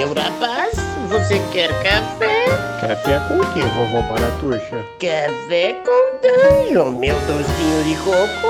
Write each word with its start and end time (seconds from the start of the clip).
meu 0.00 0.14
rapaz, 0.14 0.78
você 1.10 1.38
quer 1.52 1.68
café? 1.82 2.46
Café 2.80 3.20
com 3.28 3.36
o 3.36 3.52
que, 3.52 3.60
vovó 3.60 4.00
Baratuxa? 4.08 4.82
Café 4.98 5.74
com 5.84 6.18
danho, 6.22 6.90
meu 6.98 7.14
docinho 7.26 7.84
de 7.84 7.94
coco. 8.02 8.48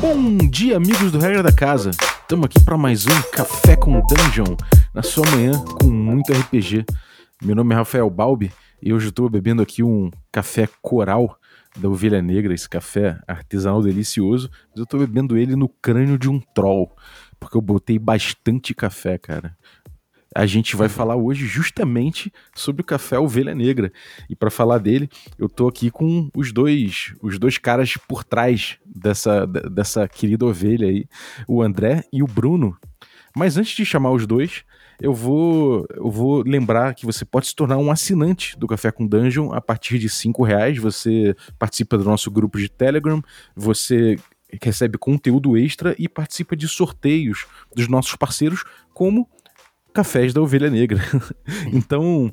Bom 0.00 0.38
dia, 0.48 0.78
amigos 0.78 1.12
do 1.12 1.18
Regra 1.18 1.42
da 1.42 1.52
Casa. 1.52 1.90
Estamos 1.90 2.46
aqui 2.46 2.64
para 2.64 2.78
mais 2.78 3.04
um 3.06 3.22
Café 3.30 3.76
com 3.76 4.00
Dungeon, 4.00 4.56
na 4.94 5.02
sua 5.02 5.30
manhã 5.32 5.52
com 5.78 5.88
muito 5.88 6.32
RPG. 6.32 6.86
Meu 7.42 7.54
nome 7.54 7.74
é 7.74 7.76
Rafael 7.76 8.08
Balbi 8.08 8.50
e 8.82 8.90
hoje 8.94 9.08
estou 9.08 9.28
bebendo 9.28 9.60
aqui 9.60 9.82
um 9.82 10.10
café 10.32 10.66
coral 10.80 11.38
da 11.78 11.88
Ovelha 11.88 12.20
Negra, 12.20 12.54
esse 12.54 12.68
café 12.68 13.18
artesanal 13.26 13.82
delicioso, 13.82 14.50
mas 14.70 14.78
eu 14.78 14.84
estou 14.84 15.00
bebendo 15.00 15.36
ele 15.36 15.56
no 15.56 15.68
crânio 15.68 16.18
de 16.18 16.28
um 16.28 16.40
troll, 16.54 16.94
porque 17.42 17.56
eu 17.56 17.60
botei 17.60 17.98
bastante 17.98 18.72
café, 18.72 19.18
cara. 19.18 19.56
A 20.34 20.46
gente 20.46 20.76
vai 20.76 20.88
falar 20.88 21.16
hoje 21.16 21.44
justamente 21.44 22.32
sobre 22.54 22.82
o 22.82 22.84
café 22.84 23.18
Ovelha 23.18 23.52
Negra. 23.52 23.92
E 24.30 24.36
para 24.36 24.48
falar 24.48 24.78
dele, 24.78 25.10
eu 25.36 25.48
tô 25.48 25.66
aqui 25.66 25.90
com 25.90 26.30
os 26.34 26.52
dois, 26.52 27.12
os 27.20 27.38
dois 27.40 27.58
caras 27.58 27.96
por 28.08 28.22
trás 28.22 28.78
dessa, 28.86 29.44
dessa 29.44 30.08
querida 30.08 30.46
ovelha 30.46 30.86
aí, 30.86 31.04
o 31.48 31.60
André 31.60 32.04
e 32.12 32.22
o 32.22 32.26
Bruno. 32.26 32.78
Mas 33.36 33.56
antes 33.56 33.74
de 33.74 33.84
chamar 33.84 34.12
os 34.12 34.26
dois, 34.26 34.64
eu 35.00 35.12
vou, 35.12 35.84
eu 35.96 36.10
vou 36.10 36.42
lembrar 36.46 36.94
que 36.94 37.04
você 37.04 37.24
pode 37.24 37.48
se 37.48 37.56
tornar 37.56 37.76
um 37.76 37.90
assinante 37.90 38.56
do 38.56 38.68
Café 38.68 38.92
com 38.92 39.06
Dungeon 39.06 39.52
a 39.52 39.60
partir 39.60 39.98
de 39.98 40.08
cinco 40.08 40.44
reais. 40.44 40.78
Você 40.78 41.34
participa 41.58 41.98
do 41.98 42.04
nosso 42.04 42.30
grupo 42.30 42.56
de 42.56 42.68
Telegram, 42.68 43.20
você 43.54 44.16
recebe 44.60 44.98
conteúdo 44.98 45.56
extra 45.56 45.94
e 45.98 46.08
participa 46.08 46.56
de 46.56 46.68
sorteios 46.68 47.46
dos 47.74 47.88
nossos 47.88 48.16
parceiros, 48.16 48.64
como 48.92 49.28
Cafés 49.92 50.32
da 50.32 50.40
Ovelha 50.40 50.70
Negra. 50.70 51.00
então, 51.72 52.32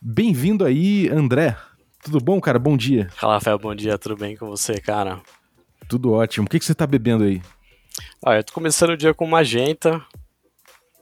bem-vindo 0.00 0.64
aí, 0.64 1.08
André. 1.08 1.56
Tudo 2.02 2.20
bom, 2.20 2.40
cara? 2.40 2.58
Bom 2.58 2.76
dia. 2.76 3.08
Fala, 3.10 3.34
Rafael, 3.34 3.58
bom 3.58 3.74
dia. 3.74 3.98
Tudo 3.98 4.16
bem 4.16 4.36
com 4.36 4.46
você, 4.46 4.80
cara? 4.80 5.20
Tudo 5.88 6.12
ótimo. 6.12 6.46
O 6.46 6.48
que, 6.48 6.58
que 6.58 6.64
você 6.64 6.74
tá 6.74 6.86
bebendo 6.86 7.24
aí? 7.24 7.42
Ah, 8.24 8.36
eu 8.36 8.44
tô 8.44 8.52
começando 8.52 8.90
o 8.90 8.96
dia 8.96 9.12
com 9.14 9.26
magenta. 9.26 10.02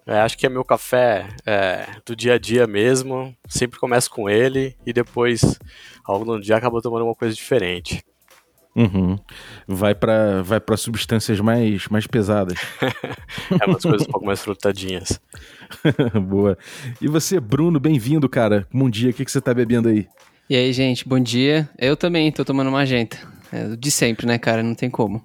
É, 0.07 0.19
acho 0.21 0.37
que 0.37 0.45
é 0.45 0.51
meu 0.51 0.65
café 0.65 1.29
é, 1.47 1.87
do 2.05 2.15
dia 2.15 2.35
a 2.35 2.39
dia 2.39 2.67
mesmo. 2.67 3.35
Sempre 3.49 3.79
começo 3.79 4.11
com 4.11 4.29
ele 4.29 4.77
e 4.85 4.93
depois, 4.93 5.59
ao 6.05 6.19
longo 6.19 6.37
do 6.37 6.43
dia, 6.43 6.57
acabo 6.57 6.83
tomando 6.83 7.05
uma 7.05 7.15
coisa 7.15 7.35
diferente. 7.35 8.05
Uhum. 8.77 9.17
Vai 9.69 9.95
para 9.95 10.43
vai 10.43 10.61
pra 10.61 10.77
substâncias 10.77 11.39
mais, 11.41 11.87
mais 11.89 12.07
pesadas. 12.07 12.59
é 13.61 13.67
umas 13.67 13.83
coisas 13.83 14.03
um 14.03 14.11
pouco 14.11 14.27
mais 14.27 14.41
frutadinhas. 14.41 15.21
Boa. 16.27 16.59
E 17.01 17.07
você, 17.07 17.39
Bruno, 17.39 17.79
bem-vindo, 17.79 18.29
cara. 18.29 18.67
Bom 18.73 18.91
dia, 18.91 19.11
o 19.11 19.13
que, 19.13 19.25
que 19.25 19.31
você 19.31 19.41
tá 19.41 19.55
bebendo 19.55 19.89
aí? 19.89 20.09
E 20.51 20.57
aí, 20.57 20.73
gente, 20.73 21.09
bom 21.09 21.21
dia. 21.21 21.69
Eu 21.79 21.97
também 21.97 22.31
tô 22.33 22.45
tomando 22.45 22.71
magenta. 22.71 23.17
É 23.53 23.77
de 23.77 23.91
sempre, 23.91 24.27
né, 24.27 24.39
cara? 24.39 24.63
Não 24.63 24.75
tem 24.75 24.91
como. 24.91 25.25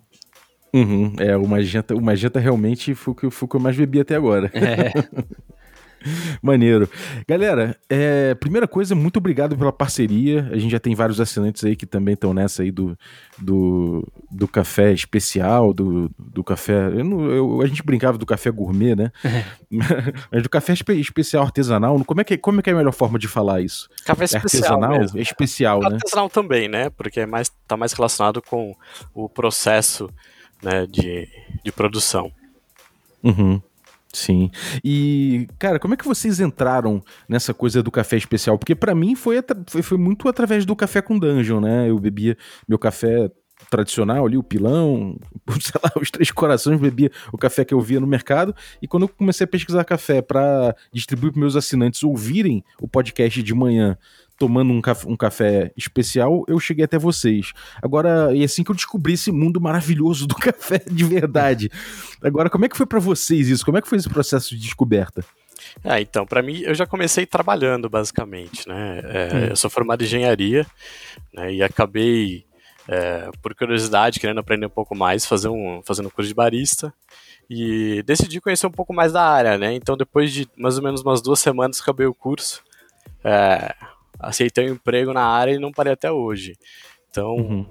Uhum. 0.73 1.13
É, 1.17 1.35
o 1.35 1.47
magenta, 1.47 1.95
o 1.95 2.01
magenta 2.01 2.39
realmente 2.39 2.93
foi 2.93 3.11
o 3.11 3.15
que, 3.15 3.29
foi 3.31 3.45
o 3.47 3.49
que 3.49 3.55
eu 3.55 3.59
mais 3.59 3.75
bebi 3.75 3.99
até 3.99 4.15
agora. 4.15 4.51
É. 4.53 4.93
Maneiro. 6.41 6.89
Galera, 7.27 7.77
é, 7.89 8.33
primeira 8.35 8.67
coisa, 8.67 8.95
muito 8.95 9.17
obrigado 9.17 9.57
pela 9.57 9.71
parceria. 9.71 10.49
A 10.51 10.57
gente 10.57 10.71
já 10.71 10.79
tem 10.79 10.95
vários 10.95 11.19
assinantes 11.19 11.63
aí 11.63 11.75
que 11.75 11.85
também 11.85 12.13
estão 12.13 12.33
nessa 12.33 12.63
aí 12.63 12.71
do, 12.71 12.97
do, 13.37 14.07
do 14.31 14.47
café 14.47 14.91
especial, 14.91 15.73
do, 15.73 16.09
do 16.17 16.43
café. 16.43 16.87
Eu 16.87 17.03
não, 17.03 17.25
eu, 17.25 17.61
a 17.61 17.67
gente 17.67 17.83
brincava 17.83 18.17
do 18.17 18.25
café 18.25 18.49
gourmet, 18.49 18.95
né? 18.95 19.11
É. 19.23 19.43
Mas 20.31 20.43
do 20.43 20.49
café 20.49 20.73
espe, 20.73 20.99
especial 20.99 21.43
artesanal. 21.43 22.03
Como 22.05 22.21
é, 22.21 22.23
que, 22.23 22.37
como 22.37 22.59
é 22.59 22.63
que 22.63 22.69
é 22.69 22.73
a 22.73 22.77
melhor 22.77 22.93
forma 22.93 23.19
de 23.19 23.27
falar 23.27 23.61
isso? 23.61 23.89
Café 24.05 24.25
é 24.31 24.37
artesanal, 24.37 24.99
mesmo. 24.99 25.19
É 25.19 25.21
especial, 25.21 25.79
né? 25.81 25.95
Artesanal 25.95 26.29
também, 26.29 26.67
né? 26.67 26.89
Porque 26.89 27.21
é 27.21 27.25
mais, 27.25 27.51
tá 27.67 27.75
mais 27.75 27.93
relacionado 27.93 28.41
com 28.41 28.75
o 29.13 29.29
processo 29.29 30.09
né, 30.61 30.85
de, 30.85 31.27
de 31.63 31.71
produção. 31.71 32.31
Uhum. 33.23 33.61
Sim. 34.11 34.49
E, 34.83 35.47
cara, 35.59 35.79
como 35.79 35.93
é 35.93 35.97
que 35.97 36.05
vocês 36.05 36.39
entraram 36.39 37.01
nessa 37.27 37.53
coisa 37.53 37.83
do 37.83 37.91
café 37.91 38.17
especial? 38.17 38.57
Porque 38.57 38.73
para 38.73 38.95
mim 38.95 39.15
foi, 39.15 39.37
foi, 39.67 39.81
foi, 39.81 39.97
muito 39.97 40.27
através 40.27 40.65
do 40.65 40.75
café 40.75 41.01
com 41.01 41.17
dungeon, 41.17 41.61
né? 41.61 41.89
Eu 41.89 41.99
bebia 41.99 42.35
meu 42.67 42.79
café 42.79 43.29
tradicional 43.69 44.25
ali, 44.25 44.37
o 44.37 44.43
pilão, 44.43 45.17
sei 45.61 45.79
lá, 45.83 45.91
os 45.99 46.09
três 46.09 46.31
corações, 46.31 46.79
bebia 46.79 47.11
o 47.31 47.37
café 47.37 47.63
que 47.65 47.73
eu 47.73 47.81
via 47.81 47.99
no 47.99 48.07
mercado. 48.07 48.55
E 48.81 48.87
quando 48.87 49.03
eu 49.03 49.09
comecei 49.09 49.45
a 49.45 49.47
pesquisar 49.47 49.83
café 49.83 50.21
para 50.21 50.75
distribuir 50.91 51.31
para 51.31 51.41
meus 51.41 51.55
assinantes 51.55 52.03
ouvirem 52.03 52.63
o 52.81 52.87
podcast 52.87 53.43
de 53.43 53.53
manhã 53.53 53.97
tomando 54.39 54.71
um 54.71 54.81
café, 54.81 55.07
um 55.07 55.17
café 55.17 55.71
especial, 55.75 56.45
eu 56.47 56.57
cheguei 56.59 56.85
até 56.85 56.97
vocês. 56.97 57.51
Agora, 57.83 58.33
e 58.33 58.43
assim 58.43 58.63
que 58.63 58.71
eu 58.71 58.75
descobri 58.75 59.13
esse 59.13 59.31
mundo 59.31 59.59
maravilhoso 59.59 60.25
do 60.25 60.33
café 60.39 60.81
de 60.89 61.03
verdade. 61.03 61.69
Agora, 62.23 62.49
como 62.49 62.65
é 62.65 62.69
que 62.69 62.77
foi 62.77 62.85
para 62.85 62.99
vocês 62.99 63.49
isso? 63.49 63.65
Como 63.65 63.77
é 63.77 63.81
que 63.81 63.89
foi 63.89 63.97
esse 63.97 64.09
processo 64.09 64.55
de 64.55 64.61
descoberta? 64.61 65.23
Ah, 65.83 65.99
então, 65.99 66.25
para 66.25 66.41
mim, 66.41 66.61
eu 66.61 66.73
já 66.73 66.87
comecei 66.87 67.25
trabalhando, 67.25 67.89
basicamente, 67.89 68.67
né? 68.67 69.01
É, 69.03 69.33
hum. 69.33 69.39
Eu 69.49 69.55
sou 69.57 69.69
formado 69.69 70.01
em 70.01 70.05
engenharia, 70.05 70.65
né? 71.33 71.53
E 71.53 71.61
acabei, 71.61 72.45
é, 72.87 73.29
por 73.41 73.53
curiosidade, 73.53 74.21
querendo 74.21 74.39
aprender 74.39 74.65
um 74.65 74.71
pouco 74.71 74.95
mais, 74.95 75.25
fazer 75.25 75.49
um, 75.49 75.81
fazendo 75.83 76.07
um 76.07 76.11
curso 76.11 76.29
de 76.29 76.33
barista. 76.33 76.93
E 77.49 78.03
decidi 78.03 78.39
conhecer 78.39 78.67
um 78.67 78.71
pouco 78.71 78.93
mais 78.93 79.11
da 79.11 79.23
área, 79.23 79.57
né? 79.57 79.73
Então, 79.73 79.97
depois 79.97 80.31
de 80.31 80.47
mais 80.55 80.77
ou 80.77 80.83
menos 80.83 81.01
umas 81.01 81.21
duas 81.21 81.39
semanas, 81.39 81.81
acabei 81.81 82.05
o 82.05 82.13
curso. 82.13 82.63
É, 83.23 83.75
aceitei 84.19 84.69
um 84.69 84.73
emprego 84.73 85.13
na 85.13 85.23
área 85.23 85.53
e 85.53 85.59
não 85.59 85.71
parei 85.71 85.93
até 85.93 86.11
hoje. 86.11 86.57
Então, 87.09 87.35
uhum. 87.35 87.65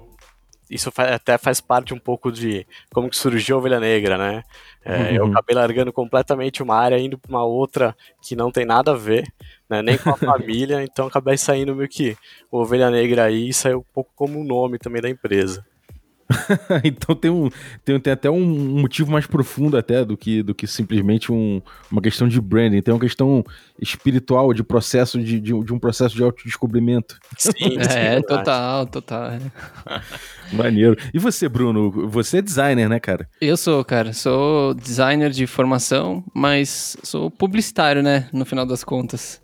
isso 0.71 0.91
até 0.97 1.37
faz 1.39 1.61
parte 1.61 1.93
um 1.95 1.99
pouco 1.99 2.33
de 2.33 2.67
como 2.93 3.11
que 3.11 3.17
surgiu 3.17 3.57
a 3.57 3.59
Ovelha 3.59 3.79
Negra, 3.79 4.17
né? 4.17 4.43
É, 4.85 4.97
uhum. 4.97 5.15
Eu 5.17 5.27
acabei 5.27 5.55
largando 5.55 5.93
completamente 5.93 6.63
uma 6.63 6.77
área, 6.77 6.99
indo 6.99 7.19
para 7.19 7.31
uma 7.31 7.45
outra 7.45 7.95
que 8.23 8.35
não 8.35 8.51
tem 8.51 8.65
nada 8.65 8.93
a 8.93 8.97
ver, 8.97 9.31
né? 9.69 9.83
nem 9.83 9.99
com 9.99 10.11
a 10.11 10.17
família, 10.17 10.83
então 10.83 11.07
acabei 11.07 11.37
saindo 11.37 11.77
meio 11.77 11.89
que 11.89 12.17
o 12.51 12.59
Ovelha 12.59 12.91
Negra 12.91 13.25
aí 13.25 13.53
saiu 13.53 13.81
um 13.81 13.93
pouco 13.93 14.11
como 14.17 14.41
o 14.41 14.45
nome 14.45 14.79
também 14.79 15.03
da 15.03 15.11
empresa. 15.11 15.65
então 16.85 17.15
tem, 17.15 17.31
um, 17.31 17.49
tem, 17.85 17.99
tem 17.99 18.13
até 18.13 18.31
um 18.31 18.45
motivo 18.45 19.11
mais 19.11 19.27
profundo 19.27 19.77
até 19.77 20.05
do 20.05 20.17
que, 20.17 20.43
do 20.43 20.55
que 20.55 20.67
simplesmente 20.67 21.33
um, 21.33 21.63
uma 21.91 22.03
questão 22.03 22.29
de 22.29 22.41
branding. 22.41 22.83
Tem 22.83 22.93
uma 22.93 23.01
questão 23.01 23.45
espiritual, 23.81 24.53
de 24.53 24.63
processo, 24.63 25.19
de, 25.19 25.41
de, 25.41 25.53
de 25.65 25.73
um 25.73 25.79
processo 25.79 26.15
de 26.15 26.23
autodescobrimento. 26.23 27.19
Sim, 27.37 27.79
é, 27.91 28.17
é 28.17 28.23
total, 28.23 28.87
total. 28.87 29.31
É. 29.33 29.41
Maneiro. 30.53 30.97
E 31.13 31.19
você, 31.19 31.49
Bruno? 31.49 32.09
Você 32.09 32.39
é 32.39 32.43
designer, 32.43 32.89
né, 32.89 33.01
cara? 33.01 33.29
Eu 33.41 33.57
sou, 33.57 33.85
cara. 33.85 34.13
Sou 34.13 34.75
designer 34.75 35.31
de 35.31 35.47
formação, 35.47 36.25
mas 36.35 36.97
sou 37.03 37.31
publicitário, 37.31 38.03
né? 38.03 38.29
No 38.33 38.45
final 38.45 38.67
das 38.67 38.85
contas. 38.85 39.41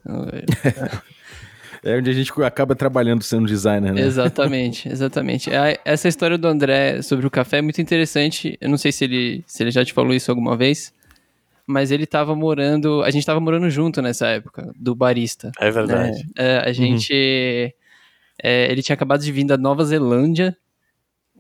É 1.85 1.99
onde 1.99 2.09
a 2.09 2.15
gente 2.15 2.33
acaba 2.43 2.75
trabalhando 2.75 3.23
sendo 3.23 3.47
designer, 3.47 3.93
né? 3.93 4.01
Exatamente, 4.01 4.89
exatamente. 4.91 5.51
É, 5.51 5.79
essa 5.85 6.09
história 6.09 6.39
do 6.39 6.49
André 6.49 7.03
sobre 7.03 7.27
o 7.27 7.31
café 7.31 7.59
é 7.59 7.63
muito 7.63 7.79
interessante. 7.79 8.57
Eu 8.59 8.71
não 8.71 8.79
sei 8.79 8.91
se 8.91 9.05
ele, 9.05 9.45
se 9.47 9.63
ele 9.63 9.71
já 9.71 9.85
te 9.85 9.93
falou 9.93 10.15
isso 10.15 10.31
alguma 10.31 10.57
vez, 10.57 10.95
mas 11.67 11.91
ele 11.91 12.07
tava 12.07 12.35
morando. 12.35 13.03
A 13.03 13.11
gente 13.11 13.27
tava 13.27 13.39
morando 13.39 13.69
junto 13.69 14.01
nessa 14.01 14.29
época, 14.29 14.73
do 14.75 14.95
barista. 14.95 15.53
É 15.61 15.71
verdade. 15.71 16.17
Né? 16.17 16.25
É, 16.39 16.57
a 16.59 16.73
gente. 16.73 17.13
Uhum. 17.13 17.85
É, 18.43 18.73
ele 18.73 18.83
tinha 18.83 18.95
acabado 18.95 19.23
de 19.23 19.31
vir 19.31 19.45
da 19.45 19.59
Nova 19.59 19.85
Zelândia. 19.85 20.57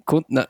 Com, 0.04 0.22
na, 0.28 0.46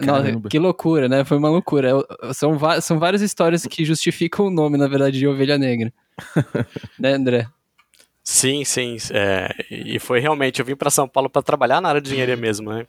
que 0.50 0.58
loucura, 0.58 1.08
né? 1.08 1.24
Foi 1.24 1.38
uma 1.38 1.48
loucura. 1.48 1.92
São, 2.32 2.58
são 2.82 2.98
várias 2.98 3.22
histórias 3.22 3.64
que 3.64 3.84
justificam 3.84 4.46
o 4.46 4.50
nome, 4.50 4.76
na 4.76 4.88
verdade, 4.88 5.16
de 5.16 5.28
Ovelha 5.28 5.56
Negra. 5.56 5.92
né, 6.98 7.12
André? 7.12 7.46
Sim, 8.24 8.64
sim. 8.64 8.96
É, 9.12 9.54
e 9.70 9.98
foi 9.98 10.18
realmente, 10.18 10.58
eu 10.58 10.64
vim 10.64 10.74
para 10.74 10.88
São 10.88 11.06
Paulo 11.06 11.28
para 11.28 11.42
trabalhar 11.42 11.82
na 11.82 11.90
área 11.90 12.00
de 12.00 12.08
engenharia 12.08 12.36
mesmo, 12.36 12.72
né? 12.72 12.86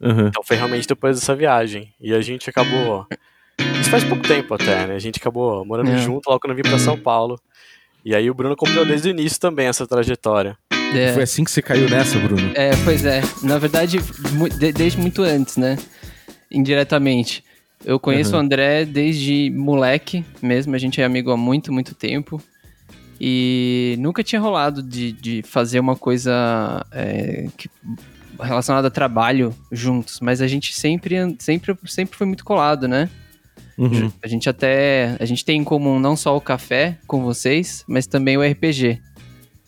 Uhum. 0.00 0.26
Então 0.26 0.42
foi 0.42 0.56
realmente 0.56 0.88
depois 0.88 1.18
dessa 1.18 1.36
viagem. 1.36 1.94
E 2.00 2.12
a 2.12 2.20
gente 2.20 2.50
acabou. 2.50 3.06
Isso 3.80 3.88
faz 3.88 4.02
pouco 4.02 4.26
tempo 4.26 4.52
até, 4.54 4.86
né? 4.88 4.96
A 4.96 4.98
gente 4.98 5.18
acabou 5.20 5.64
morando 5.64 5.92
é. 5.92 5.98
junto 5.98 6.28
logo 6.28 6.40
quando 6.40 6.50
eu 6.50 6.56
vim 6.56 6.68
para 6.68 6.78
São 6.80 6.98
Paulo. 6.98 7.40
E 8.04 8.14
aí 8.14 8.28
o 8.28 8.34
Bruno 8.34 8.56
comprou 8.56 8.84
desde 8.84 9.08
o 9.08 9.10
início 9.10 9.40
também 9.40 9.68
essa 9.68 9.86
trajetória. 9.86 10.58
É. 10.94 11.12
Foi 11.12 11.22
assim 11.22 11.44
que 11.44 11.50
você 11.50 11.62
caiu 11.62 11.88
nessa, 11.88 12.18
Bruno? 12.18 12.52
É, 12.54 12.70
pois 12.84 13.04
é. 13.04 13.22
Na 13.42 13.58
verdade, 13.58 13.98
desde 14.74 14.98
muito 14.98 15.22
antes, 15.22 15.56
né? 15.56 15.76
Indiretamente. 16.50 17.44
Eu 17.84 18.00
conheço 18.00 18.32
uhum. 18.32 18.38
o 18.38 18.40
André 18.40 18.84
desde 18.84 19.50
moleque 19.50 20.24
mesmo, 20.42 20.74
a 20.74 20.78
gente 20.78 21.00
é 21.00 21.04
amigo 21.04 21.30
há 21.30 21.36
muito, 21.36 21.72
muito 21.72 21.94
tempo. 21.94 22.42
E 23.20 23.96
nunca 23.98 24.22
tinha 24.22 24.40
rolado 24.40 24.82
de, 24.82 25.12
de 25.12 25.42
fazer 25.42 25.80
uma 25.80 25.96
coisa 25.96 26.84
é, 26.92 27.46
que, 27.56 27.70
relacionada 28.40 28.88
a 28.88 28.90
trabalho 28.90 29.54
juntos, 29.72 30.20
mas 30.20 30.42
a 30.42 30.46
gente 30.46 30.74
sempre, 30.74 31.16
sempre, 31.38 31.74
sempre 31.86 32.16
foi 32.16 32.26
muito 32.26 32.44
colado, 32.44 32.86
né? 32.86 33.08
Uhum. 33.78 34.10
A 34.22 34.28
gente 34.28 34.48
até. 34.48 35.16
A 35.20 35.24
gente 35.24 35.44
tem 35.44 35.60
em 35.60 35.64
comum 35.64 35.98
não 35.98 36.16
só 36.16 36.36
o 36.36 36.40
café 36.40 36.98
com 37.06 37.22
vocês, 37.22 37.84
mas 37.86 38.06
também 38.06 38.36
o 38.36 38.42
RPG. 38.42 39.00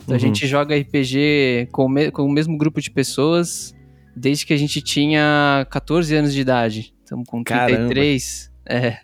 Então 0.02 0.10
a 0.10 0.12
Uhum. 0.14 0.18
gente 0.18 0.46
joga 0.46 0.74
RPG 0.74 1.68
com 1.72 1.88
me- 1.88 2.10
com 2.10 2.22
o 2.24 2.30
mesmo 2.32 2.56
grupo 2.56 2.80
de 2.80 2.90
pessoas 2.90 3.74
desde 4.16 4.46
que 4.46 4.52
a 4.54 4.56
gente 4.56 4.80
tinha 4.80 5.66
14 5.70 6.14
anos 6.14 6.32
de 6.32 6.40
idade. 6.40 6.94
Estamos 7.04 7.26
com 7.28 7.44
Caramba. 7.44 7.76
33. 7.88 8.50
É. 8.66 8.98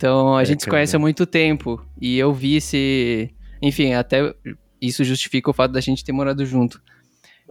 Então 0.00 0.34
a 0.34 0.40
É, 0.40 0.44
gente 0.46 0.62
se 0.62 0.70
conhece 0.70 0.96
há 0.96 0.98
muito 0.98 1.26
tempo. 1.26 1.78
E 2.00 2.16
eu 2.18 2.32
vi 2.32 2.56
esse. 2.56 3.28
Enfim, 3.60 3.92
até 3.92 4.34
isso 4.80 5.04
justifica 5.04 5.50
o 5.50 5.52
fato 5.52 5.72
da 5.72 5.80
gente 5.80 6.02
ter 6.02 6.10
morado 6.12 6.46
junto. 6.46 6.80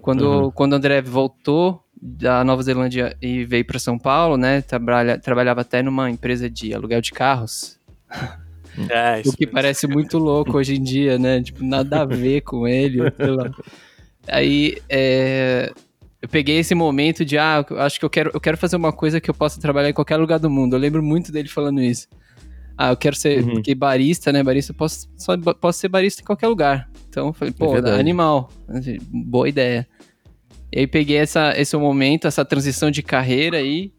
Quando, 0.02 0.24
Uhum. 0.46 0.52
quando 0.52 0.74
o 0.74 0.76
André 0.78 1.00
voltou 1.00 1.84
da 2.02 2.44
Nova 2.44 2.64
Zelândia 2.64 3.16
e 3.22 3.46
veio 3.46 3.64
para 3.66 3.78
São 3.78 4.00
Paulo, 4.00 4.36
né? 4.36 4.62
Trabalha, 4.62 5.20
trabalhava 5.20 5.62
até 5.62 5.84
numa 5.84 6.10
empresa 6.10 6.50
de 6.50 6.74
aluguel 6.74 7.02
de 7.02 7.12
carros. 7.12 7.78
É, 8.90 9.20
isso 9.20 9.32
O 9.32 9.36
que 9.36 9.46
parece 9.46 9.88
muito 9.88 10.18
louco 10.18 10.58
hoje 10.58 10.76
em 10.76 10.82
dia, 10.82 11.20
né? 11.20 11.42
Tipo, 11.42 11.66
nada 11.66 12.02
a 12.02 12.06
ver 12.06 12.42
com 12.42 12.66
ele. 12.66 13.00
sei 13.18 13.28
lá. 13.32 13.52
Aí, 14.28 14.78
é, 14.88 15.74
eu 16.22 16.30
peguei 16.30 16.60
esse 16.60 16.74
momento 16.74 17.26
de, 17.26 17.38
ah, 17.38 17.66
eu 17.70 17.82
acho 17.82 18.00
que 18.00 18.06
eu 18.06 18.10
quero, 18.10 18.32
eu 18.34 18.40
quero 18.40 18.56
fazer 18.58 18.78
uma 18.78 18.94
coisa 18.94 19.20
que 19.20 19.30
eu 19.30 19.34
possa 19.34 19.60
trabalhar 19.60 19.90
em 19.90 19.94
qualquer 19.94 20.16
lugar 20.16 20.40
do 20.40 20.50
mundo. 20.50 20.76
Eu 20.76 20.80
lembro 20.80 21.04
muito 21.04 21.30
dele 21.30 21.50
falando 21.50 21.82
isso. 21.82 22.08
Ah, 22.82 22.92
eu 22.92 22.96
quero 22.98 23.14
ser, 23.14 23.44
Uhum. 23.44 23.56
porque 23.56 23.76
barista, 23.76 24.32
né? 24.32 24.42
Barista, 24.42 24.72
eu 24.72 24.76
posso, 24.76 25.10
só, 25.18 25.36
posso 25.38 25.80
ser 25.80 25.90
barista 25.90 26.22
em 26.22 26.26
qualquer 26.26 26.48
lugar. 26.48 26.90
Então, 27.10 27.28
eu 27.28 27.34
falei, 27.34 27.54
pô, 27.54 27.74
verdade. 27.74 28.00
animal. 28.00 28.50
Boa 29.12 29.50
ideia. 29.50 29.86
E 30.72 30.80
aí 30.80 30.88
peguei 30.88 31.18
essa, 31.18 31.52
esse 31.60 31.76
momento, 31.76 32.26
essa 32.26 32.46
transição 32.46 32.90
de 32.90 33.04
carreira 33.04 33.58
aí 33.58 33.92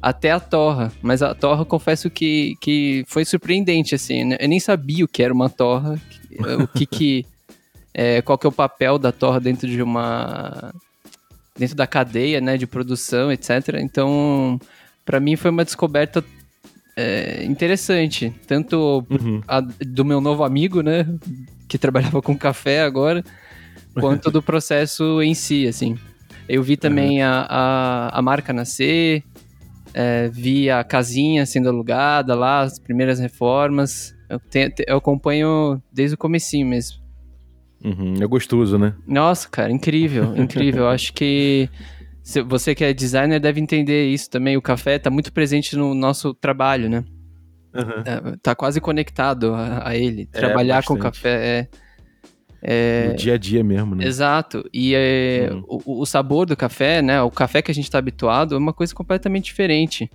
até 0.00 0.30
a 0.30 0.40
torra. 0.40 0.90
Mas 1.02 1.20
a 1.22 1.34
torra, 1.34 1.60
eu 1.60 1.66
confesso 1.66 2.08
que, 2.08 2.54
que 2.62 3.04
foi 3.06 3.26
surpreendente, 3.26 3.94
assim. 3.94 4.24
né? 4.24 4.38
Eu 4.40 4.48
nem 4.48 4.58
sabia 4.58 5.04
o 5.04 5.08
que 5.08 5.22
era 5.22 5.34
uma 5.34 5.50
torra, 5.50 6.00
o 6.62 6.66
que 6.66 6.86
que... 6.86 7.26
é, 7.92 8.22
qual 8.22 8.38
que 8.38 8.46
é 8.46 8.48
o 8.48 8.52
papel 8.52 8.96
da 8.98 9.12
torra 9.12 9.38
dentro 9.38 9.68
de 9.68 9.82
uma... 9.82 10.72
dentro 11.58 11.76
da 11.76 11.86
cadeia, 11.86 12.40
né, 12.40 12.56
de 12.56 12.66
produção, 12.66 13.30
etc. 13.30 13.50
Então, 13.82 14.58
pra 15.04 15.20
mim 15.20 15.36
foi 15.36 15.50
uma 15.50 15.64
descoberta 15.64 16.24
é, 17.00 17.44
interessante. 17.44 18.32
Tanto 18.46 19.06
Uhum. 19.08 19.40
a- 19.46 19.60
do 19.60 20.04
meu 20.04 20.20
novo 20.20 20.42
amigo, 20.44 20.82
né? 20.82 21.06
Que 21.68 21.78
trabalhava 21.78 22.20
com 22.20 22.36
café 22.36 22.82
agora, 22.82 23.22
quanto 23.94 24.30
do 24.30 24.42
processo 24.42 25.22
em 25.22 25.34
si, 25.34 25.66
assim. 25.68 25.96
Eu 26.48 26.62
vi 26.62 26.76
também 26.76 27.22
a, 27.22 27.46
a, 27.48 28.18
a 28.18 28.22
marca 28.22 28.52
nascer, 28.52 29.22
é, 29.94 30.28
vi 30.28 30.70
a 30.70 30.82
casinha 30.82 31.44
sendo 31.46 31.68
alugada 31.68 32.34
lá, 32.34 32.60
as 32.62 32.78
primeiras 32.78 33.18
reformas. 33.20 34.14
Eu, 34.28 34.40
te- 34.40 34.72
eu 34.86 34.96
acompanho 34.96 35.80
desde 35.92 36.14
o 36.14 36.18
comecinho 36.18 36.66
mesmo. 36.66 36.98
Uhum. 37.84 38.14
É 38.20 38.26
gostoso, 38.26 38.76
né? 38.76 38.92
Nossa, 39.06 39.48
cara, 39.48 39.70
incrível, 39.70 40.36
incrível. 40.36 40.88
Acho 40.90 41.12
que 41.12 41.68
você 42.46 42.74
que 42.74 42.84
é 42.84 42.92
designer 42.92 43.40
deve 43.40 43.60
entender 43.60 44.06
isso 44.08 44.28
também. 44.28 44.56
O 44.56 44.62
café 44.62 44.98
tá 44.98 45.10
muito 45.10 45.32
presente 45.32 45.76
no 45.76 45.94
nosso 45.94 46.34
trabalho, 46.34 46.88
né? 46.88 47.04
Uhum. 47.74 48.02
É, 48.04 48.36
tá 48.42 48.54
quase 48.54 48.80
conectado 48.80 49.54
a, 49.54 49.88
a 49.88 49.96
ele. 49.96 50.26
Trabalhar 50.26 50.82
com 50.84 50.94
bastante. 50.94 51.14
café 51.16 51.68
é. 52.62 53.04
é- 53.06 53.08
No 53.10 53.16
dia 53.16 53.34
a 53.34 53.38
dia 53.38 53.62
mesmo, 53.64 53.94
né? 53.94 54.04
Exato. 54.06 54.68
E 54.72 54.94
é, 54.94 55.48
Uhum. 55.52 55.64
o, 55.86 56.00
o 56.02 56.06
sabor 56.06 56.44
do 56.46 56.56
café, 56.56 57.00
né? 57.02 57.22
O 57.22 57.30
café 57.30 57.62
que 57.62 57.70
a 57.70 57.74
gente 57.74 57.90
tá 57.90 57.98
habituado 57.98 58.54
é 58.54 58.58
uma 58.58 58.72
coisa 58.72 58.94
completamente 58.94 59.44
diferente. 59.44 60.10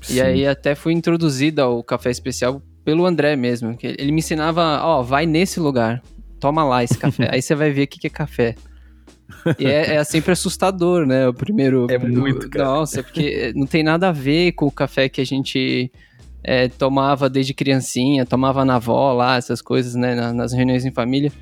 Sim. 0.00 0.14
E 0.16 0.20
aí 0.20 0.46
até 0.46 0.74
fui 0.74 0.92
introduzido 0.92 1.62
ao 1.62 1.82
café 1.84 2.10
especial 2.10 2.60
pelo 2.84 3.06
André 3.06 3.36
mesmo. 3.36 3.76
Que 3.76 3.94
ele 3.98 4.10
me 4.12 4.18
ensinava, 4.18 4.80
ó, 4.82 5.02
vai 5.02 5.24
nesse 5.26 5.60
lugar, 5.60 6.02
toma 6.40 6.64
lá 6.64 6.82
esse 6.82 6.98
café. 6.98 7.28
aí 7.32 7.40
você 7.40 7.54
vai 7.54 7.70
ver 7.70 7.84
o 7.84 7.86
que, 7.86 8.00
que 8.00 8.06
é 8.08 8.10
café. 8.10 8.54
E 9.58 9.66
é, 9.66 9.94
é 9.96 10.04
sempre 10.04 10.32
assustador, 10.32 11.06
né? 11.06 11.28
O 11.28 11.34
primeiro. 11.34 11.86
É 11.90 11.98
muito, 11.98 12.48
cara. 12.48 12.64
Nossa, 12.64 13.02
porque 13.02 13.52
não 13.56 13.66
tem 13.66 13.82
nada 13.82 14.08
a 14.08 14.12
ver 14.12 14.52
com 14.52 14.66
o 14.66 14.70
café 14.70 15.08
que 15.08 15.20
a 15.20 15.26
gente 15.26 15.90
é, 16.44 16.68
tomava 16.68 17.28
desde 17.28 17.52
criancinha, 17.54 18.24
tomava 18.26 18.64
na 18.64 18.76
avó 18.76 19.12
lá, 19.12 19.36
essas 19.36 19.60
coisas, 19.62 19.94
né? 19.94 20.14
na- 20.14 20.32
Nas 20.32 20.52
reuniões 20.52 20.84
em 20.84 20.90
família. 20.90 21.32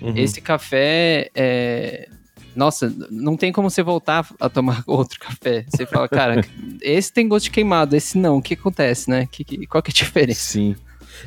Uhum. 0.00 0.12
Esse 0.16 0.40
café 0.40 1.30
é. 1.34 2.08
Nossa, 2.54 2.90
não 3.10 3.36
tem 3.36 3.52
como 3.52 3.68
você 3.68 3.82
voltar 3.82 4.26
a 4.40 4.48
tomar 4.48 4.82
outro 4.88 5.20
café. 5.20 5.64
Você 5.68 5.84
fala, 5.84 6.08
cara, 6.08 6.42
esse 6.80 7.12
tem 7.12 7.28
gosto 7.28 7.44
de 7.44 7.50
queimado, 7.50 7.94
esse 7.94 8.16
não. 8.16 8.38
O 8.38 8.42
que 8.42 8.54
acontece, 8.54 9.10
né? 9.10 9.28
Que, 9.30 9.44
que- 9.44 9.66
qual 9.66 9.82
que 9.82 9.90
é 9.90 9.92
a 9.92 9.94
diferença? 9.94 10.40
Sim. 10.40 10.74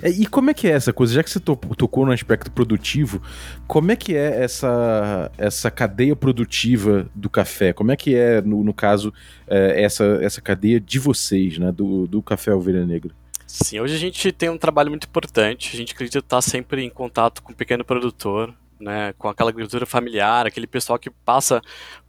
É, 0.02 0.10
E 0.10 0.26
como 0.26 0.50
é 0.50 0.54
que 0.54 0.68
é 0.68 0.72
essa 0.72 0.92
coisa? 0.94 1.14
Já 1.14 1.24
que 1.24 1.30
você 1.30 1.40
to- 1.40 1.56
tocou 1.78 2.06
no 2.06 2.12
aspecto 2.12 2.52
produtivo, 2.52 3.22
como 3.68 3.92
é 3.92 3.96
que 3.96 4.16
é 4.16 4.44
essa, 4.44 5.32
essa 5.38 5.70
cadeia 5.72 6.16
produtiva 6.16 7.10
do 7.16 7.30
café? 7.30 7.74
Como 7.74 7.92
é 7.92 7.96
que 7.96 8.16
é, 8.16 8.42
no, 8.42 8.64
no 8.64 8.74
caso, 8.74 9.14
é, 9.48 9.82
essa, 9.82 10.04
essa 10.22 10.42
cadeia 10.42 10.80
de 10.80 11.00
vocês, 11.00 11.58
né? 11.58 11.72
Do, 11.72 12.08
do 12.08 12.22
Café 12.22 12.54
Ovelha 12.54 12.86
Negra? 12.86 13.12
Sim, 13.46 13.80
hoje 13.80 13.96
a 13.96 14.00
gente 14.00 14.32
tem 14.32 14.50
um 14.50 14.58
trabalho 14.58 14.90
muito 14.90 15.08
importante. 15.08 15.72
A 15.74 15.78
gente 15.78 15.94
acredita 15.94 16.20
estar 16.20 16.42
sempre 16.42 16.84
em 16.84 16.90
contato 16.90 17.42
com 17.42 17.52
o 17.52 17.56
pequeno 17.56 17.84
produtor, 17.84 18.54
né, 18.80 19.14
com 19.18 19.28
aquela 19.28 19.50
agricultura 19.50 19.86
familiar, 19.86 20.46
aquele 20.46 20.68
pessoal 20.68 20.98
que 20.98 21.10
passa 21.10 21.62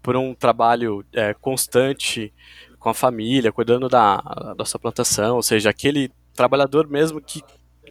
por 0.02 0.16
um 0.16 0.34
trabalho 0.34 1.04
é, 1.12 1.34
constante 1.34 2.32
com 2.78 2.88
a 2.88 2.94
família, 2.94 3.50
cuidando 3.50 3.88
da, 3.88 4.18
da 4.56 4.64
sua 4.64 4.78
plantação, 4.78 5.36
ou 5.36 5.42
seja, 5.42 5.68
aquele 5.68 6.10
trabalhador 6.34 6.86
mesmo 6.86 7.20
que 7.20 7.42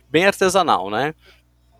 bem 0.09 0.25
artesanal, 0.25 0.89
né? 0.89 1.13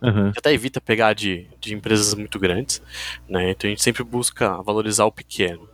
A 0.01 0.09
gente 0.27 0.39
até 0.39 0.53
evita 0.53 0.79
pegar 0.79 1.13
de, 1.13 1.45
de 1.59 1.73
empresas 1.73 2.13
muito 2.13 2.39
grandes, 2.39 2.81
né? 3.27 3.51
Então 3.51 3.67
a 3.67 3.71
gente 3.71 3.83
sempre 3.83 4.03
busca 4.03 4.61
valorizar 4.61 5.05
o 5.05 5.11
pequeno. 5.11 5.67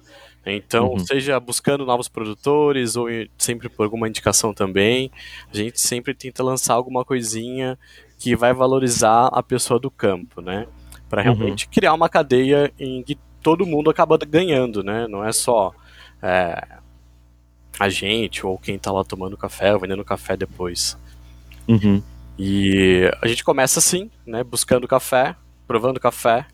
Então, 0.47 0.91
Uhum. 0.93 0.99
seja 0.99 1.39
buscando 1.39 1.85
novos 1.85 2.07
produtores 2.07 2.95
ou 2.95 3.09
em- 3.09 3.27
sempre 3.37 3.67
por 3.69 3.83
alguma 3.83 4.07
indicação 4.07 4.53
também, 4.53 5.11
a 5.51 5.55
gente 5.55 5.79
sempre 5.81 6.13
tenta 6.13 6.43
lançar 6.43 6.73
alguma 6.75 7.03
coisinha 7.03 7.77
que 8.19 8.35
vai 8.35 8.53
valorizar 8.53 9.27
a 9.27 9.41
pessoa 9.43 9.79
do 9.79 9.89
campo, 9.91 10.41
né? 10.41 10.67
Para 11.09 11.21
Uhum. 11.21 11.33
realmente 11.33 11.67
criar 11.67 11.93
uma 11.93 12.09
cadeia 12.09 12.71
em 12.79 13.01
que 13.03 13.17
todo 13.41 13.65
mundo 13.65 13.89
acaba 13.89 14.17
ganhando, 14.17 14.83
né? 14.83 15.07
Não 15.07 15.23
é 15.23 15.31
só 15.31 15.73
é, 16.21 16.63
a 17.79 17.89
gente 17.89 18.45
ou 18.45 18.57
quem 18.57 18.77
tá 18.79 18.91
lá 18.91 19.03
tomando 19.03 19.35
café 19.37 19.73
ou 19.73 19.79
vendendo 19.79 20.03
café 20.05 20.35
depois. 20.37 20.97
Uhum. 21.67 22.01
E 22.37 23.09
a 23.21 23.27
gente 23.27 23.43
começa 23.43 23.79
assim, 23.79 24.09
né? 24.25 24.43
Buscando 24.43 24.87
café, 24.87 25.35
provando 25.67 25.99
café. 25.99 26.45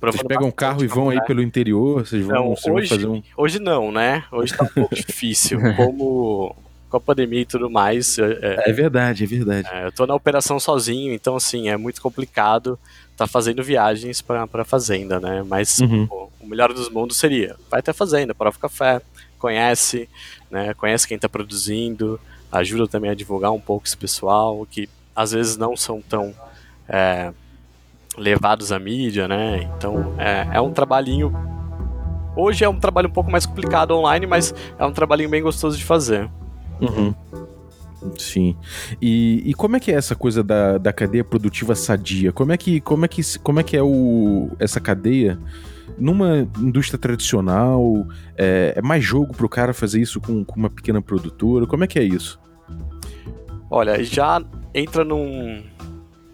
Vocês 0.00 0.14
Provando 0.16 0.28
pegam 0.28 0.48
um 0.48 0.50
carro 0.50 0.82
e 0.82 0.86
vão 0.86 1.10
aí 1.10 1.16
café. 1.16 1.26
pelo 1.28 1.42
interior? 1.42 2.06
Vocês 2.06 2.24
vão, 2.24 2.34
Não, 2.34 2.56
vocês 2.56 2.74
hoje- 2.74 2.88
fazer 2.88 3.06
um. 3.06 3.22
Hoje 3.36 3.58
não, 3.58 3.92
né? 3.92 4.24
Hoje 4.32 4.56
tá 4.56 4.64
um 4.64 4.68
pouco 4.68 4.94
difícil. 4.96 5.60
Como 5.76 6.56
com 6.88 6.96
a 6.96 7.00
pandemia 7.00 7.42
e 7.42 7.44
tudo 7.44 7.70
mais, 7.70 8.18
é, 8.18 8.38
é, 8.64 8.70
É 8.70 8.72
verdade, 8.72 9.22
é 9.22 9.26
verdade. 9.26 9.68
é, 9.70 9.86
eu 9.86 9.92
tô 9.92 10.06
na 10.06 10.14
operação 10.14 10.58
sozinho, 10.58 11.12
então 11.12 11.36
assim, 11.36 11.68
é 11.68 11.76
muito 11.76 12.00
complicado 12.02 12.76
tá 13.16 13.26
fazendo 13.28 13.62
viagens 13.62 14.20
pra, 14.22 14.44
pra 14.46 14.64
fazenda, 14.64 15.20
né? 15.20 15.44
Mas 15.46 15.78
Uhum. 15.78 16.06
pô, 16.06 16.30
o 16.40 16.46
melhor 16.48 16.72
dos 16.72 16.88
mundos 16.88 17.18
seria, 17.18 17.54
vai 17.70 17.78
até 17.80 17.90
a 17.92 17.94
fazenda, 17.94 18.34
prova 18.34 18.56
o 18.56 18.60
café, 18.60 19.00
conhece, 19.38 20.08
né? 20.50 20.72
Conhece 20.74 21.06
quem 21.06 21.18
tá 21.18 21.28
produzindo, 21.28 22.18
ajuda 22.50 22.88
também 22.88 23.10
a 23.10 23.14
divulgar 23.14 23.52
um 23.52 23.60
pouco 23.60 23.86
esse 23.86 23.96
pessoal, 23.96 24.66
que 24.68 24.88
às 25.14 25.32
vezes 25.32 25.56
não 25.56 25.76
são 25.76 26.00
tão 26.00 26.34
é, 26.88 27.32
levados 28.16 28.72
à 28.72 28.78
mídia, 28.78 29.28
né? 29.28 29.68
Então 29.76 30.14
é, 30.18 30.48
é 30.52 30.60
um 30.60 30.72
trabalhinho. 30.72 31.32
Hoje 32.36 32.64
é 32.64 32.68
um 32.68 32.78
trabalho 32.78 33.08
um 33.08 33.12
pouco 33.12 33.30
mais 33.30 33.44
complicado 33.44 33.92
online, 33.92 34.26
mas 34.26 34.54
é 34.78 34.84
um 34.84 34.92
trabalhinho 34.92 35.28
bem 35.28 35.42
gostoso 35.42 35.76
de 35.76 35.84
fazer. 35.84 36.30
Uhum. 36.80 37.14
Sim. 38.18 38.56
E, 39.00 39.42
e 39.44 39.54
como 39.54 39.76
é 39.76 39.80
que 39.80 39.90
é 39.90 39.94
essa 39.94 40.14
coisa 40.14 40.42
da, 40.42 40.78
da 40.78 40.92
cadeia 40.92 41.24
produtiva 41.24 41.74
sadia? 41.74 42.32
Como 42.32 42.52
é 42.52 42.56
que, 42.56 42.80
como 42.80 43.04
é 43.04 43.08
que, 43.08 43.38
como 43.40 43.60
é, 43.60 43.62
que 43.62 43.76
é 43.76 43.82
o, 43.82 44.50
essa 44.58 44.80
cadeia 44.80 45.38
numa 45.98 46.48
indústria 46.58 46.98
tradicional? 46.98 48.06
É, 48.36 48.74
é 48.76 48.82
mais 48.82 49.04
jogo 49.04 49.34
pro 49.34 49.48
cara 49.48 49.74
fazer 49.74 50.00
isso 50.00 50.20
com, 50.20 50.44
com 50.44 50.58
uma 50.58 50.70
pequena 50.70 51.02
produtora? 51.02 51.66
Como 51.66 51.84
é 51.84 51.86
que 51.86 51.98
é 51.98 52.02
isso? 52.02 52.40
Olha, 53.70 54.02
já 54.02 54.42
entra 54.74 55.04
num, 55.04 55.62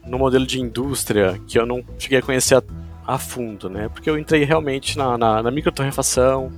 num 0.07 0.19
modelo 0.19 0.47
de 0.47 0.61
indústria 0.61 1.40
que 1.47 1.59
eu 1.59 1.66
não 1.66 1.83
cheguei 1.99 2.19
a 2.19 2.23
conhecer 2.23 2.57
a, 2.57 2.62
a 3.07 3.19
fundo, 3.19 3.69
né? 3.69 3.88
Porque 3.88 4.09
eu 4.09 4.19
entrei 4.19 4.45
realmente 4.45 4.97
na, 4.97 5.16
na, 5.16 5.43
na 5.43 5.50
microtorrefação, 5.50 6.52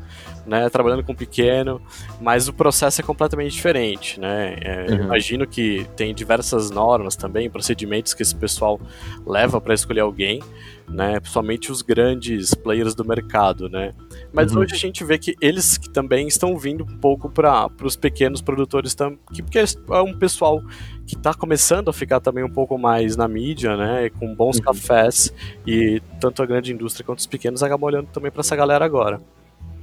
né, 0.47 0.69
trabalhando 0.71 1.05
com 1.05 1.15
pequeno, 1.15 1.81
mas 2.21 2.49
o 2.49 2.53
processo 2.53 3.01
é 3.01 3.05
completamente 3.05 3.53
diferente, 3.53 4.19
né? 4.19 4.57
É, 4.61 4.87
uhum. 4.91 5.05
Imagino 5.05 5.47
que 5.47 5.87
tem 5.95 6.15
diversas 6.15 6.71
normas 6.71 7.15
também, 7.15 7.51
procedimentos 7.51 8.15
que 8.15 8.23
esse 8.23 8.35
pessoal 8.35 8.81
leva 9.27 9.61
para 9.61 9.75
escolher 9.75 10.01
alguém, 10.01 10.41
né? 10.89 11.21
Principalmente 11.21 11.71
os 11.71 11.83
grandes 11.83 12.55
players 12.55 12.95
do 12.95 13.05
mercado, 13.05 13.69
né? 13.69 13.93
Mas 14.33 14.53
uhum. 14.53 14.61
hoje 14.61 14.75
a 14.75 14.79
gente 14.79 15.05
vê 15.05 15.19
que 15.19 15.37
eles 15.41 15.77
que 15.77 15.91
também 15.91 16.27
estão 16.27 16.57
vindo 16.57 16.85
um 16.85 16.99
pouco 16.99 17.29
para 17.29 17.71
os 17.83 17.97
pequenos 17.97 18.41
produtores 18.41 18.95
também, 18.95 19.19
porque 19.27 19.59
é 19.59 20.01
um 20.01 20.17
pessoal 20.17 20.63
que 21.07 21.15
está 21.15 21.33
começando 21.35 21.89
a 21.89 21.93
ficar 21.93 22.21
também 22.21 22.45
um 22.45 22.51
pouco 22.51 22.79
mais 22.79 23.17
na 23.17 23.29
mídia, 23.29 23.77
né? 23.77 24.11
Com 24.19 24.35
bons 24.35 24.57
uhum. 24.59 24.65
cafés 24.65 25.33
e 25.67 26.01
tanto 26.21 26.43
a 26.43 26.47
grande 26.47 26.73
indústria 26.73 27.05
quanto 27.05 27.19
os 27.19 27.27
pequenos 27.27 27.63
acabam 27.63 27.87
olhando 27.87 28.09
também 28.09 28.31
para 28.31 28.41
essa 28.41 28.57
galera 28.57 28.85
agora. 28.85 29.21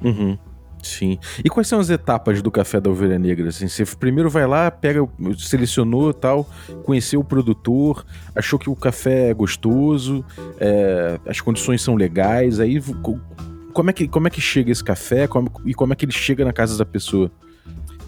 Uhum. 0.03 0.38
Sim. 0.86 1.18
E 1.44 1.50
quais 1.50 1.68
são 1.68 1.80
as 1.80 1.89
etapas 1.89 2.44
do 2.44 2.51
café 2.51 2.80
da 2.80 2.92
ovelha 2.92 3.18
negra? 3.18 3.50
Assim, 3.50 3.68
você 3.68 3.84
primeiro 3.98 4.30
vai 4.30 4.46
lá, 4.46 4.70
pega, 4.70 5.00
selecionou 5.36 6.13
tal, 6.13 6.48
conheceu 6.84 7.22
o 7.22 7.24
produtor, 7.24 8.06
achou 8.36 8.60
que 8.60 8.70
o 8.70 8.75
café 8.75 9.30
é 9.30 9.34
gostoso, 9.34 10.24
é, 10.60 11.20
as 11.25 11.42
condições 11.42 11.82
são 11.82 11.96
legais, 11.96 12.60
aí 12.60 12.80
como 13.74 13.89
é 13.89 13.94
que, 13.94 14.08
como 14.08 14.27
é 14.27 14.30
que 14.30 14.39
chega 14.39 14.72
esse 14.72 14.84
café 14.84 15.27
como, 15.27 15.51
e 15.65 15.74
como 15.74 15.92
é 15.92 15.96
que 15.96 16.06
ele 16.06 16.12
chega 16.12 16.46
na 16.46 16.54
casa 16.54 16.77
da 16.77 16.86
pessoa? 16.86 17.32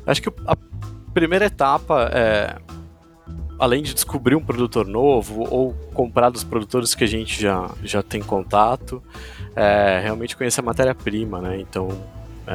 Acho 0.05 0.21
que 0.21 0.29
a 0.45 0.55
primeira 1.13 1.45
etapa 1.45 2.11
é, 2.13 2.57
além 3.59 3.81
de 3.81 3.93
descobrir 3.93 4.35
um 4.35 4.43
produtor 4.43 4.85
novo 4.85 5.47
ou 5.49 5.73
comprar 5.93 6.29
dos 6.29 6.43
produtores 6.43 6.93
que 6.93 7.03
a 7.03 7.07
gente 7.07 7.41
já, 7.41 7.69
já 7.83 8.03
tem 8.03 8.21
contato, 8.21 9.01
é 9.55 9.99
realmente 10.03 10.37
conhecer 10.37 10.61
a 10.61 10.63
matéria-prima, 10.63 11.41
né? 11.41 11.59
Então, 11.59 11.89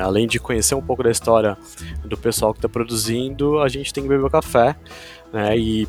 além 0.01 0.27
de 0.27 0.39
conhecer 0.39 0.75
um 0.75 0.83
pouco 0.83 1.03
da 1.03 1.11
história 1.11 1.57
do 2.05 2.17
pessoal 2.17 2.53
que 2.53 2.59
está 2.59 2.69
produzindo, 2.69 3.61
a 3.61 3.69
gente 3.69 3.93
tem 3.93 4.03
que 4.03 4.09
beber 4.09 4.25
o 4.25 4.31
café, 4.31 4.77
né? 5.33 5.57
E 5.57 5.87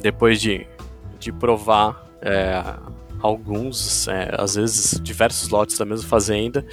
depois 0.00 0.40
de, 0.40 0.66
de 1.18 1.32
provar 1.32 2.08
é, 2.20 2.62
alguns, 3.20 4.08
é, 4.08 4.34
às 4.38 4.54
vezes 4.54 5.00
diversos 5.00 5.48
lotes 5.48 5.78
da 5.78 5.84
mesma 5.84 6.08
fazenda, 6.08 6.64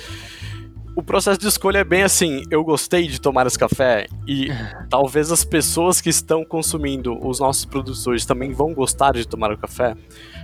o 0.96 1.02
processo 1.02 1.40
de 1.40 1.48
escolha 1.48 1.80
é 1.80 1.84
bem 1.84 2.04
assim, 2.04 2.44
eu 2.52 2.64
gostei 2.64 3.08
de 3.08 3.20
tomar 3.20 3.48
esse 3.48 3.58
café 3.58 4.08
e 4.28 4.50
talvez 4.90 5.32
as 5.32 5.44
pessoas 5.44 6.02
que 6.02 6.10
estão 6.10 6.44
consumindo 6.44 7.18
os 7.26 7.40
nossos 7.40 7.66
produtos 7.66 8.06
hoje 8.08 8.26
também 8.26 8.52
vão 8.52 8.74
gostar 8.74 9.14
de 9.14 9.28
tomar 9.28 9.52
o 9.52 9.58
café, 9.58 9.96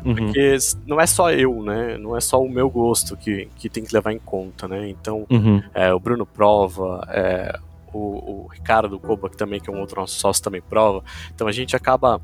uhum. 0.05 0.15
porque 0.15 0.57
não 0.85 0.99
é 1.01 1.05
só 1.05 1.31
eu, 1.31 1.61
né? 1.63 1.97
Não 1.97 2.15
é 2.15 2.21
só 2.21 2.41
o 2.41 2.49
meu 2.49 2.69
gosto 2.69 3.17
que, 3.17 3.47
que 3.55 3.69
tem 3.69 3.83
que 3.83 3.93
levar 3.93 4.13
em 4.13 4.19
conta, 4.19 4.67
né? 4.67 4.89
Então, 4.89 5.25
uhum. 5.29 5.61
é, 5.73 5.93
o 5.93 5.99
Bruno 5.99 6.25
prova, 6.25 7.05
é, 7.09 7.59
o, 7.93 8.43
o 8.43 8.47
Ricardo 8.47 8.99
Koba, 8.99 9.29
que 9.29 9.37
também 9.37 9.59
que 9.59 9.69
é 9.69 9.73
um 9.73 9.79
outro 9.79 9.99
nosso 9.99 10.15
sócio 10.15 10.43
também 10.43 10.61
prova. 10.61 11.03
Então 11.33 11.47
a 11.47 11.51
gente 11.51 11.75
acaba 11.75 12.21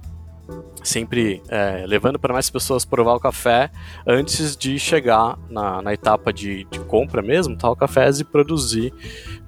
sempre 0.84 1.42
é, 1.48 1.86
levando 1.88 2.20
para 2.20 2.34
mais 2.34 2.50
pessoas 2.50 2.84
provar 2.84 3.16
o 3.16 3.20
café 3.20 3.72
antes 4.06 4.56
de 4.56 4.78
chegar 4.78 5.38
na, 5.50 5.82
na 5.82 5.94
etapa 5.94 6.34
de, 6.34 6.66
de, 6.66 6.80
compra 6.82 7.22
mesmo, 7.22 7.58
tal 7.58 7.76
cafés 7.76 8.20
e 8.20 8.24
produzir 8.24 8.94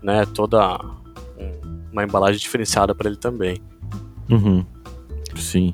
né, 0.02 0.26
toda 0.26 0.80
uma 1.96 2.04
embalagem 2.04 2.40
diferenciada 2.40 2.94
para 2.94 3.08
ele 3.08 3.18
também. 3.18 3.58
Uhum. 4.30 4.66
Sim. 5.36 5.74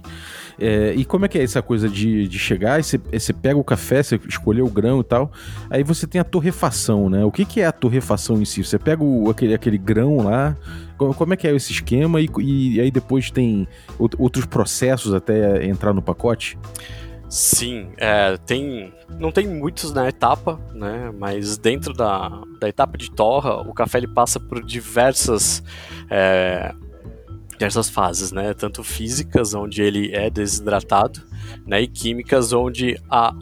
É, 0.64 0.94
e 0.94 1.04
como 1.04 1.26
é 1.26 1.28
que 1.28 1.40
é 1.40 1.44
essa 1.44 1.60
coisa 1.60 1.90
de, 1.90 2.28
de 2.28 2.38
chegar 2.38 2.84
você 2.84 3.34
pega 3.34 3.58
o 3.58 3.64
café, 3.64 4.04
você 4.04 4.20
escolheu 4.30 4.68
o 4.68 4.70
grão 4.70 5.00
e 5.00 5.04
tal, 5.04 5.32
aí 5.72 5.84
você 5.84 6.06
tem 6.06 6.22
a 6.22 6.24
torrefação, 6.24 7.10
né? 7.10 7.26
O 7.26 7.32
que, 7.32 7.46
que 7.46 7.62
é 7.62 7.66
a 7.66 7.72
torrefação 7.72 8.40
em 8.40 8.46
si? 8.46 8.64
Você 8.64 8.78
pega 8.78 9.04
o, 9.04 9.28
aquele, 9.32 9.56
aquele 9.56 9.80
grão 9.80 10.18
lá, 10.18 10.56
como, 10.98 11.16
como 11.16 11.34
é 11.34 11.38
que 11.38 11.48
é 11.48 11.56
esse 11.56 11.72
esquema 11.72 12.22
e, 12.22 12.30
e, 12.40 12.80
aí 12.80 12.92
depois 12.92 13.32
tem 13.32 13.68
outros 13.98 14.46
processos 14.46 15.16
até 15.16 15.66
entrar 15.66 15.94
no 15.94 16.02
pacote? 16.02 16.60
Sim, 17.28 17.90
é, 17.98 18.38
tem. 18.46 18.94
Não 19.18 19.32
tem 19.32 19.48
muitos 19.48 19.92
na 19.94 20.08
etapa, 20.08 20.60
né? 20.76 21.12
Mas 21.18 21.58
dentro 21.58 21.92
da, 21.92 22.30
da 22.60 22.70
etapa 22.70 22.98
de 22.98 23.10
torra, 23.10 23.62
o 23.62 23.74
café 23.74 23.98
ele 23.98 24.14
passa 24.14 24.40
por 24.40 24.64
diversas. 24.64 25.64
É, 26.10 26.72
diversas 27.62 27.90
fases, 27.92 28.32
né? 28.32 28.56
Tanto 28.56 28.84
físicas, 28.84 29.54
onde 29.54 29.84
ele 29.84 30.12
é 30.16 30.32
desidratado, 30.32 31.22
né? 31.66 31.82
E 31.82 31.88
químicas, 31.88 32.52
onde 32.52 33.00
a, 33.08 33.36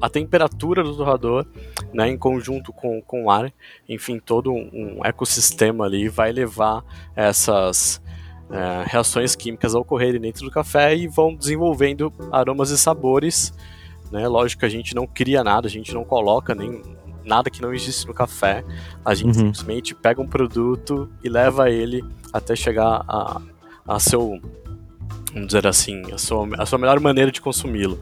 a 0.00 0.08
temperatura 0.08 0.82
do 0.82 0.96
torrador, 0.96 1.44
né, 1.92 2.08
em 2.08 2.16
conjunto 2.16 2.72
com, 2.72 3.02
com 3.02 3.24
o 3.24 3.30
ar, 3.30 3.52
enfim, 3.86 4.18
todo 4.18 4.50
um, 4.50 5.04
ecossistema 5.04 5.84
ali 5.84 6.08
vai 6.08 6.32
levar 6.32 6.82
essas 7.14 8.00
é, 8.50 8.84
reações 8.86 9.36
químicas 9.36 9.74
a 9.74 9.78
ocorrerem 9.78 10.20
dentro 10.20 10.46
do 10.46 10.50
café 10.50 10.96
e 10.96 11.06
vão 11.06 11.34
desenvolvendo 11.34 12.10
aromas 12.32 12.70
e 12.70 12.78
sabores. 12.78 13.52
Né? 14.10 14.26
Lógico 14.26 14.60
que 14.60 14.66
a 14.66 14.70
gente 14.70 14.94
não 14.94 15.06
cria 15.06 15.44
nada, 15.44 15.66
a 15.66 15.70
gente 15.70 15.92
não 15.92 16.02
coloca 16.02 16.54
nem 16.54 16.82
nada 17.24 17.50
que 17.50 17.62
não 17.62 17.72
existe 17.72 18.06
no 18.06 18.14
café. 18.14 18.64
A 19.04 19.14
gente 19.14 19.38
uhum. 19.38 19.46
simplesmente 19.46 19.94
pega 19.94 20.20
um 20.20 20.26
produto 20.26 21.10
e 21.22 21.28
leva 21.28 21.70
ele 21.70 22.04
até 22.32 22.54
chegar 22.56 23.04
a, 23.08 23.40
a 23.86 23.98
seu, 23.98 24.40
vamos 25.32 25.46
dizer 25.46 25.66
assim, 25.66 26.02
a 26.12 26.18
sua, 26.18 26.48
a 26.58 26.66
sua 26.66 26.78
melhor 26.78 26.98
maneira 27.00 27.30
de 27.30 27.40
consumi-lo. 27.40 27.98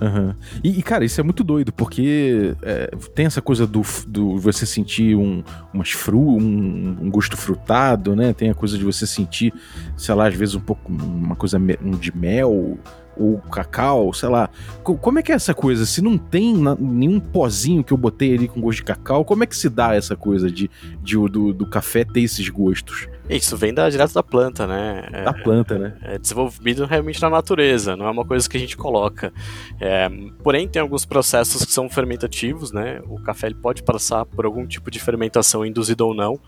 Uhum. 0.00 0.34
E, 0.62 0.78
e, 0.78 0.82
cara, 0.82 1.04
isso 1.04 1.20
é 1.20 1.24
muito 1.24 1.44
doido, 1.44 1.72
porque 1.72 2.54
é, 2.62 2.90
tem 3.14 3.26
essa 3.26 3.40
coisa 3.40 3.66
do, 3.66 3.82
do 4.06 4.38
você 4.38 4.66
sentir 4.66 5.14
um, 5.14 5.42
umas 5.72 5.90
fru, 5.90 6.36
um, 6.36 6.96
um, 7.00 7.10
gosto 7.10 7.36
frutado, 7.36 8.16
né? 8.16 8.32
Tem 8.32 8.50
a 8.50 8.54
coisa 8.54 8.76
de 8.76 8.84
você 8.84 9.06
sentir, 9.06 9.52
sei 9.96 10.14
lá, 10.14 10.28
às 10.28 10.34
vezes 10.34 10.54
um 10.54 10.60
pouco 10.60 10.92
uma 10.92 11.36
coisa 11.36 11.58
de 11.58 12.16
mel, 12.16 12.78
ou 13.16 13.38
cacau, 13.38 14.12
sei 14.12 14.28
lá. 14.28 14.48
Como 14.82 15.18
é 15.18 15.22
que 15.22 15.32
é 15.32 15.34
essa 15.34 15.54
coisa? 15.54 15.86
Se 15.86 16.02
não 16.02 16.18
tem 16.18 16.54
nenhum 16.78 17.20
pozinho 17.20 17.82
que 17.84 17.92
eu 17.92 17.96
botei 17.96 18.34
ali 18.34 18.48
com 18.48 18.60
gosto 18.60 18.78
de 18.78 18.84
cacau, 18.84 19.24
como 19.24 19.44
é 19.44 19.46
que 19.46 19.56
se 19.56 19.68
dá 19.68 19.94
essa 19.94 20.16
coisa 20.16 20.50
de, 20.50 20.70
de 21.02 21.16
do, 21.28 21.52
do 21.52 21.66
café 21.66 22.04
ter 22.04 22.20
esses 22.20 22.48
gostos? 22.48 23.08
Isso 23.28 23.56
vem 23.56 23.72
da, 23.72 23.88
direto 23.88 24.12
da 24.12 24.22
planta, 24.22 24.66
né? 24.66 25.08
Da 25.10 25.30
é, 25.30 25.42
planta, 25.42 25.78
né? 25.78 25.96
É 26.02 26.18
desenvolvido 26.18 26.84
realmente 26.84 27.22
na 27.22 27.30
natureza, 27.30 27.96
não 27.96 28.06
é 28.06 28.10
uma 28.10 28.24
coisa 28.24 28.48
que 28.48 28.56
a 28.56 28.60
gente 28.60 28.76
coloca. 28.76 29.32
É, 29.80 30.10
porém, 30.42 30.68
tem 30.68 30.82
alguns 30.82 31.06
processos 31.06 31.64
que 31.64 31.72
são 31.72 31.88
fermentativos, 31.88 32.70
né? 32.70 33.00
O 33.08 33.18
café 33.22 33.46
ele 33.46 33.54
pode 33.54 33.82
passar 33.82 34.26
por 34.26 34.44
algum 34.44 34.66
tipo 34.66 34.90
de 34.90 34.98
fermentação 34.98 35.64
induzida 35.64 36.04
ou 36.04 36.14
não. 36.14 36.38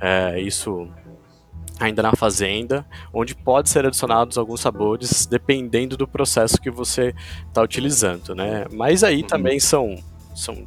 É, 0.00 0.40
isso 0.40 0.88
ainda 1.78 2.02
na 2.02 2.12
fazenda, 2.12 2.86
onde 3.12 3.34
pode 3.34 3.68
ser 3.68 3.86
adicionados 3.86 4.38
alguns 4.38 4.60
sabores 4.60 5.26
dependendo 5.26 5.96
do 5.96 6.08
processo 6.08 6.60
que 6.60 6.70
você 6.70 7.14
está 7.48 7.62
utilizando, 7.62 8.34
né? 8.34 8.64
Mas 8.72 9.04
aí 9.04 9.22
uhum. 9.22 9.26
também 9.26 9.60
são, 9.60 9.96
são 10.34 10.66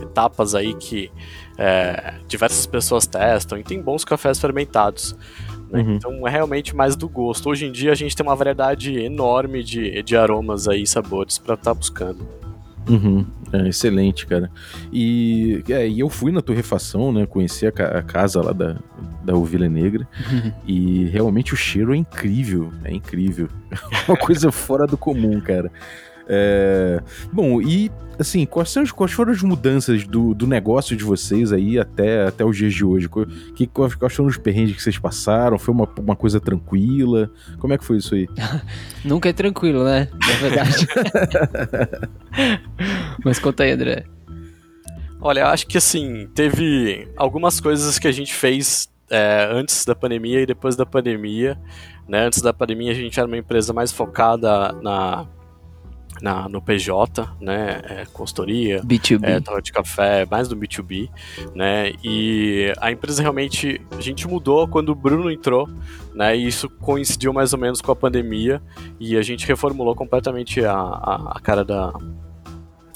etapas 0.00 0.54
aí 0.54 0.74
que 0.74 1.10
é, 1.56 2.14
diversas 2.26 2.66
pessoas 2.66 3.06
testam 3.06 3.58
e 3.58 3.64
tem 3.64 3.80
bons 3.80 4.04
cafés 4.04 4.38
fermentados. 4.38 5.16
Né? 5.70 5.80
Uhum. 5.80 5.94
Então 5.94 6.28
é 6.28 6.30
realmente 6.30 6.76
mais 6.76 6.94
do 6.94 7.08
gosto. 7.08 7.48
Hoje 7.48 7.66
em 7.66 7.72
dia 7.72 7.92
a 7.92 7.94
gente 7.94 8.14
tem 8.14 8.24
uma 8.24 8.36
variedade 8.36 8.98
enorme 8.98 9.62
de, 9.62 10.02
de 10.02 10.16
aromas 10.16 10.68
aí, 10.68 10.86
sabores 10.86 11.38
para 11.38 11.54
estar 11.54 11.70
tá 11.70 11.74
buscando. 11.74 12.26
Uhum. 12.88 13.26
É, 13.52 13.68
excelente, 13.68 14.26
cara. 14.26 14.50
E, 14.92 15.62
é, 15.68 15.88
e 15.88 16.00
eu 16.00 16.08
fui 16.08 16.32
na 16.32 16.40
torrefação, 16.40 17.12
né? 17.12 17.26
Conheci 17.26 17.66
a, 17.66 17.70
a 17.70 18.02
casa 18.02 18.42
lá 18.42 18.52
da, 18.52 18.76
da 19.24 19.34
Ovelha 19.34 19.68
Negra. 19.68 20.06
Uhum. 20.30 20.52
E 20.66 21.04
realmente 21.06 21.54
o 21.54 21.56
cheiro 21.56 21.94
é 21.94 21.96
incrível. 21.96 22.72
É 22.84 22.92
incrível. 22.92 23.48
uma 24.08 24.16
coisa 24.16 24.50
fora 24.52 24.86
do 24.86 24.96
comum, 24.96 25.40
cara. 25.40 25.70
É... 26.28 27.00
Bom, 27.32 27.60
e 27.62 27.90
assim, 28.18 28.44
quais, 28.44 28.70
são, 28.70 28.84
quais 28.86 29.12
foram 29.12 29.32
as 29.32 29.42
mudanças 29.42 30.04
do, 30.04 30.34
do 30.34 30.46
negócio 30.46 30.96
de 30.96 31.04
vocês 31.04 31.52
aí 31.52 31.78
até, 31.78 32.26
até 32.26 32.44
os 32.44 32.56
dias 32.56 32.74
de 32.74 32.84
hoje? 32.84 33.08
Que, 33.54 33.66
quais, 33.66 33.94
quais 33.94 34.14
foram 34.14 34.28
os 34.28 34.36
perrengues 34.36 34.76
que 34.76 34.82
vocês 34.82 34.98
passaram? 34.98 35.58
Foi 35.58 35.72
uma, 35.72 35.88
uma 35.98 36.16
coisa 36.16 36.40
tranquila? 36.40 37.30
Como 37.58 37.72
é 37.72 37.78
que 37.78 37.84
foi 37.84 37.98
isso 37.98 38.14
aí? 38.14 38.28
Nunca 39.04 39.28
é 39.28 39.32
tranquilo, 39.32 39.84
né? 39.84 40.08
Na 40.20 40.34
verdade. 40.36 40.88
Mas 43.24 43.38
conta 43.38 43.62
aí, 43.62 43.72
André. 43.72 44.04
Olha, 45.20 45.48
acho 45.48 45.66
que 45.66 45.78
assim, 45.78 46.28
teve 46.34 47.08
algumas 47.16 47.58
coisas 47.58 47.98
que 47.98 48.06
a 48.06 48.12
gente 48.12 48.32
fez 48.32 48.88
é, 49.10 49.48
antes 49.50 49.84
da 49.84 49.94
pandemia 49.94 50.40
e 50.40 50.46
depois 50.46 50.76
da 50.76 50.86
pandemia. 50.86 51.58
Né? 52.08 52.26
Antes 52.26 52.40
da 52.40 52.52
pandemia 52.52 52.92
a 52.92 52.94
gente 52.94 53.18
era 53.18 53.26
uma 53.26 53.36
empresa 53.36 53.72
mais 53.72 53.90
focada 53.92 54.72
na 54.80 55.26
na, 56.20 56.48
no 56.48 56.60
PJ, 56.60 57.28
né, 57.40 57.80
é, 57.84 58.04
consultoria, 58.12 58.80
B2B. 58.82 59.24
É, 59.24 59.60
de 59.60 59.72
café, 59.72 60.26
mais 60.30 60.48
do 60.48 60.56
B2B, 60.56 61.10
né, 61.54 61.92
e 62.02 62.72
a 62.80 62.90
empresa 62.90 63.22
realmente, 63.22 63.80
a 63.96 64.00
gente 64.00 64.26
mudou 64.26 64.68
quando 64.68 64.90
o 64.90 64.94
Bruno 64.94 65.30
entrou, 65.30 65.68
né, 66.14 66.36
e 66.36 66.46
isso 66.46 66.68
coincidiu 66.68 67.32
mais 67.32 67.52
ou 67.52 67.58
menos 67.58 67.80
com 67.80 67.92
a 67.92 67.96
pandemia, 67.96 68.62
e 69.00 69.16
a 69.16 69.22
gente 69.22 69.46
reformulou 69.46 69.94
completamente 69.94 70.64
a, 70.64 70.72
a, 70.72 71.32
a 71.36 71.40
cara 71.40 71.64
da, 71.64 71.92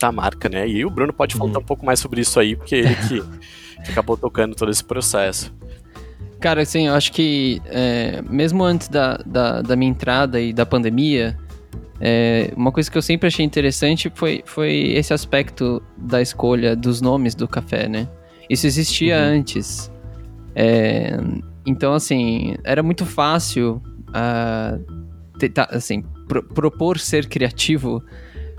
adaptar 0.02 0.08
a 0.08 0.12
marca, 0.12 0.48
né? 0.48 0.68
E 0.68 0.84
o 0.84 0.90
Bruno 0.90 1.12
pode 1.12 1.36
uhum. 1.36 1.46
um 1.46 1.62
pouco 1.62 1.86
mais 1.86 2.00
sobre 2.00 2.20
isso 2.20 2.38
aí, 2.40 2.56
porque 2.56 2.74
ele 2.76 2.94
que, 2.96 3.22
que 3.84 3.90
acabou 3.90 4.16
tocando 4.16 4.54
todo 4.54 4.70
esse 4.70 4.84
processo. 4.84 5.54
Cara, 6.40 6.62
assim, 6.62 6.88
eu 6.88 6.94
acho 6.94 7.12
que 7.12 7.62
é, 7.66 8.20
mesmo 8.22 8.64
antes 8.64 8.88
da, 8.88 9.16
da, 9.24 9.62
da, 9.62 9.76
minha 9.76 9.90
entrada 9.90 10.40
e 10.40 10.52
da 10.52 10.66
pandemia, 10.66 11.38
é, 12.00 12.52
uma 12.56 12.72
coisa 12.72 12.90
que 12.90 12.98
eu 12.98 13.02
sempre 13.02 13.28
achei 13.28 13.44
interessante 13.44 14.10
foi, 14.14 14.42
foi 14.44 14.92
esse 14.94 15.14
aspecto 15.14 15.82
da 15.96 16.20
escolha 16.20 16.74
dos 16.74 17.00
nomes 17.00 17.34
do 17.34 17.46
café, 17.46 17.88
né? 17.88 18.08
Isso 18.50 18.66
existia 18.66 19.16
uhum. 19.18 19.38
antes. 19.38 19.90
É, 20.54 21.16
então, 21.64 21.94
assim, 21.94 22.56
era 22.64 22.82
muito 22.82 23.06
fácil 23.06 23.80
uh, 24.08 25.38
tentar, 25.38 25.68
assim, 25.70 26.02
pro, 26.26 26.42
propor 26.42 26.98
ser 26.98 27.28
criativo 27.28 28.02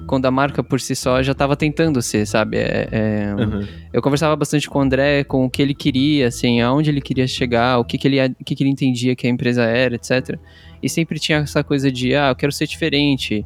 quando 0.07 0.25
a 0.25 0.31
marca 0.31 0.63
por 0.63 0.79
si 0.79 0.95
só 0.95 1.21
já 1.21 1.31
estava 1.31 1.55
tentando 1.55 2.01
ser, 2.01 2.25
sabe? 2.25 2.57
É, 2.57 2.87
é, 2.91 3.35
uhum. 3.37 3.67
Eu 3.91 4.01
conversava 4.01 4.35
bastante 4.35 4.69
com 4.69 4.79
o 4.79 4.81
André, 4.81 5.23
com 5.23 5.45
o 5.45 5.49
que 5.49 5.61
ele 5.61 5.73
queria, 5.73 6.27
assim, 6.27 6.61
aonde 6.61 6.89
ele 6.89 7.01
queria 7.01 7.27
chegar, 7.27 7.77
o 7.77 7.85
que, 7.85 7.97
que, 7.97 8.07
ele, 8.07 8.25
o 8.25 8.43
que, 8.45 8.55
que 8.55 8.63
ele 8.63 8.69
entendia 8.69 9.15
que 9.15 9.27
a 9.27 9.29
empresa 9.29 9.63
era, 9.63 9.95
etc. 9.95 10.37
E 10.83 10.89
sempre 10.89 11.17
tinha 11.17 11.39
essa 11.39 11.63
coisa 11.63 11.89
de, 11.89 12.13
ah, 12.13 12.29
eu 12.29 12.35
quero 12.35 12.51
ser 12.51 12.67
diferente, 12.67 13.45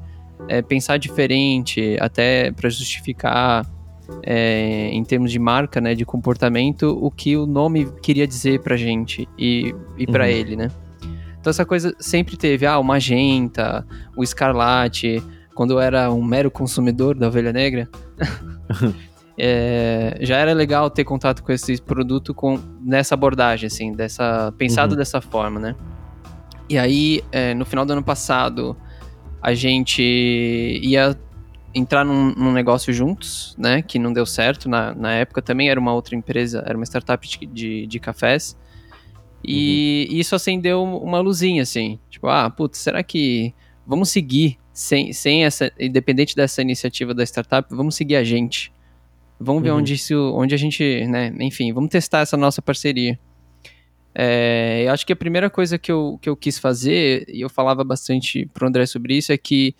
é, 0.49 0.61
pensar 0.61 0.97
diferente, 0.97 1.95
até 2.01 2.51
para 2.51 2.67
justificar, 2.67 3.63
é, 4.23 4.89
em 4.91 5.03
termos 5.03 5.31
de 5.31 5.37
marca, 5.37 5.79
né, 5.79 5.93
de 5.93 6.03
comportamento, 6.03 6.97
o 6.99 7.11
que 7.11 7.37
o 7.37 7.45
nome 7.45 7.91
queria 8.01 8.25
dizer 8.25 8.61
pra 8.61 8.75
gente 8.75 9.27
e, 9.37 9.73
e 9.97 10.07
para 10.07 10.23
uhum. 10.23 10.29
ele, 10.31 10.55
né? 10.55 10.71
Então 11.39 11.51
essa 11.51 11.65
coisa 11.65 11.95
sempre 11.99 12.35
teve, 12.35 12.65
ah, 12.65 12.79
o 12.79 12.83
magenta, 12.83 13.85
o 14.15 14.23
escarlate, 14.23 15.21
quando 15.53 15.71
eu 15.71 15.79
era 15.79 16.11
um 16.11 16.23
mero 16.23 16.49
consumidor 16.49 17.15
da 17.15 17.27
ovelha 17.27 17.53
negra, 17.53 17.87
é, 19.37 20.17
já 20.21 20.37
era 20.37 20.53
legal 20.53 20.89
ter 20.89 21.03
contato 21.03 21.43
com 21.43 21.51
esse 21.51 21.79
produto 21.81 22.33
com, 22.33 22.59
nessa 22.81 23.13
abordagem, 23.13 23.67
assim, 23.67 23.93
dessa, 23.93 24.51
pensado 24.57 24.93
uhum. 24.93 24.97
dessa 24.97 25.21
forma, 25.21 25.59
né? 25.59 25.75
E 26.69 26.77
aí, 26.77 27.23
é, 27.31 27.53
no 27.53 27.65
final 27.65 27.85
do 27.85 27.93
ano 27.93 28.03
passado, 28.03 28.75
a 29.41 29.53
gente 29.53 30.01
ia 30.01 31.17
entrar 31.73 32.03
num, 32.03 32.33
num, 32.33 32.51
negócio 32.51 32.91
juntos, 32.91 33.55
né? 33.57 33.81
Que 33.81 33.99
não 33.99 34.11
deu 34.11 34.25
certo 34.25 34.67
na, 34.67 34.93
na 34.93 35.13
época. 35.13 35.41
Também 35.41 35.69
era 35.69 35.79
uma 35.79 35.93
outra 35.93 36.15
empresa, 36.15 36.63
era 36.65 36.77
uma 36.77 36.85
startup 36.85 37.27
de, 37.27 37.45
de, 37.45 37.87
de 37.87 37.99
cafés. 37.99 38.57
E 39.43 40.07
uhum. 40.09 40.17
isso 40.17 40.35
acendeu 40.35 40.83
uma 40.83 41.19
luzinha, 41.19 41.61
assim. 41.61 41.99
Tipo, 42.09 42.27
ah, 42.27 42.49
putz, 42.49 42.79
será 42.79 43.03
que 43.03 43.53
vamos 43.85 44.09
seguir 44.09 44.57
sem, 44.77 45.11
sem 45.11 45.43
essa, 45.43 45.71
independente 45.79 46.35
dessa 46.35 46.61
iniciativa 46.61 47.11
da 47.11 47.23
startup, 47.23 47.67
vamos 47.73 47.95
seguir 47.95 48.15
a 48.15 48.23
gente. 48.23 48.71
Vamos 49.39 49.63
ver 49.63 49.71
uhum. 49.71 49.77
onde 49.77 49.95
isso, 49.95 50.15
onde 50.35 50.53
a 50.53 50.57
gente, 50.57 51.03
né, 51.07 51.33
enfim, 51.39 51.73
vamos 51.73 51.89
testar 51.89 52.19
essa 52.19 52.37
nossa 52.37 52.61
parceria. 52.61 53.17
É, 54.19 54.81
eu 54.83 54.91
acho 54.91 55.05
que 55.05 55.13
a 55.13 55.15
primeira 55.15 55.47
coisa 55.47 55.77
que 55.77 55.91
eu, 55.91 56.17
que 56.19 56.27
eu 56.27 56.35
quis 56.35 56.57
fazer, 56.57 57.23
e 57.29 57.41
eu 57.41 57.49
falava 57.49 57.83
bastante 57.83 58.47
pro 58.47 58.67
André 58.67 58.87
sobre 58.87 59.15
isso, 59.15 59.31
é 59.31 59.37
que 59.37 59.75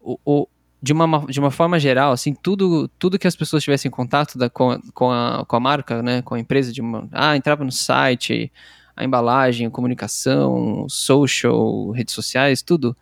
o, 0.00 0.18
o 0.24 0.48
de, 0.82 0.92
uma, 0.92 1.24
de 1.26 1.38
uma 1.38 1.52
forma 1.52 1.78
geral, 1.78 2.10
assim, 2.10 2.34
tudo, 2.34 2.88
tudo 2.98 3.16
que 3.16 3.28
as 3.28 3.36
pessoas 3.36 3.62
tivessem 3.62 3.88
contato 3.88 4.36
da, 4.36 4.50
com, 4.50 4.72
a, 4.72 4.80
com, 4.92 5.08
a, 5.08 5.44
com 5.46 5.54
a 5.54 5.60
marca, 5.60 6.02
né, 6.02 6.20
com 6.20 6.34
a 6.34 6.40
empresa, 6.40 6.72
de 6.72 6.80
uma, 6.80 7.08
ah, 7.12 7.36
entrava 7.36 7.62
no 7.62 7.70
site, 7.70 8.50
a 8.96 9.04
embalagem, 9.04 9.68
a 9.68 9.70
comunicação, 9.70 10.88
social, 10.88 11.92
redes 11.92 12.12
sociais, 12.12 12.60
tudo, 12.60 12.96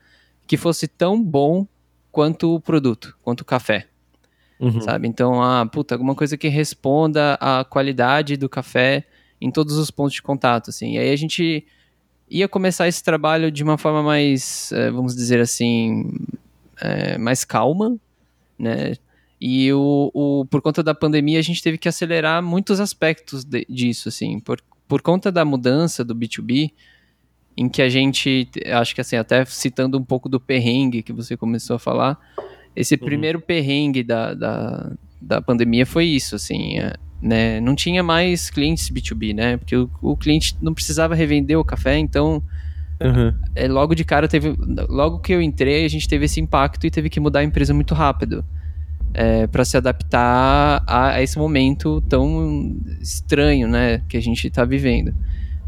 que 0.47 0.59
fosse 0.59 0.87
tão 0.87 1.23
bom 1.23 1.67
quanto 2.11 2.55
o 2.55 2.61
produto, 2.61 3.17
quanto 3.23 3.41
o 3.41 3.45
café. 3.47 3.87
Uhum. 4.61 4.83
Sabe? 4.83 5.09
Então, 5.09 5.43
ah, 5.43 5.65
puta, 5.65 5.95
alguma 5.95 6.15
coisa 6.15 6.37
que 6.37 6.49
responda 6.49 7.39
à 7.41 7.65
qualidade 7.65 8.37
do 8.37 8.51
café 8.51 9.07
em 9.43 9.51
todos 9.51 9.77
os 9.77 9.91
pontos 9.91 10.15
de 10.15 10.23
contato, 10.23 10.71
assim. 10.71 10.95
E 10.95 10.99
aí 10.99 11.11
a 11.11 11.17
gente 11.17 11.67
ia 12.31 12.49
começar 12.49 12.89
esse 12.89 13.03
trabalho 13.03 13.51
de 13.51 13.63
uma 13.63 13.77
forma 13.77 14.03
mais, 14.03 14.71
eh, 14.73 14.91
vamos 14.91 15.15
dizer 15.15 15.41
assim, 15.41 16.11
é, 16.81 17.19
mais 17.19 17.45
calma, 17.45 17.97
né? 18.59 18.95
E 19.41 19.73
o, 19.73 20.11
o, 20.15 20.47
por 20.47 20.63
conta 20.63 20.83
da 20.83 20.95
pandemia 20.95 21.39
a 21.39 21.43
gente 21.43 21.63
teve 21.63 21.77
que 21.77 21.89
acelerar 21.89 22.43
muitos 22.43 22.79
aspectos 22.79 23.45
de, 23.45 23.67
disso, 23.69 24.09
assim. 24.09 24.39
Por, 24.39 24.63
por 24.87 25.03
conta 25.03 25.33
da 25.33 25.45
mudança 25.45 26.05
do 26.05 26.15
B2B, 26.15 26.71
em 27.57 27.69
que 27.69 27.83
a 27.83 27.89
gente, 27.89 28.49
acho 28.73 28.95
que 28.95 29.01
assim, 29.01 29.17
até 29.17 29.45
citando 29.45 29.99
um 29.99 30.05
pouco 30.05 30.29
do 30.29 30.41
perrengue 30.41 31.03
que 31.03 31.13
você 31.13 31.37
começou 31.37 31.77
a 31.77 31.79
falar, 31.79 32.19
esse 32.75 32.95
uhum. 32.95 33.01
primeiro 33.01 33.41
perrengue 33.41 34.03
da, 34.03 34.33
da, 34.33 34.93
da 35.21 35.43
pandemia 35.43 35.85
foi 35.85 36.07
isso, 36.07 36.37
assim, 36.37 36.79
é, 36.79 36.95
né, 37.23 37.61
não 37.61 37.75
tinha 37.77 38.03
mais 38.03 38.51
clientes 38.51 38.91
B2B, 38.91 39.35
né, 39.35 39.57
porque 39.57 39.77
o, 39.77 39.89
o 40.03 40.17
cliente 40.17 40.57
não 40.61 40.75
precisava 40.75 41.15
revender 41.15 41.59
o 41.59 41.65
café, 41.65 41.97
então 41.97 42.43
uhum. 43.01 43.33
é, 43.55 43.69
logo 43.69 43.95
de 43.95 44.05
cara 44.05 44.27
teve, 44.27 44.55
logo 44.89 45.21
que 45.21 45.33
eu 45.33 45.41
entrei 45.41 45.85
a 45.85 45.89
gente 45.89 46.09
teve 46.09 46.25
esse 46.25 46.41
impacto 46.41 46.85
e 46.87 46.91
teve 46.91 47.09
que 47.09 47.21
mudar 47.21 47.41
a 47.41 47.45
empresa 47.45 47.73
muito 47.73 47.95
rápido. 47.95 48.45
É, 49.15 49.47
para 49.47 49.63
se 49.63 49.77
adaptar 49.77 50.83
a, 50.87 51.11
a, 51.11 51.23
esse 51.23 51.39
momento 51.39 52.01
tão 52.09 52.75
estranho, 52.99 53.69
né, 53.69 54.01
que 54.09 54.17
a 54.17 54.23
gente 54.23 54.47
está 54.47 54.65
vivendo. 54.65 55.15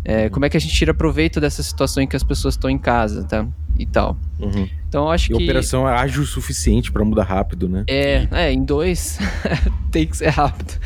É, 0.04 0.28
como 0.28 0.44
é 0.44 0.50
que 0.50 0.56
a 0.56 0.60
gente 0.60 0.74
tira 0.74 0.92
proveito 0.92 1.40
dessa 1.40 1.62
situação 1.62 2.02
em 2.02 2.06
que 2.06 2.14
as 2.14 2.22
pessoas 2.22 2.54
estão 2.54 2.68
em 2.68 2.78
casa, 2.78 3.24
tá? 3.24 3.46
E 3.78 3.86
tal. 3.86 4.16
Uhum. 4.38 4.68
Então 4.88 5.10
acho 5.10 5.32
e 5.32 5.36
que. 5.36 5.42
a 5.42 5.44
operação 5.44 5.88
é 5.88 5.92
ágil 5.92 6.22
o 6.22 6.26
suficiente 6.26 6.92
para 6.92 7.04
mudar 7.04 7.24
rápido, 7.24 7.68
né? 7.68 7.84
É, 7.88 8.28
é 8.30 8.52
em 8.52 8.62
dois 8.64 9.18
tem 9.90 10.06
que 10.06 10.16
ser 10.16 10.28
rápido. 10.28 10.74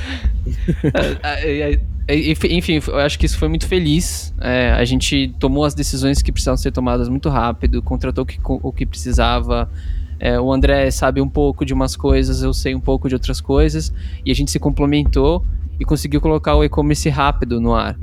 É, 1.22 1.72
é, 1.72 1.80
é, 2.08 2.16
enfim, 2.32 2.80
eu 2.86 2.96
acho 2.96 3.18
que 3.18 3.26
isso 3.26 3.36
foi 3.36 3.48
muito 3.48 3.66
feliz. 3.66 4.32
É, 4.40 4.70
a 4.70 4.84
gente 4.86 5.34
tomou 5.38 5.62
as 5.64 5.74
decisões 5.74 6.22
que 6.22 6.32
precisavam 6.32 6.56
ser 6.56 6.72
tomadas 6.72 7.06
muito 7.06 7.28
rápido, 7.28 7.82
contratou 7.82 8.24
o 8.24 8.26
que, 8.26 8.38
o 8.42 8.72
que 8.72 8.86
precisava. 8.86 9.70
É, 10.18 10.40
o 10.40 10.50
André 10.50 10.90
sabe 10.90 11.20
um 11.20 11.28
pouco 11.28 11.66
de 11.66 11.74
umas 11.74 11.94
coisas, 11.96 12.42
eu 12.42 12.54
sei 12.54 12.74
um 12.74 12.80
pouco 12.80 13.08
de 13.08 13.14
outras 13.14 13.42
coisas, 13.42 13.92
e 14.24 14.30
a 14.30 14.34
gente 14.34 14.50
se 14.50 14.58
complementou 14.58 15.44
e 15.78 15.84
conseguiu 15.84 16.20
colocar 16.20 16.54
o 16.54 16.64
e-commerce 16.64 17.08
rápido 17.10 17.60
no 17.60 17.74
ar. 17.74 17.96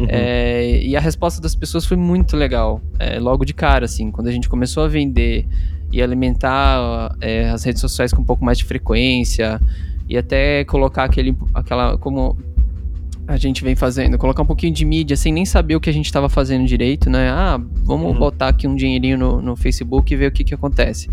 Uhum. 0.00 0.06
É, 0.08 0.82
e 0.82 0.96
a 0.96 1.00
resposta 1.00 1.40
das 1.40 1.54
pessoas 1.54 1.84
foi 1.84 1.96
muito 1.96 2.36
legal, 2.36 2.80
é, 2.98 3.18
logo 3.18 3.44
de 3.44 3.52
cara, 3.52 3.84
assim, 3.84 4.10
quando 4.10 4.28
a 4.28 4.32
gente 4.32 4.48
começou 4.48 4.82
a 4.82 4.88
vender 4.88 5.46
e 5.92 6.00
alimentar 6.00 7.14
é, 7.20 7.50
as 7.50 7.64
redes 7.64 7.80
sociais 7.80 8.12
com 8.12 8.22
um 8.22 8.24
pouco 8.24 8.44
mais 8.44 8.58
de 8.58 8.64
frequência 8.64 9.60
e 10.08 10.16
até 10.16 10.64
colocar 10.64 11.04
aquele, 11.04 11.36
aquela, 11.52 11.98
como 11.98 12.36
a 13.26 13.36
gente 13.36 13.62
vem 13.62 13.76
fazendo, 13.76 14.18
colocar 14.18 14.42
um 14.42 14.46
pouquinho 14.46 14.72
de 14.72 14.84
mídia 14.84 15.16
sem 15.16 15.32
nem 15.32 15.44
saber 15.44 15.76
o 15.76 15.80
que 15.80 15.90
a 15.90 15.92
gente 15.92 16.06
estava 16.06 16.28
fazendo 16.28 16.66
direito, 16.66 17.08
né? 17.08 17.30
Ah, 17.30 17.60
vamos 17.84 18.12
uhum. 18.12 18.18
botar 18.18 18.48
aqui 18.48 18.66
um 18.66 18.74
dinheirinho 18.74 19.18
no, 19.18 19.40
no 19.40 19.56
Facebook 19.56 20.12
e 20.12 20.16
ver 20.16 20.26
o 20.26 20.32
que, 20.32 20.42
que 20.42 20.54
acontece. 20.54 21.08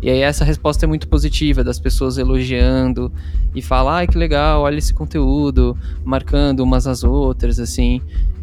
E 0.00 0.08
aí 0.08 0.20
essa 0.20 0.44
resposta 0.44 0.86
é 0.86 0.88
muito 0.88 1.08
positiva, 1.08 1.64
das 1.64 1.80
pessoas 1.80 2.18
elogiando 2.18 3.12
e 3.54 3.60
falar, 3.60 3.96
ai 3.96 4.06
que 4.06 4.16
legal, 4.16 4.62
olha 4.62 4.78
esse 4.78 4.94
conteúdo, 4.94 5.76
marcando 6.04 6.60
umas 6.60 6.86
às 6.86 7.02
outras, 7.02 7.58
assim. 7.58 8.00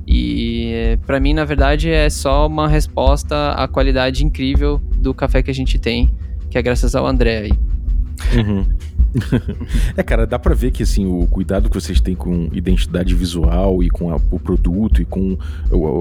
E 0.08 1.00
para 1.06 1.20
mim, 1.20 1.34
na 1.34 1.46
verdade, 1.46 1.90
é 1.90 2.10
só 2.10 2.46
uma 2.46 2.68
resposta 2.68 3.52
à 3.52 3.68
qualidade 3.68 4.24
incrível 4.26 4.80
do 4.98 5.14
café 5.14 5.42
que 5.42 5.50
a 5.50 5.54
gente 5.54 5.80
tem, 5.80 6.12
que 6.50 6.58
é 6.58 6.62
graças 6.62 6.94
ao 6.94 7.08
André 7.08 7.38
aí. 7.40 7.52
Uhum. 8.38 8.66
é, 9.96 10.04
cara, 10.04 10.26
dá 10.26 10.38
pra 10.38 10.54
ver 10.54 10.72
que 10.72 10.84
assim, 10.84 11.06
o 11.06 11.26
cuidado 11.28 11.70
que 11.70 11.76
vocês 11.76 12.00
têm 12.02 12.16
com 12.16 12.50
identidade 12.54 13.14
visual 13.16 13.82
e 13.84 13.90
com 13.90 14.12
a, 14.12 14.18
o 14.32 14.40
produto 14.40 15.02
e 15.02 15.06
com 15.06 15.38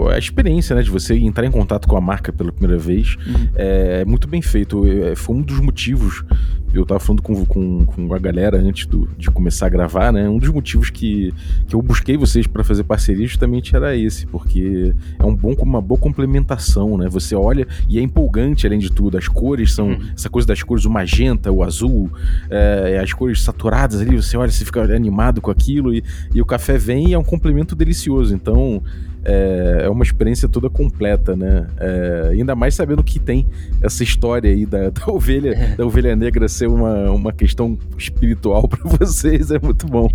a, 0.09 0.14
a, 0.14 0.18
experiência, 0.18 0.74
né, 0.74 0.83
de 0.83 0.90
você 0.90 1.14
entrar 1.16 1.46
em 1.46 1.50
contato 1.50 1.87
com 1.88 1.96
a 1.96 2.00
marca 2.00 2.33
pela 2.33 2.53
primeira 2.53 2.81
vez 2.81 3.16
uhum. 3.27 3.48
é, 3.55 3.85
é, 3.85 4.05
muito 4.05 4.27
bem 4.27 4.42
feito. 4.42 4.87
É, 4.87 5.14
foi 5.14 5.37
um 5.37 5.42
dos 5.42 5.61
motivos. 5.61 6.24
Eu 6.72 6.85
tava 6.85 6.98
falando 6.98 7.22
com, 7.22 7.44
com, 7.44 7.87
com 7.87 8.14
a 8.14 8.18
galera 8.18 8.59
antes 8.59 8.87
do, 8.87 9.09
de 9.16 9.31
começar 9.31 9.66
a 9.66 9.68
gravar, 9.68 10.12
né? 10.12 10.29
Um 10.29 10.38
dos 10.38 10.50
motivos 10.50 10.90
que, 10.90 11.33
que 11.68 11.74
eu 11.74 11.81
busquei 11.81 12.16
vocês 12.16 12.48
para 12.48 12.64
fazer 12.64 12.83
parceria 12.83 13.27
justamente 13.27 13.77
era 13.77 13.96
esse, 13.96 14.27
porque 14.27 14.92
é 15.16 15.24
um 15.24 15.37
bom, 15.37 15.55
uma 15.61 15.81
boa 15.81 16.00
complementação, 16.00 16.98
né? 16.98 17.09
Você 17.09 17.37
olha 17.37 17.66
e 17.88 17.96
é 17.98 18.03
empolgante 18.03 18.66
além 18.66 18.81
de 18.81 18.90
tudo. 18.90 19.16
As 19.16 19.29
cores 19.29 19.72
são 19.72 19.90
uhum. 19.90 20.00
essa 20.16 20.29
coisa 20.29 20.48
das 20.48 20.62
cores, 20.64 20.85
o 20.85 20.90
magenta, 20.90 21.53
o 21.53 21.62
azul, 21.62 22.11
é, 22.50 22.98
as 23.05 23.12
cores 23.12 23.43
saturadas 23.43 24.01
ali, 24.01 24.17
você 24.17 24.37
olha, 24.37 24.51
você 24.51 24.64
fica 24.64 24.83
animado 24.83 25.40
com 25.40 25.51
aquilo 25.51 25.95
e, 25.95 26.03
e 26.35 26.43
o 26.43 26.47
café 26.47 26.77
vem 26.77 27.11
e 27.11 27.14
é 27.14 27.19
um 27.19 27.25
complemento 27.25 27.77
delicioso. 27.77 28.35
Então 28.35 28.83
é, 29.25 29.83
é 29.85 29.88
uma 29.88 30.03
experiência 30.05 30.49
toda 30.49 30.69
completa, 30.69 31.35
né? 31.35 31.67
É, 31.79 32.29
ainda 32.33 32.55
mais 32.55 32.75
sabendo 32.75 33.03
que 33.03 33.19
tem 33.19 33.47
essa 33.81 34.03
história 34.03 34.51
aí 34.51 34.67
da, 34.67 34.90
da 34.90 35.07
ovelha, 35.09 35.51
é. 35.51 35.77
da 35.77 35.87
ovelha 35.87 36.14
negra 36.14 36.47
ser 36.49 36.69
uma, 36.69 37.11
uma 37.11 37.33
questão 37.33 37.79
espiritual 37.97 38.67
para 38.69 38.81
vocês, 38.99 39.51
é 39.51 39.59
muito 39.59 39.87
bom. 39.87 40.09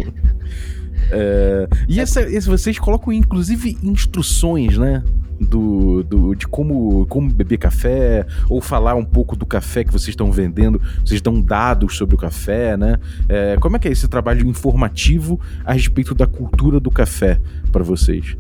É, 1.11 1.67
e 1.87 1.99
essa, 1.99 2.21
esse, 2.21 2.47
vocês 2.47 2.77
colocam 2.77 3.11
inclusive 3.11 3.77
instruções, 3.83 4.77
né? 4.77 5.03
Do, 5.39 6.03
do, 6.03 6.35
de 6.35 6.45
como, 6.45 7.05
como 7.07 7.31
beber 7.31 7.57
café, 7.57 8.25
ou 8.49 8.59
falar 8.59 8.95
um 8.95 9.05
pouco 9.05 9.37
do 9.37 9.45
café 9.45 9.85
que 9.85 9.91
vocês 9.91 10.09
estão 10.09 10.29
vendendo, 10.29 10.81
vocês 11.03 11.21
dão 11.21 11.39
dados 11.39 11.95
sobre 11.95 12.13
o 12.13 12.17
café, 12.17 12.75
né? 12.75 12.99
É, 13.29 13.55
como 13.57 13.77
é 13.77 13.79
que 13.79 13.87
é 13.87 13.91
esse 13.91 14.05
trabalho 14.09 14.45
informativo 14.45 15.39
a 15.63 15.71
respeito 15.71 16.13
da 16.13 16.27
cultura 16.27 16.77
do 16.77 16.91
café 16.91 17.39
para 17.71 17.85
vocês? 17.85 18.35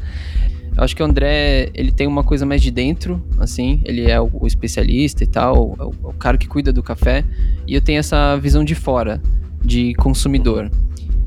Eu 0.75 0.83
acho 0.83 0.95
que 0.95 1.01
o 1.01 1.05
André, 1.05 1.69
ele 1.73 1.91
tem 1.91 2.07
uma 2.07 2.23
coisa 2.23 2.45
mais 2.45 2.61
de 2.61 2.71
dentro, 2.71 3.21
assim, 3.37 3.81
ele 3.83 4.09
é 4.09 4.19
o, 4.19 4.29
o 4.33 4.47
especialista 4.47 5.23
e 5.23 5.27
tal, 5.27 5.75
o, 5.77 6.09
o, 6.09 6.13
cara 6.13 6.37
que 6.37 6.47
cuida 6.47 6.71
do 6.71 6.81
café, 6.81 7.25
e 7.67 7.75
eu 7.75 7.81
tenho 7.81 7.99
essa 7.99 8.37
visão 8.37 8.63
de 8.63 8.75
fora, 8.75 9.21
de 9.63 9.93
consumidor. 9.95 10.71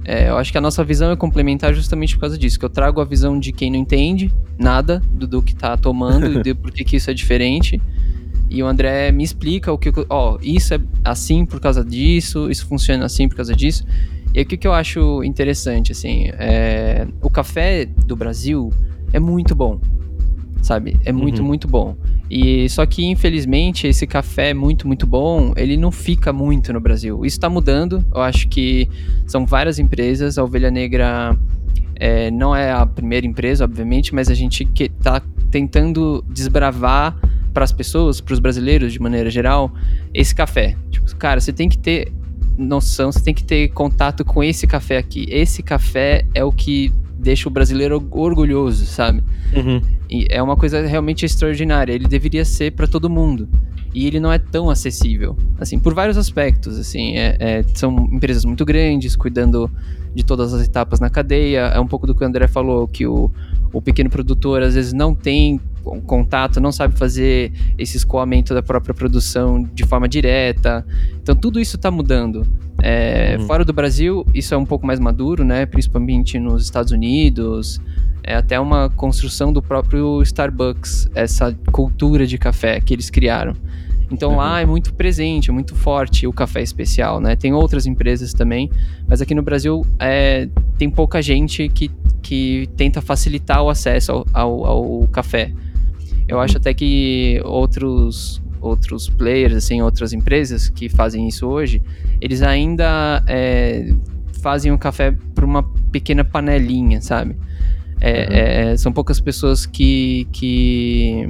É, 0.05 0.29
eu 0.29 0.37
acho 0.37 0.51
que 0.51 0.59
a 0.59 0.61
nossa 0.61 0.83
visão 0.83 1.13
é 1.13 1.17
complementar 1.17 1.73
justamente 1.73 2.15
por 2.15 2.23
causa 2.23 2.37
disso, 2.37 2.59
que 2.59 2.65
eu 2.65 2.71
trago 2.71 3.01
a 3.01 3.05
visão 3.05 3.39
de 3.39 3.53
quem 3.53 3.71
não 3.71 3.79
entende 3.79 4.33
nada 4.59 5.01
do, 5.11 5.27
do 5.27 5.43
que 5.43 5.55
tá 5.55 5.77
tomando 5.77 6.41
e 6.41 6.43
de 6.43 6.55
por 6.55 6.73
que, 6.73 6.85
que 6.85 6.97
isso 6.97 7.11
é 7.11 7.15
diferente. 7.15 7.81
E 8.51 8.63
o 8.63 8.67
André 8.67 9.11
me 9.13 9.25
explica 9.25 9.73
o 9.73 9.79
que, 9.79 9.91
ó, 10.11 10.37
isso 10.43 10.75
é 10.75 10.81
assim 11.05 11.47
por 11.47 11.59
causa 11.59 11.85
disso, 11.85 12.51
isso 12.51 12.67
funciona 12.67 13.07
assim 13.07 13.29
por 13.29 13.37
causa 13.37 13.55
disso. 13.55 13.85
E 14.35 14.43
o 14.43 14.47
que, 14.47 14.57
que 14.57 14.67
eu 14.67 14.73
acho 14.73 15.23
interessante, 15.23 15.93
assim, 15.93 16.29
é, 16.39 17.07
o 17.21 17.31
café 17.31 17.85
do 17.85 18.17
Brasil 18.17 18.73
é 19.13 19.21
muito 19.21 19.55
bom, 19.55 19.81
sabe? 20.63 20.97
É 21.05 21.13
muito, 21.13 21.41
uhum. 21.41 21.49
muito 21.49 21.69
bom. 21.69 21.97
E 22.31 22.69
só 22.71 22.87
que 22.87 23.05
infelizmente 23.05 23.87
esse 23.87 24.07
café 24.07 24.55
muito, 24.55 24.87
muito 24.87 25.07
bom, 25.07 25.53
ele 25.57 25.77
não 25.77 25.91
fica 25.91 26.33
muito 26.33 26.73
no 26.73 26.81
Brasil. 26.81 27.27
Isso 27.27 27.37
está 27.37 27.51
mudando. 27.51 28.03
Eu 28.15 28.23
acho 28.23 28.49
que 28.49 28.89
são 29.27 29.45
várias 29.45 29.79
empresas. 29.79 30.39
A 30.39 30.45
Ovelha 30.45 30.71
Negra 30.71 31.37
é, 31.97 32.31
não 32.31 32.55
é 32.57 32.73
a 32.73 32.87
primeira 32.87 33.27
empresa, 33.27 33.65
obviamente, 33.65 34.15
mas 34.15 34.31
a 34.31 34.35
gente 34.35 34.65
que 34.65 34.89
tá 34.89 35.21
tentando 35.51 36.25
desbravar 36.29 37.19
para 37.53 37.65
as 37.65 37.73
pessoas, 37.73 38.21
para 38.21 38.33
os 38.33 38.39
brasileiros 38.39 38.93
de 38.93 39.01
maneira 39.01 39.29
geral, 39.29 39.71
esse 40.15 40.35
café. 40.35 40.75
Tipo, 40.91 41.15
cara, 41.17 41.41
você 41.41 41.53
tem 41.53 41.69
que 41.69 41.77
ter 41.77 42.11
noção, 42.57 43.13
você 43.13 43.21
tem 43.21 43.35
que 43.35 43.45
ter 43.45 43.69
contato 43.69 44.25
com 44.25 44.43
esse 44.43 44.67
café 44.67 44.99
aqui. 44.99 45.27
Esse 45.29 45.63
café 45.63 46.25
é 46.35 46.43
o 46.43 46.53
que 46.53 46.93
deixa 47.23 47.49
o 47.49 47.53
brasileiro 47.53 48.05
orgulhoso, 48.11 48.85
sabe? 48.85 49.23
Uhum. 49.55 49.81
E 50.11 50.27
é 50.29 50.43
uma 50.43 50.57
coisa 50.57 50.85
realmente 50.85 51.25
extraordinária. 51.25 51.93
Ele 51.93 52.09
deveria 52.09 52.45
ser 52.45 52.73
para 52.73 52.87
todo 52.87 53.09
mundo. 53.09 53.49
E 53.95 54.07
ele 54.07 54.19
não 54.19 54.33
é 54.33 54.39
tão 54.39 54.71
acessível, 54.71 55.37
assim, 55.61 55.79
por 55.79 55.93
vários 55.93 56.17
aspectos, 56.17 56.79
assim, 56.79 57.19
é, 57.19 57.37
é, 57.39 57.63
são 57.75 58.09
empresas 58.11 58.43
muito 58.43 58.65
grandes, 58.65 59.15
cuidando 59.15 59.71
de 60.15 60.25
todas 60.25 60.55
as 60.55 60.65
etapas 60.65 60.99
na 60.99 61.11
cadeia, 61.11 61.61
é 61.67 61.79
um 61.79 61.87
pouco 61.87 62.07
do 62.07 62.15
que 62.15 62.25
o 62.25 62.27
André 62.27 62.49
falou, 62.49 62.89
que 62.89 63.07
o, 63.07 63.31
o 63.71 63.83
pequeno 63.83 64.09
produtor 64.09 64.63
às 64.63 64.75
vezes 64.75 64.95
não 64.95 65.15
tem 65.15 65.61
contato, 66.07 66.61
não 66.61 66.73
sabe 66.73 66.97
fazer 66.97 67.53
esse 67.77 67.97
escoamento 67.97 68.55
da 68.55 68.63
própria 68.63 68.95
produção 68.95 69.63
de 69.75 69.85
forma 69.85 70.09
direta. 70.09 70.87
Então 71.21 71.35
tudo 71.35 71.61
isso 71.61 71.77
está 71.77 71.91
mudando. 71.91 72.47
É, 72.85 73.37
uhum. 73.39 73.47
Fora 73.47 73.65
do 73.65 73.73
Brasil, 73.73 74.27
isso 74.35 74.53
é 74.53 74.57
um 74.57 74.67
pouco 74.67 74.85
mais 74.85 74.99
maduro, 74.99 75.45
né? 75.45 75.65
Principalmente 75.65 76.37
nos 76.39 76.65
Estados 76.65 76.91
Unidos. 76.91 77.81
É 78.25 78.35
até 78.35 78.59
uma 78.59 78.91
construção 78.91 79.53
do 79.53 79.63
próprio 79.63 80.21
Starbucks, 80.23 81.09
essa 81.15 81.57
cultura 81.71 82.27
de 82.27 82.37
café 82.39 82.81
que 82.81 82.93
eles 82.93 83.09
criaram. 83.09 83.55
Então 84.11 84.33
uhum. 84.33 84.37
lá 84.37 84.61
é 84.61 84.67
muito 84.67 84.93
presente, 84.95 85.49
é 85.49 85.53
muito 85.53 85.75
forte 85.75 86.27
o 86.27 86.33
café 86.33 86.61
especial, 86.61 87.21
né? 87.21 87.37
Tem 87.37 87.53
outras 87.53 87.87
empresas 87.87 88.33
também, 88.33 88.71
mas 89.09 89.23
aqui 89.23 89.35
no 89.35 89.43
Brasil 89.43 89.87
é, 89.99 90.49
tem 90.77 90.91
pouca 90.91 91.23
gente 91.23 91.69
que, 91.69 91.91
que 92.21 92.69
tenta 92.77 93.01
facilitar 93.01 93.63
o 93.63 93.71
acesso 93.71 94.13
ao, 94.13 94.27
ao, 94.33 94.65
ao 94.67 95.09
café. 95.09 95.53
Eu 96.29 96.41
acho 96.41 96.59
até 96.59 96.75
que 96.75 97.41
outros 97.45 98.43
outros 98.63 99.09
players, 99.09 99.55
assim, 99.55 99.83
outras 99.83 100.13
empresas 100.13 100.69
que 100.69 100.89
fazem 100.89 101.27
isso 101.29 101.47
hoje, 101.47 101.83
eles 102.21 102.41
ainda 102.43 103.23
é, 103.27 103.93
fazem 104.41 104.73
o 104.73 104.79
café 104.79 105.15
para 105.35 105.45
uma 105.45 105.65
pequena 105.91 106.25
panelinha, 106.25 107.01
sabe? 107.01 107.37
É, 108.01 108.11
uhum. 108.11 108.73
é, 108.73 108.77
são 108.77 108.93
poucas 108.93 109.21
pessoas 109.21 109.67
que, 109.67 110.27
que 110.33 111.29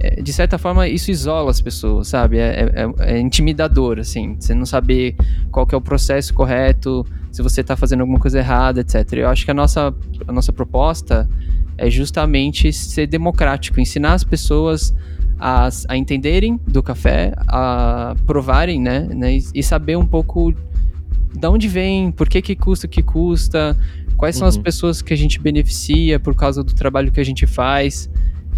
é, 0.00 0.22
de 0.22 0.32
certa 0.32 0.58
forma, 0.58 0.86
isso 0.86 1.10
isola 1.10 1.50
as 1.50 1.60
pessoas, 1.60 2.08
sabe? 2.08 2.38
É, 2.38 2.70
é, 2.72 3.14
é, 3.14 3.18
intimidador, 3.18 3.98
assim. 3.98 4.36
Você 4.38 4.54
não 4.54 4.64
saber 4.64 5.16
qual 5.50 5.66
que 5.66 5.74
é 5.74 5.78
o 5.78 5.80
processo 5.80 6.32
correto, 6.32 7.04
se 7.32 7.42
você 7.42 7.62
está 7.62 7.76
fazendo 7.76 8.00
alguma 8.00 8.20
coisa 8.20 8.38
errada, 8.38 8.80
etc. 8.80 9.12
Eu 9.14 9.28
acho 9.28 9.44
que 9.44 9.50
a 9.50 9.54
nossa, 9.54 9.92
a 10.26 10.32
nossa 10.32 10.52
proposta 10.52 11.28
é 11.76 11.90
justamente 11.90 12.72
ser 12.72 13.06
democrático, 13.08 13.80
ensinar 13.80 14.14
as 14.14 14.24
pessoas 14.24 14.94
a, 15.38 15.68
a 15.88 15.96
entenderem 15.96 16.58
do 16.66 16.82
café, 16.82 17.32
a 17.46 18.14
provarem, 18.26 18.80
né, 18.80 19.00
né 19.00 19.36
e, 19.36 19.44
e, 19.54 19.62
saber 19.62 19.96
um 19.96 20.06
pouco 20.06 20.52
de 20.52 21.46
onde 21.46 21.68
vem, 21.68 22.10
por 22.10 22.28
que 22.28 22.42
que 22.42 22.56
custa 22.56 22.86
o 22.86 22.90
que 22.90 23.02
custa, 23.02 23.76
quais 24.16 24.36
são 24.36 24.46
uhum. 24.46 24.50
as 24.50 24.56
pessoas 24.56 25.00
que 25.02 25.12
a 25.12 25.16
gente 25.16 25.40
beneficia 25.40 26.18
por 26.18 26.34
causa 26.34 26.62
do 26.64 26.74
trabalho 26.74 27.12
que 27.12 27.20
a 27.20 27.24
gente 27.24 27.46
faz. 27.46 28.10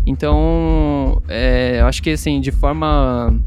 Então, 0.06 1.20
é, 1.28 1.80
eu 1.80 1.86
acho 1.86 2.02
que 2.02 2.10
assim, 2.10 2.40
de 2.40 2.50
forma 2.50 3.38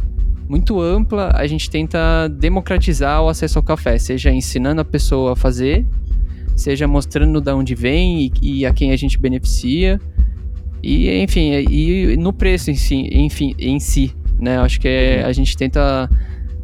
muito 0.48 0.80
ampla, 0.80 1.32
a 1.34 1.48
gente 1.48 1.70
tenta 1.70 2.28
democratizar 2.28 3.24
o 3.24 3.30
acesso 3.30 3.58
ao 3.58 3.64
café, 3.64 3.98
seja 3.98 4.30
ensinando 4.30 4.82
a 4.82 4.86
pessoa 4.86 5.34
a 5.34 5.36
fazer 5.36 5.86
seja 6.56 6.88
mostrando 6.88 7.42
de 7.42 7.52
onde 7.52 7.76
vem 7.76 8.32
e, 8.42 8.60
e 8.60 8.66
a 8.66 8.74
quem 8.74 8.92
a 8.92 8.96
gente 8.96 9.18
beneficia. 9.18 10.00
E, 10.84 11.24
enfim, 11.24 11.54
e 11.70 12.18
no 12.18 12.34
preço 12.34 12.70
em 12.70 12.76
si, 12.76 13.08
enfim, 13.12 13.56
em 13.58 13.80
si, 13.80 14.14
né? 14.38 14.58
Acho 14.58 14.82
que 14.82 14.88
é, 14.88 15.22
uhum. 15.22 15.30
a 15.30 15.32
gente 15.32 15.56
tenta 15.56 16.10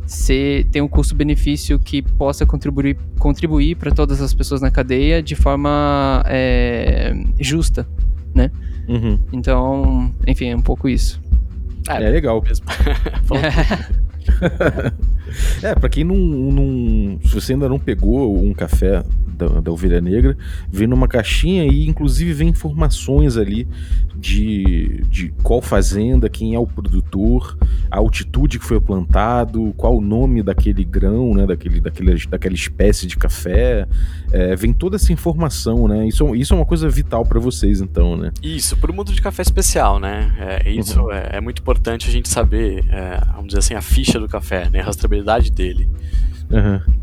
ser, 0.05 0.65
ter 0.65 0.81
um 0.81 0.89
custo-benefício 0.89 1.79
que 1.79 2.01
possa 2.01 2.45
contribuir, 2.45 2.97
contribuir 3.17 3.75
para 3.75 3.91
todas 3.91 4.21
as 4.21 4.33
pessoas 4.33 4.59
na 4.59 4.69
cadeia 4.69 5.23
de 5.23 5.35
forma 5.35 6.21
é, 6.27 7.13
justa, 7.39 7.87
né? 8.35 8.51
Uhum. 8.89 9.17
Então, 9.31 10.11
enfim, 10.27 10.49
é 10.49 10.55
um 10.55 10.61
pouco 10.61 10.89
isso. 10.89 11.21
É, 11.87 12.03
é 12.03 12.09
legal 12.09 12.41
mesmo. 12.41 12.65
é, 15.61 15.75
pra 15.75 15.89
quem 15.89 16.03
não, 16.03 16.15
não. 16.15 17.19
Se 17.23 17.33
você 17.33 17.53
ainda 17.53 17.69
não 17.69 17.79
pegou 17.79 18.43
um 18.43 18.53
café 18.53 19.03
da, 19.39 19.61
da 19.61 19.71
Ovelha 19.71 20.01
Negra, 20.01 20.37
vem 20.69 20.87
numa 20.87 21.07
caixinha 21.07 21.65
e 21.65 21.87
inclusive 21.87 22.33
vem 22.33 22.49
informações 22.49 23.37
ali 23.37 23.67
de, 24.15 25.01
de 25.09 25.29
qual 25.41 25.61
fazenda, 25.61 26.29
quem 26.29 26.53
é 26.53 26.59
o 26.59 26.67
produtor, 26.67 27.57
a 27.89 27.97
altitude 27.97 28.59
que 28.59 28.65
foi 28.65 28.79
plantado, 28.79 29.73
qual 29.77 29.97
o 29.97 30.01
nome 30.01 30.43
daquele 30.43 30.83
grão, 30.83 31.33
né, 31.33 31.45
daquele, 31.45 31.79
daquele, 31.79 32.27
daquela 32.27 32.55
espécie 32.55 33.07
de 33.07 33.15
café. 33.15 33.87
É, 34.31 34.55
vem 34.55 34.73
toda 34.73 34.97
essa 34.97 35.11
informação, 35.11 35.87
né? 35.87 36.07
Isso, 36.07 36.35
isso 36.35 36.53
é 36.53 36.57
uma 36.57 36.65
coisa 36.65 36.87
vital 36.89 37.25
para 37.25 37.39
vocês, 37.39 37.81
então, 37.81 38.15
né? 38.15 38.31
Isso, 38.43 38.77
para 38.77 38.91
o 38.91 38.93
mundo 38.93 39.11
de 39.11 39.21
café 39.21 39.41
especial, 39.41 39.99
né? 39.99 40.35
É, 40.37 40.69
isso 40.69 41.01
uhum. 41.01 41.11
é, 41.11 41.29
é, 41.33 41.41
muito 41.41 41.61
importante 41.61 42.09
a 42.09 42.11
gente 42.11 42.29
saber, 42.29 42.85
é, 42.89 43.19
vamos 43.33 43.47
dizer 43.47 43.59
assim, 43.59 43.73
a 43.73 43.81
ficha 43.81 44.19
do 44.19 44.27
café, 44.27 44.69
né? 44.69 44.81
A 44.81 44.91
rastreabilidade 45.19 45.51
dele. 45.51 45.87
Uhum. 46.51 46.99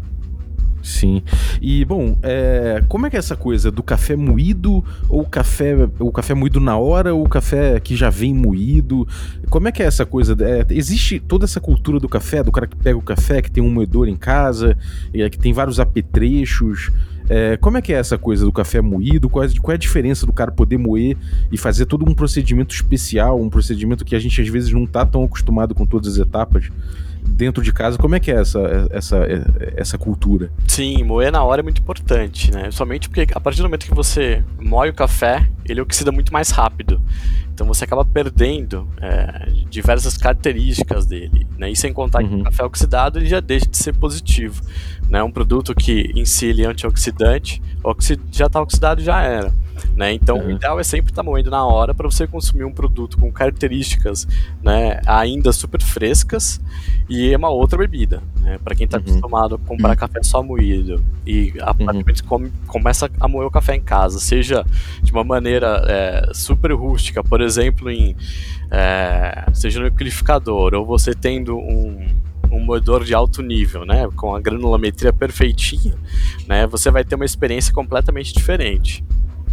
Sim. 0.82 1.20
E, 1.60 1.84
bom, 1.84 2.16
é, 2.22 2.82
como 2.88 3.06
é 3.06 3.10
que 3.10 3.16
é 3.16 3.18
essa 3.18 3.34
coisa 3.34 3.72
do 3.72 3.82
café 3.82 4.14
moído 4.14 4.84
ou 5.08 5.24
café, 5.24 5.74
o 5.98 6.12
café 6.12 6.32
moído 6.32 6.60
na 6.60 6.76
hora 6.76 7.12
ou 7.12 7.24
o 7.24 7.28
café 7.28 7.80
que 7.80 7.96
já 7.96 8.08
vem 8.08 8.32
moído? 8.32 9.06
Como 9.50 9.66
é 9.66 9.72
que 9.72 9.82
é 9.82 9.86
essa 9.86 10.06
coisa? 10.06 10.36
É, 10.40 10.64
existe 10.70 11.18
toda 11.18 11.44
essa 11.44 11.60
cultura 11.60 11.98
do 11.98 12.08
café, 12.08 12.42
do 12.42 12.52
cara 12.52 12.68
que 12.68 12.76
pega 12.76 12.96
o 12.96 13.02
café, 13.02 13.42
que 13.42 13.50
tem 13.50 13.62
um 13.62 13.70
moedor 13.70 14.08
em 14.08 14.14
casa, 14.14 14.78
e 15.12 15.28
que 15.28 15.38
tem 15.38 15.52
vários 15.52 15.80
apetrechos. 15.80 16.92
É, 17.28 17.56
como 17.56 17.76
é 17.76 17.82
que 17.82 17.92
é 17.92 17.96
essa 17.96 18.16
coisa 18.16 18.44
do 18.44 18.52
café 18.52 18.80
moído? 18.80 19.28
Qual 19.28 19.44
é, 19.44 19.48
qual 19.60 19.72
é 19.72 19.74
a 19.74 19.78
diferença 19.78 20.24
do 20.24 20.32
cara 20.32 20.52
poder 20.52 20.78
moer 20.78 21.16
e 21.50 21.58
fazer 21.58 21.86
todo 21.86 22.08
um 22.08 22.14
procedimento 22.14 22.72
especial, 22.72 23.40
um 23.40 23.50
procedimento 23.50 24.04
que 24.04 24.14
a 24.14 24.20
gente 24.20 24.40
às 24.40 24.48
vezes 24.48 24.72
não 24.72 24.84
está 24.84 25.04
tão 25.04 25.24
acostumado 25.24 25.74
com 25.74 25.84
todas 25.84 26.12
as 26.12 26.18
etapas? 26.18 26.70
Dentro 27.26 27.62
de 27.62 27.72
casa, 27.72 27.98
como 27.98 28.14
é 28.14 28.20
que 28.20 28.30
é 28.30 28.40
essa, 28.40 28.88
essa, 28.90 29.26
essa 29.76 29.98
cultura? 29.98 30.50
Sim, 30.66 31.02
moer 31.04 31.32
na 31.32 31.42
hora 31.42 31.60
é 31.60 31.62
muito 31.62 31.80
importante, 31.80 32.52
né? 32.52 32.70
Somente 32.70 33.08
porque 33.08 33.26
a 33.34 33.40
partir 33.40 33.58
do 33.58 33.64
momento 33.64 33.86
que 33.86 33.94
você 33.94 34.44
moe 34.60 34.88
o 34.88 34.94
café, 34.94 35.48
ele 35.64 35.80
oxida 35.80 36.12
muito 36.12 36.32
mais 36.32 36.50
rápido. 36.50 37.00
Então 37.56 37.66
você 37.66 37.84
acaba 37.84 38.04
perdendo 38.04 38.86
é, 39.00 39.48
diversas 39.70 40.18
características 40.18 41.06
dele, 41.06 41.46
né? 41.56 41.70
E 41.70 41.74
sem 41.74 41.90
contar 41.90 42.22
uhum. 42.22 42.28
que 42.28 42.34
o 42.34 42.44
café 42.44 42.64
oxidado 42.64 43.18
ele 43.18 43.24
já 43.24 43.40
deixa 43.40 43.66
de 43.66 43.78
ser 43.78 43.94
positivo 43.94 44.62
né? 45.08 45.22
Um 45.22 45.30
produto 45.30 45.74
que 45.74 46.12
em 46.14 46.24
si 46.24 46.46
ele 46.46 46.62
é 46.62 46.66
antioxidante, 46.66 47.62
oxi 47.82 48.18
já 48.32 48.46
está 48.46 48.60
oxidado 48.60 49.02
já 49.02 49.22
era. 49.22 49.52
Né? 49.94 50.14
Então, 50.14 50.38
uhum. 50.38 50.46
o 50.46 50.50
ideal 50.52 50.80
é 50.80 50.82
sempre 50.82 51.12
estar 51.12 51.22
tá 51.22 51.30
moendo 51.30 51.50
na 51.50 51.64
hora 51.64 51.94
para 51.94 52.08
você 52.10 52.26
consumir 52.26 52.64
um 52.64 52.72
produto 52.72 53.18
com 53.18 53.30
características 53.30 54.26
né, 54.62 55.00
ainda 55.06 55.52
super 55.52 55.82
frescas 55.82 56.60
e 57.08 57.32
é 57.32 57.36
uma 57.36 57.50
outra 57.50 57.78
bebida. 57.78 58.22
Né? 58.46 58.60
Para 58.62 58.76
quem 58.76 58.84
está 58.84 58.98
uhum. 58.98 59.02
acostumado 59.02 59.56
a 59.56 59.58
comprar 59.58 59.90
uhum. 59.90 59.96
café 59.96 60.22
só 60.22 60.40
moído 60.40 61.04
e 61.26 61.52
aparentemente 61.60 62.22
uhum. 62.22 62.28
come, 62.28 62.52
começa 62.68 63.10
a 63.18 63.26
moer 63.26 63.48
o 63.48 63.50
café 63.50 63.74
em 63.74 63.80
casa, 63.80 64.20
seja 64.20 64.64
de 65.02 65.10
uma 65.10 65.24
maneira 65.24 65.82
é, 65.88 66.30
super 66.32 66.70
rústica, 66.70 67.24
por 67.24 67.40
exemplo, 67.40 67.90
em 67.90 68.14
é, 68.70 69.46
seja 69.52 69.80
no 69.80 69.86
liquidificador, 69.86 70.74
ou 70.74 70.86
você 70.86 71.12
tendo 71.12 71.56
um 71.56 72.06
um 72.48 72.60
moedor 72.60 73.02
de 73.02 73.12
alto 73.12 73.42
nível, 73.42 73.84
né, 73.84 74.08
com 74.14 74.32
a 74.32 74.40
granulometria 74.40 75.12
perfeitinha, 75.12 75.96
né, 76.46 76.64
você 76.64 76.92
vai 76.92 77.04
ter 77.04 77.16
uma 77.16 77.24
experiência 77.24 77.74
completamente 77.74 78.32
diferente. 78.32 79.04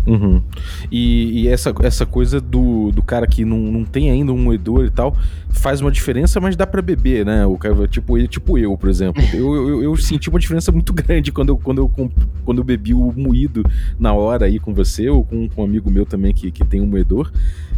Uhum. 0.06 0.43
E, 0.91 1.43
e, 1.43 1.47
essa, 1.47 1.73
essa 1.82 2.06
coisa 2.06 2.39
do, 2.39 2.91
do 2.91 3.01
cara 3.01 3.25
que 3.25 3.43
não, 3.45 3.58
não 3.58 3.86
tem 3.86 4.12
ainda 4.12 4.32
um 4.32 4.38
moedor 4.38 4.86
e 4.86 4.91
tal 4.91 5.15
faz 5.63 5.80
uma 5.80 5.89
diferença, 5.89 6.41
mas 6.41 6.58
dá 6.58 6.67
para 6.67 6.82
beber, 6.82 7.26
né? 7.26 7.45
O 7.45 7.58
cara, 7.58 7.88
tipo, 7.88 8.17
ele, 8.17 8.28
tipo 8.28 8.58
eu, 8.58 8.78
por 8.78 8.89
exemplo. 8.89 9.23
Eu, 9.34 9.56
eu, 9.56 9.84
eu, 9.84 9.95
senti 9.95 10.28
uma 10.28 10.38
diferença 10.38 10.73
muito 10.73 10.91
grande 10.93 11.32
quando 11.32 11.49
eu, 11.49 11.58
quando, 11.58 11.78
eu, 11.78 12.12
quando 12.43 12.58
eu 12.58 12.63
bebi 12.65 12.93
o 12.93 13.13
moído 13.13 13.63
na 13.97 14.12
hora 14.13 14.45
aí 14.45 14.60
com 14.60 14.73
você, 14.73 15.08
ou 15.08 15.23
com, 15.23 15.47
com 15.47 15.62
um 15.62 15.63
amigo 15.63 15.89
meu 15.89 16.06
também 16.06 16.34
que, 16.34 16.52
que 16.52 16.65
tem 16.65 16.82
um 16.82 16.86
moedor. 16.86 17.32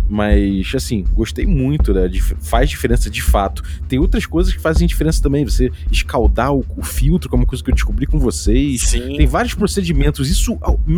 Mas, 0.08 0.72
assim, 0.76 1.04
gostei 1.14 1.46
muito, 1.46 1.94
né? 1.94 2.10
Faz 2.42 2.70
diferença 2.70 3.10
de 3.10 3.22
fato. 3.22 3.64
Tem 3.88 4.00
outras 4.00 4.26
coisas 4.26 4.54
que 4.54 4.60
fazem 4.60 4.88
diferença 4.88 5.22
também. 5.22 5.44
Você 5.44 5.72
escaldar 5.92 6.54
o, 6.54 6.66
o 6.78 6.84
filtro, 6.84 7.30
que 7.30 7.36
é 7.36 7.38
uma 7.38 7.46
coisa 7.46 7.64
que 7.64 7.70
eu 7.70 7.76
descobri 7.76 8.06
com 8.06 8.20
vocês. 8.20 8.82
Sim. 8.82 9.18
Tem 9.18 9.28
vários 9.28 9.54
procedimentos. 9.54 10.30
Isso 10.30 10.58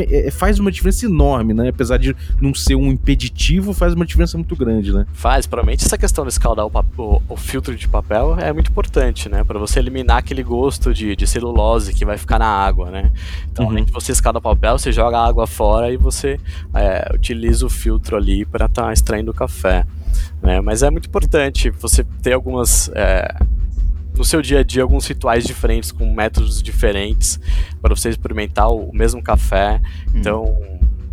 é, 0.10 0.32
faz 0.32 0.60
uma 0.60 0.72
diferença 0.72 1.06
enorme, 1.06 1.54
né? 1.54 1.70
Apesar 1.70 1.98
de 1.98 2.16
não 2.42 2.54
ser 2.54 2.76
um 2.76 2.88
impeditivo, 2.88 3.74
faz 3.74 3.94
uma 3.94 4.06
diferença 4.06 4.38
muito 4.38 4.56
grande, 4.56 4.94
né? 4.94 5.06
Faz, 5.14 5.46
provavelmente 5.46 5.86
essa 5.86 5.98
questão 5.98 6.26
de 6.26 6.32
escaldar 6.32 6.66
o, 6.66 6.72
o, 6.98 7.22
o 7.30 7.38
filtro 7.38 7.76
de 7.76 7.88
papel 7.88 8.38
é 8.40 8.52
muito 8.52 8.70
importante, 8.70 9.30
né? 9.30 9.44
Para 9.44 9.60
você 9.60 9.80
eliminar 9.80 10.18
aquele 10.18 10.44
gosto 10.44 10.94
de, 10.94 11.16
de 11.16 11.28
celulose 11.28 11.94
que 11.94 12.06
vai 12.06 12.18
ficar 12.18 12.40
na 12.40 12.48
água, 12.48 12.92
né? 12.92 13.12
Então, 13.52 13.66
uhum. 13.66 13.72
além 13.72 13.86
de 13.86 13.92
você 13.92 14.12
escaldar 14.12 14.40
o 14.40 14.44
papel, 14.44 14.78
você 14.78 14.92
joga 14.92 15.18
a 15.18 15.28
água 15.28 15.48
fora 15.48 15.92
e 15.92 15.98
você 15.98 16.40
é, 16.74 17.12
utiliza 17.14 17.66
o 17.66 17.70
filtro 17.70 18.16
ali 18.18 18.46
para 18.46 18.66
estar 18.66 18.84
tá 18.84 18.94
extraindo 18.98 19.34
café. 19.34 19.86
Né? 20.42 20.62
Mas 20.62 20.84
é 20.84 20.90
muito 20.90 21.08
importante 21.08 21.70
você 21.70 22.04
ter 22.22 22.34
algumas. 22.34 22.90
É, 22.94 23.36
no 24.16 24.26
seu 24.26 24.42
dia 24.42 24.60
a 24.60 24.64
dia, 24.64 24.82
alguns 24.82 25.06
rituais 25.06 25.46
diferentes, 25.46 25.92
com 25.92 26.12
métodos 26.12 26.62
diferentes, 26.64 27.40
para 27.80 27.96
você 27.96 28.10
experimentar 28.10 28.68
o 28.70 28.92
mesmo 28.92 29.22
café. 29.22 29.80
Hum. 30.08 30.12
Então, 30.16 30.56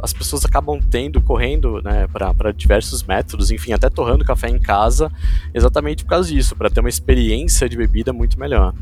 as 0.03 0.13
pessoas 0.13 0.45
acabam 0.45 0.81
tendo, 0.91 1.21
correndo 1.21 1.83
né, 1.83 2.07
para 2.07 2.53
diversos 2.53 3.03
métodos, 3.03 3.51
enfim, 3.51 3.73
até 3.73 3.89
torrando 3.89 4.25
café 4.25 4.49
em 4.49 4.59
casa, 4.59 5.11
exatamente 5.53 6.05
por 6.05 6.11
causa 6.11 6.29
disso, 6.29 6.55
para 6.57 6.71
ter 6.71 6.81
uma 6.81 6.89
experiência 6.89 7.69
de 7.69 7.77
bebida 7.77 8.13
muito 8.13 8.39
melhor. 8.39 8.75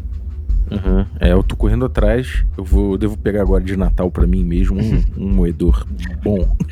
Uhum. 0.72 1.04
É, 1.20 1.32
eu 1.32 1.42
tô 1.42 1.56
correndo 1.56 1.84
atrás. 1.84 2.44
Eu 2.56 2.64
vou, 2.64 2.96
devo 2.96 3.16
pegar 3.16 3.42
agora 3.42 3.62
de 3.62 3.76
Natal 3.76 4.10
para 4.10 4.26
mim 4.26 4.44
mesmo 4.44 4.80
um, 4.80 5.04
um 5.16 5.28
moedor 5.28 5.86
bom. 6.22 6.56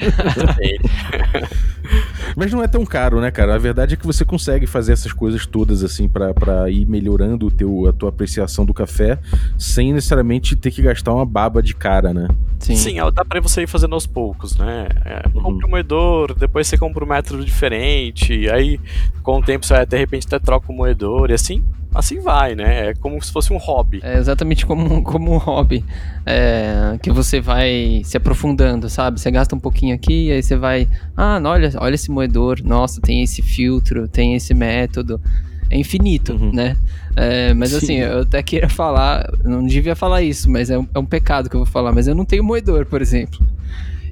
Mas 2.37 2.53
não 2.53 2.63
é 2.63 2.69
tão 2.69 2.85
caro, 2.85 3.21
né, 3.21 3.31
cara? 3.31 3.55
A 3.55 3.59
verdade 3.59 3.95
é 3.95 3.97
que 3.97 4.07
você 4.07 4.25
consegue 4.25 4.67
fazer 4.67 4.93
essas 4.93 5.13
coisas 5.13 5.47
todas 5.47 5.83
assim 5.83 6.09
para 6.09 6.71
ir 6.71 6.87
melhorando 6.87 7.47
o 7.47 7.51
teu, 7.51 7.89
a 7.89 7.93
tua 7.93 8.09
apreciação 8.09 8.65
do 8.65 8.73
café 8.73 9.19
sem 9.59 9.93
necessariamente 9.93 10.57
ter 10.57 10.71
que 10.71 10.83
gastar 10.83 11.13
uma 11.13 11.27
baba 11.27 11.63
de 11.63 11.75
cara, 11.75 12.15
né? 12.15 12.29
Sim, 12.59 12.77
Sim 12.77 12.97
dá 13.13 13.25
pra 13.25 13.41
você 13.41 13.63
ir 13.63 13.67
fazendo 13.67 13.95
aos 13.95 14.07
poucos, 14.07 14.57
né? 14.57 14.87
É, 15.05 15.23
uhum. 15.35 15.43
Compre 15.43 15.67
um 15.67 15.71
moedor, 15.71 16.35
depois 16.35 16.69
você 16.69 16.79
compra 16.79 17.05
um 17.05 17.09
método 17.09 17.45
diferente, 17.45 18.49
aí 18.51 18.79
com 19.23 19.39
o 19.39 19.43
tempo 19.43 19.67
você 19.67 19.75
vai, 19.75 19.87
de 19.87 19.97
repente 19.97 20.27
até 20.27 20.39
troca 20.39 20.71
o 20.71 20.75
moedor 20.75 21.31
e 21.31 21.35
assim 21.35 21.65
assim 21.95 22.21
vai, 22.21 22.55
né? 22.55 22.91
É 22.91 22.95
como 22.95 23.21
se 23.23 23.33
fosse 23.33 23.53
um 23.53 23.57
hobby. 23.57 24.01
É 24.03 24.19
exatamente 24.19 24.65
como, 24.65 25.03
como 25.05 25.33
um 25.33 25.39
hobby. 25.39 25.85
É, 26.25 26.99
que 27.03 27.11
você 27.11 27.41
vai 27.41 28.03
se 28.05 28.17
aprofundando, 28.17 28.89
sabe? 28.89 29.21
Você 29.21 29.31
gasta 29.31 29.55
um 29.55 29.61
pouquinho 29.61 29.95
aqui, 29.95 30.31
aí 30.31 30.43
você 30.43 30.57
vai. 30.57 30.89
Ah, 31.17 31.41
olha, 31.45 31.71
olha 31.77 31.95
esse 31.95 32.11
moedor, 32.11 32.61
nossa, 32.63 33.01
tem 33.01 33.23
esse 33.23 33.43
filtro, 33.43 34.09
tem 34.09 34.35
esse 34.35 34.55
método. 34.55 35.21
É 35.69 35.79
infinito, 35.79 36.33
uhum. 36.33 36.53
né? 36.53 36.77
É, 37.15 37.55
mas 37.55 37.71
Sim. 37.71 37.77
assim, 37.77 37.95
eu 37.99 38.23
até 38.23 38.43
queria 38.43 38.69
falar, 38.69 39.31
não 39.45 39.65
devia 39.65 39.95
falar 39.95 40.21
isso, 40.21 40.51
mas 40.51 40.69
é 40.69 40.77
um, 40.77 40.87
é 40.93 40.99
um 40.99 41.07
pecado 41.07 41.49
que 41.49 41.55
eu 41.55 41.61
vou 41.61 41.67
falar, 41.67 41.93
mas 41.93 42.09
eu 42.09 42.15
não 42.15 42.25
tenho 42.25 42.43
moedor, 42.43 42.87
por 42.87 43.01
exemplo. 43.01 43.39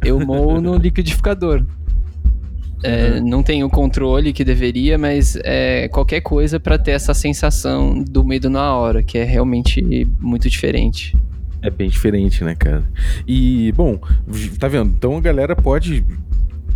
Eu 0.05 0.21
moo 0.21 0.61
no 0.61 0.77
liquidificador. 0.79 1.64
É, 2.83 3.19
uhum. 3.19 3.29
Não 3.29 3.43
tenho 3.43 3.67
o 3.67 3.71
controle 3.71 4.33
que 4.33 4.45
deveria, 4.45 4.97
mas 4.97 5.37
é, 5.45 5.88
qualquer 5.88 6.21
coisa 6.21 6.61
para 6.61 6.79
ter 6.79 6.93
essa 6.93 7.12
sensação 7.12 8.03
do 8.03 8.25
medo 8.25 8.49
na 8.49 8.75
hora, 8.75 9.03
que 9.03 9.19
é 9.19 9.25
realmente 9.25 9.83
muito 10.21 10.49
diferente. 10.49 11.17
É 11.61 11.71
bem 11.71 11.88
diferente, 11.88 12.45
né, 12.45 12.55
cara? 12.55 12.85
E, 13.27 13.73
bom, 13.73 13.99
tá 14.61 14.69
vendo? 14.69 14.93
Então 14.97 15.17
a 15.17 15.21
galera 15.21 15.57
pode 15.57 16.05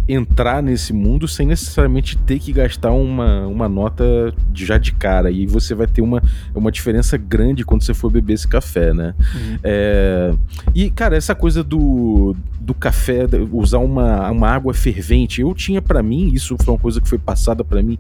entrar 0.09 0.62
nesse 0.62 0.93
mundo 0.93 1.29
sem 1.29 1.47
necessariamente 1.47 2.19
ter 2.19 2.38
que 2.38 2.53
gastar 2.53 2.91
uma, 2.91 3.47
uma 3.47 3.69
nota 3.69 4.35
de, 4.51 4.67
já 4.67 4.77
de 4.77 4.93
cara. 4.93 5.31
E 5.31 5.47
você 5.47 5.75
vai 5.75 5.87
ter 5.87 6.03
uma, 6.03 6.23
uma 6.55 6.73
diferença 6.73 7.17
grande 7.17 7.65
quando 7.65 7.83
você 7.83 7.95
for 7.95 8.11
beber 8.11 8.35
esse 8.35 8.49
café, 8.49 8.93
né? 8.93 9.15
Uhum. 9.19 9.59
É, 9.62 10.35
e, 10.75 10.91
cara, 10.91 11.17
essa 11.17 11.35
coisa 11.35 11.62
do, 11.62 12.35
do 12.61 12.75
café, 12.75 13.27
usar 13.53 13.79
uma, 13.79 14.31
uma 14.31 14.49
água 14.49 14.75
fervente, 14.75 15.41
eu 15.41 15.55
tinha 15.55 15.81
para 15.81 16.03
mim, 16.03 16.33
isso 16.35 16.57
foi 16.62 16.75
uma 16.75 16.81
coisa 16.81 17.01
que 17.01 17.09
foi 17.09 17.19
passada 17.19 17.65
para 17.65 17.83
mim 17.83 17.99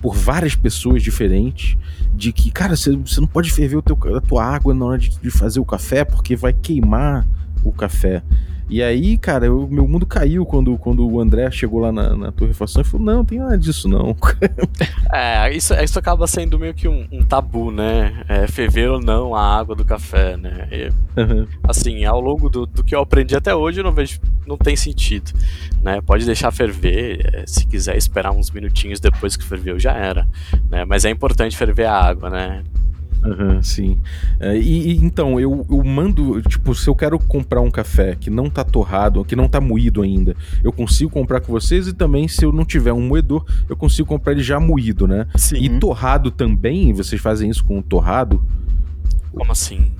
por 0.00 0.14
várias 0.14 0.54
pessoas 0.54 1.02
diferentes 1.02 1.76
de 2.14 2.32
que, 2.32 2.50
cara, 2.50 2.76
você, 2.76 2.94
você 2.96 3.20
não 3.20 3.26
pode 3.26 3.50
ferver 3.50 3.76
o 3.76 3.82
teu, 3.82 3.98
a 4.16 4.20
tua 4.20 4.44
água 4.44 4.72
na 4.72 4.84
hora 4.84 4.98
de, 4.98 5.10
de 5.20 5.30
fazer 5.30 5.58
o 5.58 5.64
café 5.64 6.04
porque 6.04 6.36
vai 6.36 6.52
queimar 6.52 7.26
o 7.64 7.72
café. 7.72 8.22
E 8.68 8.82
aí, 8.82 9.16
cara, 9.16 9.52
o 9.52 9.68
meu 9.68 9.86
mundo 9.86 10.04
caiu 10.04 10.44
quando, 10.44 10.76
quando 10.76 11.08
o 11.08 11.20
André 11.20 11.48
chegou 11.52 11.78
lá 11.78 11.92
na, 11.92 12.16
na 12.16 12.32
torrefação 12.32 12.82
e 12.82 12.84
falou: 12.84 13.06
não, 13.06 13.24
tem 13.24 13.38
nada 13.38 13.56
disso 13.56 13.88
não. 13.88 14.16
é, 15.12 15.54
isso, 15.54 15.72
isso 15.74 15.98
acaba 15.98 16.26
sendo 16.26 16.58
meio 16.58 16.74
que 16.74 16.88
um, 16.88 17.06
um 17.12 17.24
tabu, 17.24 17.70
né? 17.70 18.24
É, 18.28 18.46
ferver 18.48 18.90
ou 18.90 19.00
não 19.00 19.34
a 19.36 19.56
água 19.56 19.76
do 19.76 19.84
café, 19.84 20.36
né? 20.36 20.68
E, 20.72 21.20
uhum. 21.20 21.46
Assim, 21.62 22.04
ao 22.04 22.20
longo 22.20 22.48
do, 22.48 22.66
do 22.66 22.82
que 22.82 22.94
eu 22.94 23.00
aprendi 23.00 23.36
até 23.36 23.54
hoje, 23.54 23.80
eu 23.80 23.84
não 23.84 23.92
vejo, 23.92 24.20
não 24.46 24.56
tem 24.56 24.74
sentido, 24.74 25.32
né? 25.80 26.00
Pode 26.00 26.26
deixar 26.26 26.50
ferver, 26.50 27.20
é, 27.34 27.44
se 27.46 27.64
quiser 27.66 27.96
esperar 27.96 28.32
uns 28.32 28.50
minutinhos 28.50 28.98
depois 28.98 29.36
que 29.36 29.44
ferveu, 29.44 29.78
já 29.78 29.92
era, 29.92 30.26
né? 30.68 30.84
Mas 30.84 31.04
é 31.04 31.10
importante 31.10 31.56
ferver 31.56 31.86
a 31.86 31.94
água, 31.94 32.28
né? 32.30 32.64
Uhum, 33.26 33.62
sim. 33.62 33.98
É, 34.38 34.56
e, 34.56 34.92
e, 34.92 34.96
então, 35.04 35.40
eu, 35.40 35.66
eu 35.68 35.84
mando, 35.84 36.40
tipo, 36.42 36.74
se 36.74 36.88
eu 36.88 36.94
quero 36.94 37.18
comprar 37.18 37.60
um 37.60 37.70
café 37.70 38.14
que 38.14 38.30
não 38.30 38.48
tá 38.48 38.62
torrado, 38.64 39.24
que 39.24 39.34
não 39.34 39.48
tá 39.48 39.60
moído 39.60 40.02
ainda, 40.02 40.36
eu 40.62 40.72
consigo 40.72 41.10
comprar 41.10 41.40
com 41.40 41.52
vocês 41.52 41.88
e 41.88 41.92
também, 41.92 42.28
se 42.28 42.44
eu 42.44 42.52
não 42.52 42.64
tiver 42.64 42.92
um 42.92 43.00
moedor, 43.00 43.44
eu 43.68 43.76
consigo 43.76 44.08
comprar 44.08 44.32
ele 44.32 44.42
já 44.42 44.60
moído, 44.60 45.06
né? 45.06 45.26
Sim. 45.34 45.56
E 45.56 45.80
torrado 45.80 46.30
também, 46.30 46.92
vocês 46.92 47.20
fazem 47.20 47.50
isso 47.50 47.64
com 47.64 47.82
torrado? 47.82 48.42
Como 49.32 49.50
assim? 49.52 49.90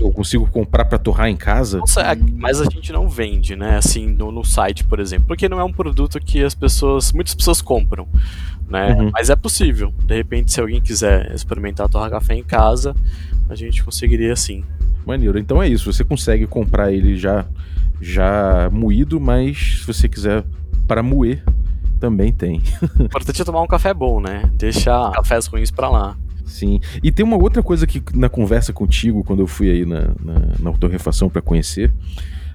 Eu 0.00 0.10
consigo 0.10 0.46
comprar 0.46 0.84
para 0.84 0.98
torrar 0.98 1.28
em 1.28 1.36
casa? 1.36 1.78
Nossa, 1.78 2.00
é, 2.00 2.16
mas 2.34 2.60
a 2.60 2.64
gente 2.64 2.92
não 2.92 3.08
vende, 3.08 3.56
né? 3.56 3.76
Assim, 3.76 4.06
no, 4.06 4.30
no 4.30 4.44
site, 4.44 4.84
por 4.84 5.00
exemplo. 5.00 5.26
Porque 5.26 5.48
não 5.48 5.58
é 5.60 5.64
um 5.64 5.72
produto 5.72 6.18
que 6.20 6.42
as 6.42 6.54
pessoas. 6.54 7.12
Muitas 7.12 7.34
pessoas 7.34 7.60
compram 7.60 8.08
né? 8.72 8.94
Uhum. 8.94 9.10
Mas 9.12 9.28
é 9.30 9.36
possível. 9.36 9.92
De 10.04 10.16
repente, 10.16 10.50
se 10.50 10.60
alguém 10.60 10.80
quiser 10.80 11.32
experimentar 11.34 11.88
torrar 11.88 12.10
café 12.10 12.34
em 12.34 12.42
casa, 12.42 12.96
a 13.48 13.54
gente 13.54 13.84
conseguiria 13.84 14.34
sim. 14.34 14.64
Maneiro. 15.06 15.38
Então 15.38 15.62
é 15.62 15.68
isso. 15.68 15.92
Você 15.92 16.02
consegue 16.02 16.46
comprar 16.46 16.90
ele 16.90 17.16
já 17.16 17.44
já 18.00 18.68
moído, 18.72 19.20
mas 19.20 19.80
se 19.80 19.86
você 19.86 20.08
quiser 20.08 20.42
para 20.88 21.02
moer, 21.02 21.44
também 22.00 22.32
tem. 22.32 22.60
O 22.98 23.04
importante 23.04 23.42
é 23.42 23.44
tomar 23.44 23.62
um 23.62 23.66
café 23.66 23.94
bom, 23.94 24.20
né? 24.20 24.50
Deixar 24.54 25.12
cafés 25.12 25.46
ruins 25.46 25.70
para 25.70 25.88
lá. 25.88 26.16
Sim. 26.52 26.80
E 27.02 27.10
tem 27.10 27.24
uma 27.24 27.36
outra 27.36 27.62
coisa 27.62 27.86
que 27.86 28.02
na 28.14 28.28
conversa 28.28 28.72
contigo, 28.72 29.24
quando 29.24 29.40
eu 29.40 29.46
fui 29.46 29.70
aí 29.70 29.86
na, 29.86 30.10
na, 30.22 30.40
na 30.60 30.72
torrefação 30.72 31.30
para 31.30 31.40
conhecer, 31.40 31.90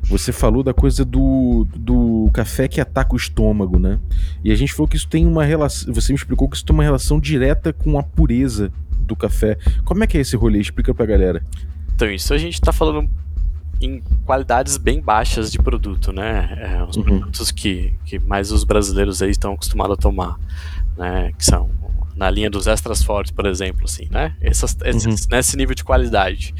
você 0.03 0.31
falou 0.31 0.61
da 0.61 0.73
coisa 0.73 1.03
do, 1.03 1.67
do 1.75 2.29
café 2.31 2.67
que 2.67 2.79
ataca 2.79 3.13
o 3.13 3.17
estômago, 3.17 3.79
né? 3.79 3.99
E 4.43 4.51
a 4.51 4.55
gente 4.55 4.71
falou 4.71 4.87
que 4.87 4.95
isso 4.95 5.07
tem 5.07 5.25
uma 5.25 5.43
relação. 5.43 5.91
Você 5.93 6.13
me 6.13 6.17
explicou 6.17 6.47
que 6.47 6.55
isso 6.55 6.65
tem 6.65 6.73
uma 6.75 6.83
relação 6.83 7.19
direta 7.19 7.73
com 7.73 7.97
a 7.97 8.03
pureza 8.03 8.71
do 8.99 9.15
café. 9.15 9.57
Como 9.83 10.03
é 10.03 10.07
que 10.07 10.17
é 10.17 10.21
esse 10.21 10.35
rolê? 10.35 10.59
Explica 10.59 10.93
pra 10.93 11.05
galera. 11.05 11.41
Então, 11.95 12.09
isso 12.11 12.33
a 12.33 12.37
gente 12.37 12.61
tá 12.61 12.71
falando 12.71 13.09
em 13.81 14.01
qualidades 14.23 14.77
bem 14.77 15.01
baixas 15.01 15.51
de 15.51 15.57
produto, 15.57 16.11
né? 16.11 16.57
É, 16.57 16.83
os 16.83 16.95
uhum. 16.95 17.03
produtos 17.03 17.51
que, 17.51 17.93
que 18.05 18.19
mais 18.19 18.51
os 18.51 18.63
brasileiros 18.63 19.21
aí 19.21 19.31
estão 19.31 19.53
acostumados 19.53 19.97
a 19.97 19.97
tomar, 19.97 20.37
né? 20.95 21.31
Que 21.37 21.43
são 21.43 21.69
na 22.17 22.29
linha 22.29 22.49
dos 22.49 22.67
extras 22.67 23.03
fortes, 23.03 23.31
por 23.31 23.45
exemplo, 23.45 23.85
assim, 23.85 24.07
né? 24.09 24.35
Essas, 24.41 24.73
uhum. 24.73 25.15
Nesse 25.29 25.55
nível 25.55 25.75
de 25.75 25.83
qualidade. 25.83 26.53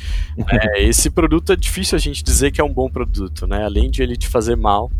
é, 0.47 0.83
esse 0.83 1.09
produto 1.09 1.51
é 1.51 1.55
difícil 1.55 1.95
a 1.95 1.99
gente 1.99 2.23
dizer 2.23 2.51
que 2.51 2.61
é 2.61 2.63
um 2.63 2.71
bom 2.71 2.89
produto, 2.89 3.47
né? 3.47 3.65
Além 3.65 3.89
de 3.89 4.03
ele 4.03 4.15
te 4.15 4.27
fazer 4.27 4.55
mal, 4.55 4.91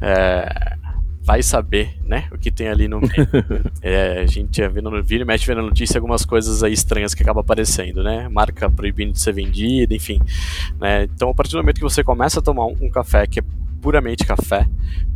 é, 0.00 0.76
vai 1.24 1.42
saber, 1.42 1.96
né, 2.04 2.26
o 2.32 2.38
que 2.38 2.50
tem 2.50 2.68
ali 2.68 2.88
no 2.88 3.00
meio. 3.00 3.12
é, 3.80 4.20
a 4.20 4.26
gente 4.26 4.60
é 4.60 4.68
vendo 4.68 4.90
no 4.90 5.02
vídeo, 5.02 5.24
mexe 5.24 5.46
vendo 5.46 5.62
notícia 5.62 5.98
algumas 5.98 6.24
coisas 6.24 6.62
aí 6.64 6.72
estranhas 6.72 7.14
que 7.14 7.22
acabam 7.22 7.40
aparecendo, 7.40 8.02
né, 8.02 8.28
marca 8.28 8.68
proibindo 8.68 9.12
de 9.12 9.20
ser 9.20 9.32
vendida, 9.32 9.94
enfim, 9.94 10.20
né, 10.80 11.04
então 11.04 11.30
a 11.30 11.34
partir 11.34 11.52
do 11.52 11.58
momento 11.58 11.76
que 11.76 11.82
você 11.82 12.02
começa 12.02 12.40
a 12.40 12.42
tomar 12.42 12.66
um, 12.66 12.76
um 12.82 12.90
café 12.90 13.26
que 13.26 13.38
é 13.38 13.42
puramente 13.82 14.24
café, 14.24 14.66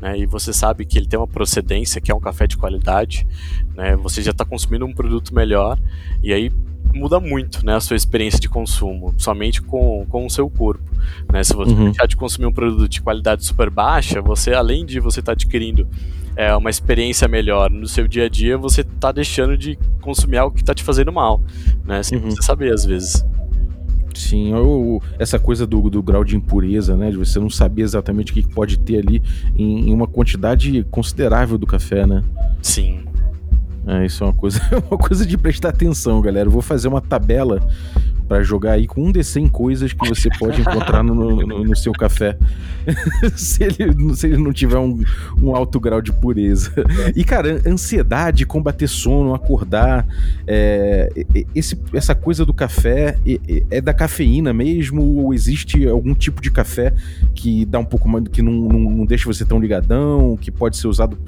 né, 0.01 0.19
e 0.19 0.27
você 0.27 0.53
sabe 0.53 0.85
que 0.85 0.99
ele 0.99 1.07
tem 1.07 1.19
uma 1.19 1.29
procedência, 1.29 2.01
que 2.01 2.11
é 2.11 2.15
um 2.15 2.21
café 2.21 2.47
de 2.47 2.57
qualidade, 2.57 3.27
né, 3.75 3.97
você 3.97 4.21
já 4.21 4.33
está 4.33 4.45
consumindo 4.45 4.85
um 4.85 4.93
produto 4.93 5.33
melhor, 5.33 5.79
e 6.23 6.33
aí 6.33 6.53
muda 6.93 7.21
muito 7.21 7.65
né, 7.65 7.77
a 7.77 7.81
sua 7.81 7.97
experiência 7.97 8.41
de 8.41 8.49
consumo, 8.49 9.15
somente 9.19 9.63
com, 9.63 10.05
com 10.09 10.27
o 10.27 10.31
seu 10.31 10.49
corpo. 10.49 10.85
Né? 11.33 11.45
Se 11.45 11.55
você 11.55 11.73
uhum. 11.73 11.85
deixar 11.85 12.07
de 12.07 12.17
consumir 12.17 12.47
um 12.47 12.53
produto 12.53 12.89
de 12.89 13.01
qualidade 13.01 13.45
super 13.45 13.71
baixa, 13.71 14.21
você, 14.21 14.53
além 14.53 14.85
de 14.85 14.99
você 14.99 15.21
estar 15.21 15.33
tá 15.33 15.33
adquirindo 15.33 15.87
é, 16.35 16.55
uma 16.57 16.71
experiência 16.71 17.29
melhor 17.29 17.71
no 17.71 17.87
seu 17.87 18.09
dia 18.09 18.25
a 18.25 18.29
dia, 18.29 18.57
você 18.57 18.81
está 18.81 19.13
deixando 19.13 19.57
de 19.57 19.79
consumir 20.01 20.39
algo 20.39 20.55
que 20.55 20.63
está 20.63 20.75
te 20.75 20.83
fazendo 20.83 21.13
mal, 21.13 21.41
né? 21.85 22.03
sem 22.03 22.19
uhum. 22.19 22.31
você 22.31 22.43
saber 22.43 22.73
às 22.73 22.85
vezes. 22.85 23.25
Sim, 24.17 24.55
ou 24.55 25.03
essa 25.19 25.39
coisa 25.39 25.67
do, 25.67 25.91
do 25.91 26.03
grau 26.03 26.25
de 26.25 26.37
impureza, 26.37 26.97
né? 26.97 27.11
De 27.11 27.19
você 27.19 27.39
não 27.39 27.51
saber 27.51 27.83
exatamente 27.83 28.33
o 28.33 28.35
que 28.35 28.43
pode 28.43 28.79
ter 28.79 28.99
ali 28.99 29.23
em, 29.55 29.91
em 29.91 29.95
uma 29.95 30.07
quantidade 30.07 30.85
considerável 30.91 31.59
do 31.59 31.67
café, 31.67 32.07
né? 32.07 32.25
Sim. 32.63 33.01
É, 33.87 34.07
isso 34.07 34.25
é 34.25 34.27
uma 34.27 34.33
coisa, 34.33 34.61
uma 34.91 34.99
coisa 34.99 35.27
de 35.27 35.37
prestar 35.37 35.69
atenção, 35.69 36.21
galera. 36.23 36.49
Eu 36.49 36.51
vou 36.51 36.63
fazer 36.63 36.89
uma 36.89 37.01
tabela 37.01 37.61
para 38.29 38.43
jogar 38.43 38.73
aí 38.73 38.87
com 38.87 39.05
um 39.05 39.13
de 39.13 39.23
100 39.23 39.49
coisas 39.49 39.93
que 39.93 40.09
você 40.09 40.29
pode 40.39 40.61
encontrar 40.61 41.03
no, 41.03 41.15
no, 41.15 41.65
no 41.65 41.77
seu 41.77 41.93
café. 41.93 42.37
se, 43.37 43.65
ele, 43.65 44.15
se 44.15 44.27
ele 44.27 44.37
não 44.37 44.53
tiver 44.53 44.79
um, 44.79 45.03
um 45.41 45.55
alto 45.55 45.79
grau 45.81 46.01
de 46.01 46.13
pureza. 46.13 46.73
E, 47.15 47.25
cara, 47.25 47.61
ansiedade, 47.67 48.47
combater 48.47 48.87
sono, 48.87 49.35
acordar. 49.35 50.07
É, 50.47 51.11
esse, 51.55 51.79
essa 51.93 52.15
coisa 52.15 52.45
do 52.45 52.53
café 52.53 53.17
é, 53.27 53.63
é, 53.71 53.81
da 53.81 53.93
cafeína 53.93 54.53
mesmo? 54.53 55.03
Ou 55.03 55.35
existe 55.35 55.87
algum 55.87 56.15
tipo 56.15 56.41
de 56.41 56.51
café 56.51 56.95
que 57.35 57.65
dá 57.65 57.79
um 57.79 57.85
pouco 57.85 58.09
mais. 58.09 58.27
que 58.29 58.43
não, 58.43 58.53
não, 58.53 58.91
não 58.91 59.07
deixa 59.07 59.27
você 59.27 59.45
tão 59.45 59.61
ligadão, 59.61 60.37
que 60.41 60.51
pode 60.51 60.77
ser 60.77 60.89
usado 60.89 61.19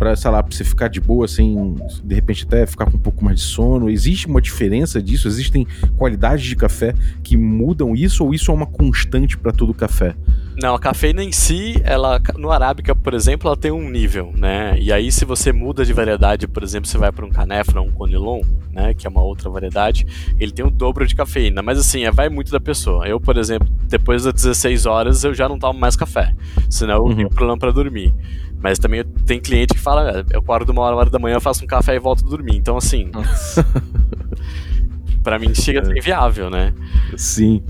para 0.00 0.16
sei 0.16 0.30
lá, 0.30 0.42
pra 0.42 0.56
você 0.56 0.64
ficar 0.64 0.88
de 0.88 0.98
boa, 0.98 1.26
assim, 1.26 1.76
de 2.02 2.14
repente 2.14 2.46
até 2.46 2.66
ficar 2.66 2.86
com 2.86 2.96
um 2.96 3.00
pouco 3.00 3.22
mais 3.22 3.38
de 3.38 3.44
sono? 3.44 3.90
Existe 3.90 4.26
uma 4.26 4.40
diferença 4.40 5.00
disso? 5.02 5.28
Existem 5.28 5.66
qualidades 5.98 6.46
de 6.46 6.56
café 6.56 6.94
que 7.22 7.36
mudam 7.36 7.94
isso 7.94 8.24
ou 8.24 8.32
isso 8.32 8.50
é 8.50 8.54
uma 8.54 8.66
constante 8.66 9.36
para 9.36 9.52
todo 9.52 9.74
café? 9.74 10.16
Não, 10.56 10.74
a 10.74 10.78
cafeína 10.78 11.22
em 11.22 11.32
si, 11.32 11.80
ela 11.84 12.20
no 12.38 12.50
arábica, 12.50 12.94
por 12.94 13.12
exemplo, 13.12 13.48
ela 13.48 13.56
tem 13.56 13.70
um 13.70 13.90
nível, 13.90 14.32
né? 14.34 14.78
E 14.80 14.90
aí 14.90 15.12
se 15.12 15.26
você 15.26 15.52
muda 15.52 15.84
de 15.84 15.92
variedade, 15.92 16.48
por 16.48 16.62
exemplo, 16.62 16.88
você 16.88 16.96
vai 16.96 17.12
para 17.12 17.26
um 17.26 17.30
canefra, 17.30 17.82
um 17.82 17.90
conilon, 17.90 18.40
né, 18.72 18.94
que 18.94 19.06
é 19.06 19.10
uma 19.10 19.22
outra 19.22 19.50
variedade, 19.50 20.06
ele 20.38 20.52
tem 20.52 20.64
o 20.64 20.70
dobro 20.70 21.06
de 21.06 21.14
cafeína, 21.14 21.60
mas 21.60 21.78
assim, 21.78 22.04
é, 22.04 22.10
vai 22.10 22.30
muito 22.30 22.50
da 22.50 22.60
pessoa. 22.60 23.06
Eu, 23.06 23.20
por 23.20 23.36
exemplo, 23.36 23.68
depois 23.86 24.24
das 24.24 24.32
16 24.32 24.86
horas 24.86 25.24
eu 25.24 25.34
já 25.34 25.46
não 25.46 25.58
tomo 25.58 25.78
mais 25.78 25.94
café, 25.94 26.34
senão 26.70 26.96
eu 26.96 27.02
uhum. 27.02 27.16
tenho 27.16 27.28
problema 27.28 27.58
para 27.58 27.70
dormir. 27.70 28.14
Mas 28.60 28.78
também 28.78 29.04
tem 29.26 29.40
cliente 29.40 29.74
que 29.74 29.80
fala, 29.80 30.24
eu 30.30 30.40
acordo 30.40 30.70
uma 30.70 30.82
hora, 30.82 30.94
uma 30.94 31.00
hora 31.00 31.10
da 31.10 31.18
manhã, 31.18 31.40
faço 31.40 31.64
um 31.64 31.66
café 31.66 31.94
e 31.94 31.98
volto 31.98 32.24
a 32.24 32.28
dormir. 32.28 32.56
Então 32.56 32.76
assim, 32.76 33.10
para 35.22 35.38
mim 35.38 35.54
chega 35.54 35.80
a 35.80 35.84
ser 35.84 35.96
inviável, 35.96 36.50
né? 36.50 36.72
Sim. 37.16 37.62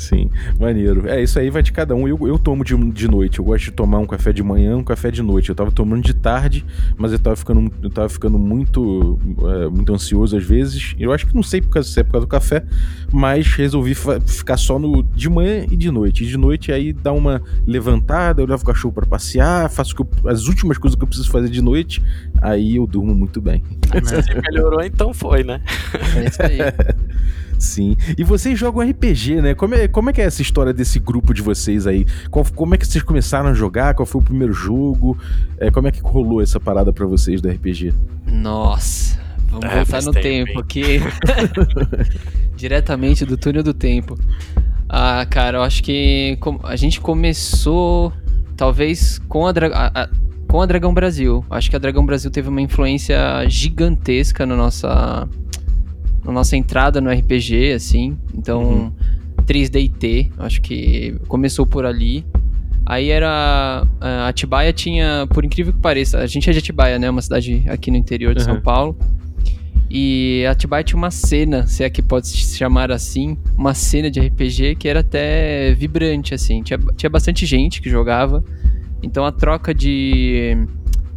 Sim, 0.00 0.30
maneiro. 0.58 1.06
É, 1.06 1.22
isso 1.22 1.38
aí 1.38 1.50
vai 1.50 1.62
de 1.62 1.72
cada 1.72 1.94
um. 1.94 2.08
Eu, 2.08 2.26
eu 2.26 2.38
tomo 2.38 2.64
de, 2.64 2.74
de 2.90 3.06
noite. 3.06 3.38
Eu 3.38 3.44
gosto 3.44 3.64
de 3.64 3.70
tomar 3.70 3.98
um 3.98 4.06
café 4.06 4.32
de 4.32 4.42
manhã, 4.42 4.74
um 4.74 4.82
café 4.82 5.10
de 5.10 5.22
noite. 5.22 5.50
Eu 5.50 5.54
tava 5.54 5.70
tomando 5.70 6.02
de 6.02 6.14
tarde, 6.14 6.64
mas 6.96 7.12
eu 7.12 7.18
tava 7.18 7.36
ficando, 7.36 7.70
eu 7.82 7.90
tava 7.90 8.08
ficando 8.08 8.38
muito, 8.38 9.18
é, 9.20 9.29
muito 9.70 9.92
ansioso 9.92 10.36
às 10.36 10.44
vezes. 10.44 10.94
Eu 10.98 11.12
acho 11.12 11.26
que 11.26 11.34
não 11.34 11.42
sei 11.42 11.60
por 11.60 11.70
causa, 11.70 11.88
se 11.88 12.00
é 12.00 12.02
por 12.02 12.12
causa 12.12 12.26
do 12.26 12.30
café, 12.30 12.64
mas 13.12 13.46
resolvi 13.54 13.94
ficar 13.94 14.56
só 14.56 14.78
no 14.78 15.02
de 15.02 15.28
manhã 15.28 15.66
e 15.70 15.76
de 15.76 15.90
noite. 15.90 16.24
E 16.24 16.26
de 16.26 16.36
noite 16.36 16.72
aí 16.72 16.92
dá 16.92 17.12
uma 17.12 17.42
levantada, 17.66 18.42
eu 18.42 18.46
levo 18.46 18.62
o 18.62 18.66
cachorro 18.66 18.92
para 18.92 19.06
passear, 19.06 19.70
faço 19.70 19.94
eu, 19.98 20.30
as 20.30 20.46
últimas 20.46 20.78
coisas 20.78 20.96
que 20.96 21.02
eu 21.02 21.08
preciso 21.08 21.30
fazer 21.30 21.48
de 21.48 21.62
noite, 21.62 22.02
aí 22.40 22.76
eu 22.76 22.86
durmo 22.86 23.14
muito 23.14 23.40
bem. 23.40 23.62
Se 24.04 24.34
melhorou, 24.40 24.82
então 24.82 25.12
foi, 25.12 25.42
né? 25.42 25.60
É 26.16 26.28
isso 26.28 26.42
aí. 26.42 26.58
Sim. 27.60 27.94
E 28.16 28.24
vocês 28.24 28.58
jogam 28.58 28.88
RPG, 28.88 29.42
né? 29.42 29.54
Como 29.54 29.74
é, 29.74 29.86
como 29.86 30.08
é 30.08 30.12
que 30.14 30.20
é 30.22 30.24
essa 30.24 30.40
história 30.40 30.72
desse 30.72 30.98
grupo 30.98 31.34
de 31.34 31.42
vocês 31.42 31.86
aí? 31.86 32.06
Qual, 32.30 32.44
como 32.54 32.74
é 32.74 32.78
que 32.78 32.86
vocês 32.86 33.04
começaram 33.04 33.50
a 33.50 33.54
jogar? 33.54 33.94
Qual 33.94 34.06
foi 34.06 34.20
o 34.20 34.24
primeiro 34.24 34.54
jogo? 34.54 35.16
É, 35.58 35.70
como 35.70 35.86
é 35.86 35.92
que 35.92 36.00
rolou 36.00 36.40
essa 36.40 36.58
parada 36.58 36.90
para 36.90 37.04
vocês 37.04 37.42
do 37.42 37.50
RPG? 37.50 37.92
Nossa, 38.26 39.19
vamos 39.50 39.66
é, 39.66 39.84
voltar 39.84 40.02
no 40.02 40.12
tempo, 40.12 40.46
tempo 40.46 40.60
aqui. 40.60 41.00
Diretamente 42.56 43.24
do 43.24 43.36
túnel 43.36 43.62
do 43.62 43.74
tempo. 43.74 44.18
Ah, 44.88 45.26
cara, 45.28 45.58
eu 45.58 45.62
acho 45.62 45.82
que 45.82 46.38
a 46.64 46.76
gente 46.76 47.00
começou 47.00 48.12
talvez 48.56 49.18
com 49.28 49.46
a, 49.46 49.50
a, 49.50 50.02
a, 50.02 50.08
com 50.48 50.60
a 50.60 50.66
Dragão 50.66 50.92
Brasil. 50.92 51.44
Acho 51.48 51.70
que 51.70 51.76
a 51.76 51.78
Dragão 51.78 52.04
Brasil 52.04 52.30
teve 52.30 52.48
uma 52.48 52.60
influência 52.60 53.18
gigantesca 53.48 54.44
na 54.44 54.56
nossa 54.56 55.28
na 56.24 56.32
nossa 56.32 56.56
entrada 56.56 57.00
no 57.00 57.10
RPG, 57.10 57.72
assim. 57.72 58.18
Então, 58.34 58.62
uhum. 58.62 58.92
3DT, 59.46 60.30
acho 60.38 60.60
que 60.60 61.16
começou 61.28 61.66
por 61.66 61.84
ali. 61.84 62.24
Aí 62.84 63.10
era. 63.10 63.86
A 64.00 64.28
Atibaia 64.28 64.72
tinha, 64.72 65.26
por 65.32 65.44
incrível 65.44 65.72
que 65.72 65.78
pareça, 65.78 66.18
a 66.18 66.26
gente 66.26 66.48
é 66.48 66.52
de 66.52 66.58
Atibaia, 66.58 66.98
né? 66.98 67.08
Uma 67.08 67.22
cidade 67.22 67.64
aqui 67.68 67.90
no 67.90 67.96
interior 67.96 68.34
de 68.34 68.40
uhum. 68.40 68.46
São 68.46 68.60
Paulo. 68.60 68.96
E 69.90 70.46
Atibaia 70.48 70.84
tinha 70.84 70.96
uma 70.96 71.10
cena, 71.10 71.66
se 71.66 71.82
é 71.82 71.90
que 71.90 72.00
pode 72.00 72.28
se 72.28 72.56
chamar 72.56 72.92
assim, 72.92 73.36
uma 73.56 73.74
cena 73.74 74.08
de 74.08 74.20
RPG 74.20 74.76
que 74.76 74.88
era 74.88 75.00
até 75.00 75.74
vibrante, 75.74 76.32
assim. 76.32 76.62
Tinha, 76.62 76.78
tinha 76.96 77.10
bastante 77.10 77.44
gente 77.44 77.82
que 77.82 77.90
jogava. 77.90 78.44
Então 79.02 79.24
a 79.24 79.32
troca 79.32 79.74
de 79.74 80.56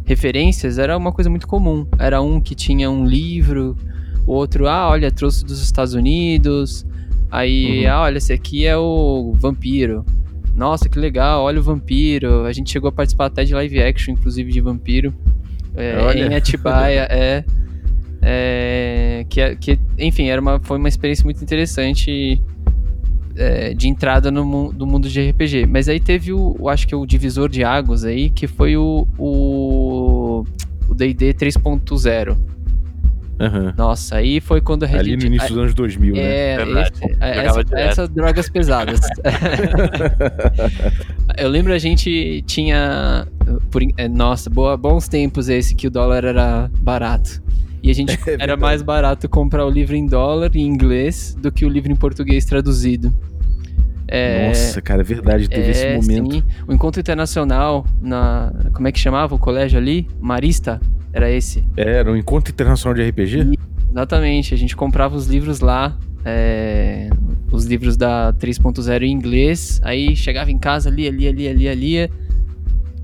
referências 0.04 0.78
era 0.78 0.96
uma 0.96 1.12
coisa 1.12 1.30
muito 1.30 1.46
comum. 1.46 1.86
Era 1.98 2.20
um 2.20 2.40
que 2.40 2.54
tinha 2.54 2.90
um 2.90 3.06
livro, 3.06 3.76
o 4.26 4.32
outro, 4.32 4.68
ah, 4.68 4.88
olha, 4.88 5.10
trouxe 5.10 5.44
dos 5.44 5.62
Estados 5.62 5.94
Unidos. 5.94 6.84
Aí, 7.30 7.84
uhum. 7.84 7.92
ah, 7.92 8.00
olha, 8.02 8.18
esse 8.18 8.32
aqui 8.32 8.66
é 8.66 8.76
o 8.76 9.34
vampiro. 9.36 10.04
Nossa, 10.54 10.88
que 10.88 10.98
legal, 10.98 11.42
olha 11.42 11.58
o 11.58 11.62
vampiro. 11.62 12.44
A 12.44 12.52
gente 12.52 12.70
chegou 12.70 12.88
a 12.88 12.92
participar 12.92 13.26
até 13.26 13.44
de 13.44 13.54
live 13.54 13.82
action, 13.82 14.14
inclusive, 14.14 14.52
de 14.52 14.60
vampiro. 14.60 15.12
É, 15.74 16.18
em 16.18 16.34
Atibaia, 16.34 17.06
é. 17.10 17.44
É 18.24 19.26
que, 19.28 19.40
é, 19.40 19.54
que, 19.54 19.78
enfim, 19.98 20.28
era 20.28 20.40
uma, 20.40 20.58
foi 20.60 20.78
uma 20.78 20.88
experiência 20.88 21.24
muito 21.24 21.42
interessante 21.42 22.40
é, 23.36 23.74
de 23.74 23.88
entrada 23.88 24.30
no, 24.30 24.72
no, 24.72 24.86
mundo 24.86 25.08
de 25.08 25.30
RPG. 25.30 25.66
Mas 25.66 25.88
aí 25.88 26.00
teve 26.00 26.32
o, 26.32 26.56
o, 26.58 26.68
acho 26.68 26.86
que 26.86 26.94
o 26.94 27.04
divisor 27.04 27.48
de 27.48 27.64
águas 27.64 28.04
aí, 28.04 28.30
que 28.30 28.46
foi 28.46 28.76
o 28.76 29.06
o 30.88 30.94
D&D 30.94 31.34
3.0. 31.34 32.36
Uhum. 33.40 33.72
Nossa, 33.76 34.16
aí 34.16 34.40
foi 34.40 34.60
quando 34.60 34.84
a 34.84 34.86
Red 34.86 34.98
Ali 34.98 35.16
no 35.16 35.24
início 35.24 35.48
dos 35.48 35.58
anos 35.58 35.74
2000, 35.74 36.14
né? 36.14 36.20
é, 36.20 36.64
né? 36.64 36.82
Esse, 36.82 37.16
essa, 37.20 37.62
essas 37.76 38.08
drogas 38.08 38.48
pesadas. 38.48 39.00
eu 41.36 41.48
lembro 41.48 41.72
a 41.72 41.78
gente 41.78 42.42
tinha. 42.46 43.26
Por, 43.70 43.82
é, 43.96 44.08
nossa, 44.08 44.48
boa, 44.48 44.76
bons 44.76 45.08
tempos 45.08 45.48
esse 45.48 45.74
que 45.74 45.88
o 45.88 45.90
dólar 45.90 46.24
era 46.24 46.70
barato. 46.78 47.42
E 47.84 47.90
a 47.90 47.94
gente 47.94 48.14
é 48.26 48.36
era 48.40 48.56
mais 48.56 48.80
barato 48.80 49.28
comprar 49.28 49.66
o 49.66 49.70
livro 49.70 49.94
em 49.94 50.06
dólar, 50.06 50.50
em 50.56 50.66
inglês, 50.66 51.36
do 51.38 51.52
que 51.52 51.66
o 51.66 51.68
livro 51.68 51.92
em 51.92 51.94
português 51.96 52.46
traduzido. 52.46 53.12
É, 54.08 54.48
Nossa, 54.48 54.80
cara, 54.80 55.02
é 55.02 55.04
verdade, 55.04 55.48
teve 55.48 55.68
é, 55.68 55.70
esse 55.70 56.08
momento. 56.08 56.36
Sim. 56.36 56.42
O 56.66 56.72
encontro 56.72 57.00
internacional 57.00 57.86
na. 58.00 58.52
Como 58.72 58.88
é 58.88 58.92
que 58.92 58.98
chamava 58.98 59.34
o 59.34 59.38
colégio 59.38 59.78
ali? 59.78 60.08
Marista? 60.18 60.80
Era 61.12 61.30
esse? 61.30 61.62
Era 61.76 62.10
um 62.10 62.16
encontro 62.16 62.52
internacional 62.52 62.94
de 62.94 63.06
RPG? 63.08 63.38
E, 63.52 63.58
exatamente, 63.90 64.54
a 64.54 64.56
gente 64.56 64.74
comprava 64.74 65.14
os 65.14 65.26
livros 65.26 65.60
lá, 65.60 65.96
é, 66.24 67.10
os 67.52 67.66
livros 67.66 67.96
da 67.96 68.32
3.0 68.32 69.02
em 69.02 69.12
inglês, 69.12 69.80
aí 69.84 70.16
chegava 70.16 70.50
em 70.50 70.58
casa, 70.58 70.88
lia, 70.88 71.10
lia, 71.10 71.30
lia, 71.30 71.52
lia, 71.52 71.74
lia. 71.74 72.10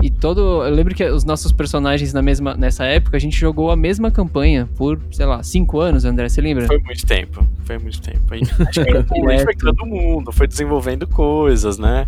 E 0.02 0.10
todo. 0.10 0.64
Eu 0.64 0.74
lembro 0.74 0.94
que 0.94 1.04
os 1.04 1.24
nossos 1.24 1.52
personagens 1.52 2.12
na 2.12 2.22
mesma, 2.22 2.54
nessa 2.54 2.84
época, 2.84 3.16
a 3.16 3.20
gente 3.20 3.38
jogou 3.38 3.70
a 3.70 3.76
mesma 3.76 4.10
campanha 4.10 4.68
por, 4.76 5.00
sei 5.10 5.26
lá, 5.26 5.42
cinco 5.42 5.80
anos, 5.80 6.04
André, 6.04 6.28
você 6.28 6.40
lembra? 6.40 6.66
Foi 6.66 6.78
muito 6.78 7.06
tempo. 7.06 7.46
Foi 7.64 7.78
muito 7.78 8.00
tempo. 8.00 8.20
Aí, 8.30 8.40
acho 8.42 8.84
que 8.84 8.90
a 8.90 9.32
gente 9.32 9.44
foi 9.44 9.54
criando 9.54 9.82
o 9.82 9.86
mundo, 9.86 10.32
foi 10.32 10.46
desenvolvendo 10.46 11.06
coisas, 11.06 11.78
né? 11.78 12.06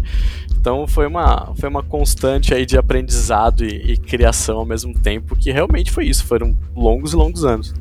Então 0.58 0.86
foi 0.86 1.06
uma, 1.06 1.52
foi 1.56 1.68
uma 1.68 1.82
constante 1.82 2.54
aí 2.54 2.64
de 2.64 2.78
aprendizado 2.78 3.64
e, 3.64 3.92
e, 3.92 3.96
criação 3.96 4.58
ao 4.58 4.66
mesmo 4.66 4.94
tempo, 4.94 5.34
que 5.36 5.50
realmente 5.50 5.90
foi 5.90 6.06
isso, 6.06 6.24
foram 6.24 6.56
longos 6.74 7.12
e 7.12 7.16
longos 7.16 7.44
anos. 7.44 7.74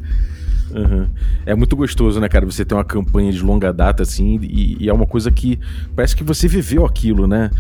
Uhum. 0.74 1.08
É 1.45 1.54
muito 1.54 1.76
gostoso, 1.76 2.19
né, 2.19 2.28
cara? 2.28 2.45
Você 2.45 2.63
ter 2.65 2.74
uma 2.74 2.84
campanha 2.84 3.32
de 3.32 3.39
longa 3.39 3.71
data, 3.71 4.04
assim, 4.04 4.39
e, 4.41 4.78
e 4.80 4.89
é 4.89 4.93
uma 4.93 5.06
coisa 5.06 5.30
que 5.30 5.60
parece 5.95 6.15
que 6.15 6.24
você 6.24 6.47
viveu 6.47 6.86
aquilo, 6.86 7.28
né? 7.28 7.52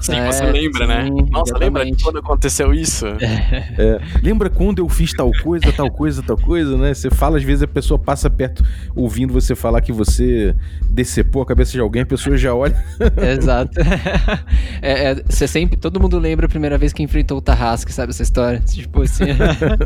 Sim, 0.00 0.14
É, 0.14 0.32
você 0.32 0.44
lembra, 0.46 0.86
né? 0.86 1.04
sim, 1.04 1.30
Nossa, 1.30 1.56
lembra 1.58 1.84
de 1.84 1.90
exatamente. 1.90 2.04
quando 2.04 2.18
aconteceu 2.18 2.74
isso? 2.74 3.06
É, 3.06 4.00
lembra 4.22 4.48
quando 4.50 4.78
eu 4.80 4.88
fiz 4.88 5.12
tal 5.12 5.30
coisa, 5.42 5.72
tal 5.72 5.90
coisa, 5.90 6.22
tal 6.22 6.36
coisa, 6.36 6.76
né? 6.76 6.94
Você 6.94 7.10
fala, 7.10 7.36
às 7.38 7.44
vezes 7.44 7.62
a 7.62 7.68
pessoa 7.68 7.98
passa 7.98 8.28
perto 8.30 8.64
ouvindo 8.94 9.32
você 9.32 9.54
falar 9.54 9.80
que 9.80 9.92
você 9.92 10.54
decepou 10.90 11.42
a 11.42 11.46
cabeça 11.46 11.72
de 11.72 11.80
alguém, 11.80 12.02
a 12.02 12.06
pessoa 12.06 12.36
já 12.36 12.54
olha. 12.54 12.76
Exato. 13.38 13.78
É, 14.82 15.10
é, 15.10 15.14
você 15.28 15.46
sempre, 15.46 15.76
todo 15.76 16.00
mundo 16.00 16.18
lembra 16.18 16.46
a 16.46 16.48
primeira 16.48 16.78
vez 16.78 16.92
que 16.92 17.02
enfrentou 17.02 17.38
o 17.38 17.40
Tarrasque, 17.40 17.92
sabe 17.92 18.10
essa 18.10 18.22
história? 18.22 18.60
Tipo 18.60 19.02
assim. 19.02 19.24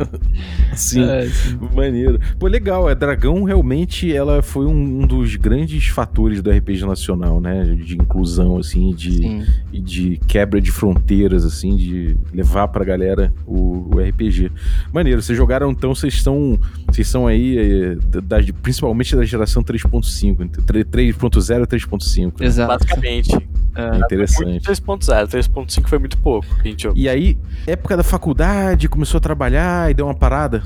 Sim. 0.74 1.08
É, 1.08 1.26
sim. 1.28 1.58
Maneiro. 1.74 2.20
Pô, 2.38 2.46
legal. 2.46 2.88
A 2.88 2.94
Dragão 2.94 3.42
realmente 3.44 4.14
ela 4.14 4.42
foi 4.42 4.66
um, 4.66 5.02
um 5.02 5.06
dos 5.06 5.36
grandes 5.36 5.86
fatores 5.88 6.40
do 6.42 6.50
RPG 6.50 6.84
nacional, 6.86 7.40
né? 7.40 7.64
De 7.64 7.94
inclusão, 7.94 8.58
assim, 8.58 8.94
de, 8.94 9.44
de 9.90 10.18
quebra 10.28 10.60
de 10.60 10.70
fronteiras, 10.70 11.44
assim, 11.44 11.76
de 11.76 12.16
levar 12.32 12.68
pra 12.68 12.84
galera 12.84 13.32
o, 13.44 13.90
o 13.94 13.98
RPG. 14.00 14.52
Maneiro. 14.92 15.20
Vocês 15.20 15.36
jogaram 15.36 15.70
então, 15.70 15.92
vocês 15.94 16.14
estão. 16.14 16.56
Vocês 16.86 17.08
são 17.08 17.26
aí, 17.26 17.58
eh, 17.58 17.94
da, 18.06 18.20
da- 18.38 18.52
principalmente 18.62 19.16
da 19.16 19.24
geração 19.24 19.62
3.5, 19.64 20.42
entre 20.42 20.84
3.0 20.84 21.64
e 21.64 21.66
3.5. 21.66 22.40
né? 22.40 22.46
Exato. 22.46 22.68
Basicamente. 22.72 23.34
É. 23.74 23.96
Interessante. 23.98 24.64
3.0, 24.64 25.26
3.5 25.28 25.88
foi 25.88 25.98
muito 25.98 26.16
pouco. 26.18 26.46
E 26.94 27.08
aí, 27.08 27.36
época 27.66 27.96
da 27.96 28.02
faculdade, 28.04 28.88
começou 28.88 29.18
a 29.18 29.20
trabalhar 29.20 29.90
e 29.90 29.94
deu 29.94 30.06
uma 30.06 30.14
parada. 30.14 30.62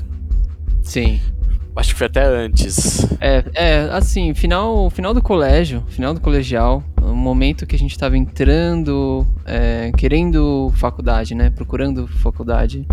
Sim. 0.83 1.19
Acho 1.75 1.89
que 1.93 1.97
foi 1.97 2.07
até 2.07 2.25
antes. 2.25 3.05
É, 3.19 3.43
é, 3.53 3.89
assim, 3.91 4.33
final, 4.33 4.89
final 4.89 5.13
do 5.13 5.21
colégio, 5.21 5.83
final 5.87 6.13
do 6.13 6.21
colegial, 6.21 6.83
o 7.01 7.13
momento 7.13 7.65
que 7.65 7.75
a 7.75 7.79
gente 7.79 7.97
tava 7.97 8.17
entrando, 8.17 9.25
é, 9.45 9.91
querendo 9.97 10.71
faculdade, 10.75 11.35
né? 11.35 11.49
Procurando 11.49 12.07
faculdade, 12.07 12.87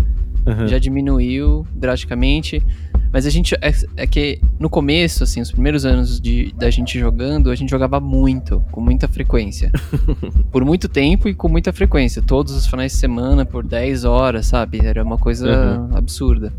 Uhum. 0.45 0.67
já 0.67 0.77
diminuiu 0.77 1.65
drasticamente. 1.73 2.61
Mas 3.11 3.25
a 3.27 3.29
gente. 3.29 3.55
É, 3.61 3.71
é 3.95 4.07
que 4.07 4.41
no 4.59 4.69
começo, 4.69 5.23
assim, 5.23 5.39
os 5.39 5.51
primeiros 5.51 5.85
anos 5.85 6.19
de, 6.19 6.51
da 6.57 6.69
gente 6.71 6.99
jogando, 6.99 7.51
a 7.51 7.55
gente 7.55 7.69
jogava 7.69 7.99
muito, 7.99 8.61
com 8.71 8.81
muita 8.81 9.07
frequência. 9.07 9.71
por 10.51 10.65
muito 10.65 10.89
tempo 10.89 11.29
e 11.29 11.33
com 11.33 11.47
muita 11.47 11.71
frequência. 11.71 12.21
Todos 12.21 12.53
os 12.53 12.65
finais 12.65 12.91
de 12.91 12.97
semana, 12.97 13.45
por 13.45 13.63
10 13.63 14.03
horas, 14.03 14.47
sabe? 14.47 14.83
Era 14.83 15.03
uma 15.03 15.17
coisa 15.17 15.87
absurda. 15.93 16.51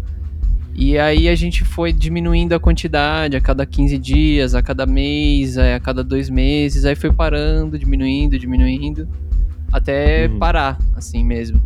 E 0.74 0.98
aí 0.98 1.28
a 1.28 1.34
gente 1.36 1.64
foi 1.64 1.92
diminuindo 1.92 2.52
a 2.52 2.58
quantidade 2.58 3.36
a 3.36 3.40
cada 3.40 3.64
15 3.64 3.96
dias, 3.96 4.54
a 4.54 4.62
cada 4.62 4.84
mês, 4.84 5.56
aí 5.56 5.72
a 5.72 5.78
cada 5.80 6.02
dois 6.02 6.28
meses, 6.28 6.84
aí 6.84 6.96
foi 6.96 7.12
parando, 7.12 7.78
diminuindo, 7.78 8.36
diminuindo, 8.38 9.08
até 9.72 10.26
Uhum. 10.26 10.38
parar, 10.38 10.76
assim 10.96 11.24
mesmo. 11.24 11.62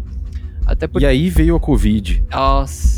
Até 0.67 0.87
porque. 0.87 1.07
E 1.07 1.09
aí 1.09 1.31
veio 1.31 1.57
a 1.57 1.61
Covid. 1.61 2.23
Nossa. 2.31 2.98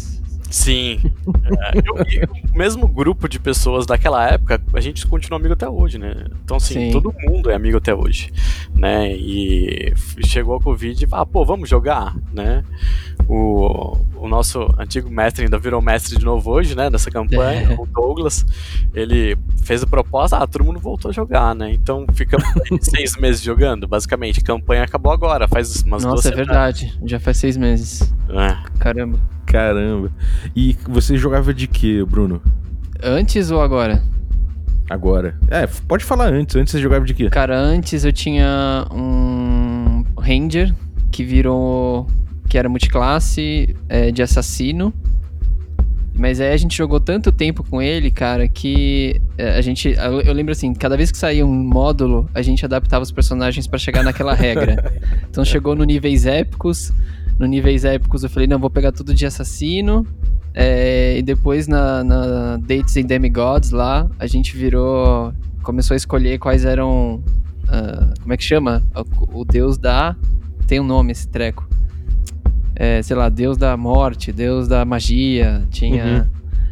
Sim. 0.51 1.01
É, 1.44 1.78
eu- 1.78 2.28
o 2.53 2.59
mesmo 2.59 2.86
grupo 2.88 3.28
de 3.28 3.38
pessoas 3.38 3.86
daquela 3.86 4.28
época, 4.28 4.61
a 4.74 4.80
gente 4.80 5.07
continua 5.07 5.38
amigo 5.38 5.55
até 5.55 5.68
hoje, 5.68 5.96
né? 5.96 6.12
Então, 6.44 6.57
assim, 6.57 6.74
Sim. 6.74 6.90
todo 6.90 7.14
mundo 7.22 7.51
é 7.51 7.55
amigo 7.55 7.78
até 7.78 7.94
hoje, 7.94 8.32
né? 8.74 9.12
E 9.14 9.92
chegou 10.26 10.57
a 10.57 10.61
Covid 10.61 11.05
e 11.05 11.09
ah, 11.12 11.24
pô, 11.24 11.44
vamos 11.44 11.68
jogar, 11.68 12.14
né? 12.32 12.64
O, 13.28 13.96
o 14.16 14.26
nosso 14.28 14.66
antigo 14.76 15.09
mestre 15.09 15.44
ainda 15.44 15.57
virou 15.59 15.80
mestre 15.80 16.18
de 16.18 16.24
novo 16.24 16.51
hoje, 16.51 16.74
né? 16.74 16.90
Nessa 16.90 17.11
campanha, 17.11 17.70
É. 17.72 17.74
o 17.80 17.86
Douglas. 17.86 18.44
Ele 18.92 19.38
fez 19.62 19.82
a 19.84 19.86
proposta, 19.86 20.36
ah, 20.38 20.46
todo 20.48 20.64
mundo 20.64 20.80
voltou 20.80 21.11
a 21.11 21.12
jogar, 21.12 21.55
né? 21.55 21.72
Então 21.72 22.05
ficamos 22.12 22.44
seis 22.82 23.16
meses 23.16 23.40
jogando, 23.40 23.86
basicamente. 23.86 24.40
A 24.40 24.42
campanha 24.42 24.82
acabou 24.82 25.12
agora, 25.12 25.46
faz 25.46 25.82
umas 25.82 26.03
duas 26.03 26.14
Nossa, 26.16 26.28
é 26.28 26.30
semanas. 26.32 26.46
verdade. 26.48 26.98
Já 27.05 27.20
faz 27.20 27.36
seis 27.36 27.57
meses. 27.57 28.12
É. 28.30 28.78
Caramba. 28.80 29.18
Caramba. 29.51 30.11
E 30.55 30.76
você 30.88 31.16
jogava 31.16 31.53
de 31.53 31.66
quê, 31.66 32.05
Bruno? 32.09 32.40
Antes 33.03 33.51
ou 33.51 33.61
agora? 33.61 34.03
Agora. 34.88 35.36
É, 35.48 35.66
pode 35.88 36.05
falar 36.05 36.32
antes. 36.32 36.57
Antes 36.57 36.72
você 36.72 36.80
jogava 36.80 37.05
de 37.05 37.14
quê? 37.14 37.30
Cara, 37.30 37.59
antes 37.59 38.05
eu 38.05 38.12
tinha 38.12 38.86
um 38.92 40.05
Ranger 40.18 40.74
que 41.11 41.24
virou. 41.24 42.07
que 42.48 42.59
era 42.59 42.68
multiclasse 42.68 43.76
é, 43.88 44.11
de 44.11 44.22
assassino. 44.22 44.92
Mas 46.14 46.38
aí 46.38 46.53
a 46.53 46.57
gente 46.57 46.76
jogou 46.76 47.01
tanto 47.01 47.32
tempo 47.32 47.64
com 47.64 47.80
ele, 47.80 48.11
cara, 48.11 48.46
que 48.46 49.20
é, 49.38 49.57
a 49.57 49.61
gente. 49.62 49.88
Eu, 49.88 50.32
lembro 50.34 50.53
assim, 50.53 50.74
cada 50.74 50.96
vez 50.96 51.11
que 51.11 51.16
saía 51.16 51.46
um 51.46 51.55
módulo, 51.55 52.28
a 52.34 52.42
gente 52.42 52.62
adaptava 52.64 53.03
os 53.03 53.11
personagens 53.11 53.66
pra 53.66 53.78
chegar 53.78 54.03
naquela 54.03 54.34
regra. 54.34 54.92
Então 55.30 55.44
chegou 55.44 55.76
no 55.76 55.84
níveis 55.84 56.26
épicos. 56.26 56.92
No 57.41 57.47
níveis 57.47 57.86
épicos 57.86 58.22
eu 58.22 58.28
falei, 58.28 58.47
não, 58.47 58.59
vou 58.59 58.68
pegar 58.68 58.93
tudo 58.93 59.14
de 59.14 59.24
assassino. 59.24 60.07
É, 60.53 61.16
e 61.16 61.22
depois 61.22 61.66
na, 61.66 62.05
na 62.05 62.59
Dates 62.59 62.99
and 62.99 63.07
Demigods 63.07 63.70
lá, 63.70 64.07
a 64.18 64.26
gente 64.26 64.55
virou. 64.55 65.32
Começou 65.62 65.95
a 65.95 65.97
escolher 65.97 66.38
quais 66.38 66.66
eram. 66.66 67.22
ah, 67.66 68.12
como 68.20 68.34
é 68.34 68.36
que 68.36 68.45
chama? 68.45 68.82
O, 68.95 69.41
o 69.41 69.45
deus 69.47 69.78
da. 69.78 70.14
Tem 70.66 70.80
um 70.80 70.84
nome 70.84 71.12
esse 71.12 71.26
treco. 71.28 71.66
É, 72.76 73.01
sei 73.01 73.16
lá, 73.16 73.30
deus 73.30 73.57
da 73.57 73.74
morte, 73.74 74.30
deus 74.32 74.68
da 74.68 74.84
magia. 74.84 75.66
Tinha. 75.70 76.30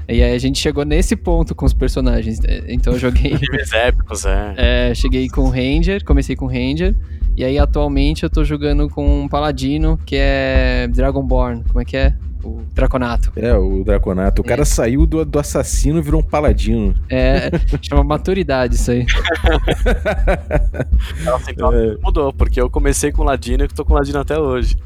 E 0.08 0.22
aí 0.22 0.34
a 0.34 0.38
gente 0.38 0.58
chegou 0.58 0.84
nesse 0.84 1.14
ponto 1.14 1.54
com 1.54 1.66
os 1.66 1.74
personagens. 1.74 2.40
É, 2.44 2.64
Então 2.68 2.94
eu 2.94 2.98
joguei. 2.98 3.32
Níveis 3.38 3.72
épicos, 3.72 4.24
é. 4.24 4.54
É, 4.90 4.94
cheguei 4.94 5.28
com 5.28 5.42
o 5.42 5.50
Ranger, 5.50 6.02
comecei 6.04 6.34
com 6.34 6.46
o 6.46 6.48
Ranger. 6.48 6.94
E 7.36 7.44
aí 7.44 7.58
atualmente 7.58 8.24
eu 8.24 8.30
tô 8.30 8.42
jogando 8.42 8.88
com 8.88 9.22
um 9.24 9.28
Paladino, 9.28 9.98
que 10.04 10.16
é 10.18 10.88
Dragonborn. 10.88 11.62
Como 11.68 11.80
é 11.80 11.84
que 11.84 11.96
é? 11.96 12.14
O 12.42 12.62
Draconato. 12.72 13.32
É, 13.36 13.52
o 13.54 13.84
Draconato. 13.84 14.40
O 14.42 14.44
cara 14.44 14.64
saiu 14.64 15.04
do, 15.04 15.24
do 15.24 15.38
assassino 15.38 15.98
e 15.98 16.02
virou 16.02 16.20
um 16.20 16.24
paladino. 16.24 16.94
É, 17.10 17.50
chama 17.82 18.02
maturidade 18.02 18.76
isso 18.76 18.90
aí. 18.92 19.04
Nossa, 21.24 21.50
então 21.50 21.72
É. 21.72 21.96
mudou, 22.02 22.32
porque 22.32 22.60
eu 22.60 22.70
comecei 22.70 23.12
com 23.12 23.24
Ladino 23.24 23.64
e 23.64 23.68
tô 23.68 23.84
com 23.84 23.94
Ladino 23.94 24.18
até 24.20 24.38
hoje. 24.38 24.76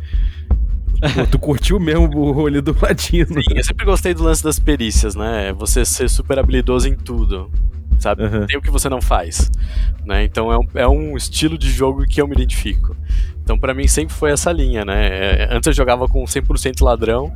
Pô, 1.14 1.26
tu 1.30 1.38
curtiu 1.38 1.80
mesmo 1.80 2.08
o 2.16 2.32
rolê 2.32 2.60
do 2.60 2.76
ladino. 2.80 3.34
Sim, 3.42 3.56
eu 3.56 3.64
sempre 3.64 3.84
gostei 3.84 4.14
do 4.14 4.22
lance 4.22 4.42
das 4.42 4.58
perícias, 4.58 5.14
né? 5.14 5.52
Você 5.54 5.84
ser 5.84 6.08
super 6.08 6.38
habilidoso 6.38 6.88
em 6.88 6.94
tudo, 6.94 7.50
sabe? 7.98 8.24
Aham. 8.24 8.46
Tem 8.46 8.58
o 8.58 8.62
que 8.62 8.70
você 8.70 8.88
não 8.88 9.00
faz, 9.00 9.50
né? 10.04 10.24
Então 10.24 10.52
é 10.52 10.58
um, 10.58 10.66
é 10.74 10.88
um 10.88 11.16
estilo 11.16 11.58
de 11.58 11.70
jogo 11.70 12.06
que 12.06 12.20
eu 12.20 12.26
me 12.28 12.34
identifico. 12.34 12.96
Então 13.42 13.58
pra 13.58 13.74
mim 13.74 13.88
sempre 13.88 14.14
foi 14.14 14.30
essa 14.30 14.52
linha, 14.52 14.84
né? 14.84 15.06
É, 15.08 15.48
antes 15.50 15.66
eu 15.66 15.72
jogava 15.72 16.06
com 16.06 16.24
100% 16.24 16.82
ladrão, 16.82 17.32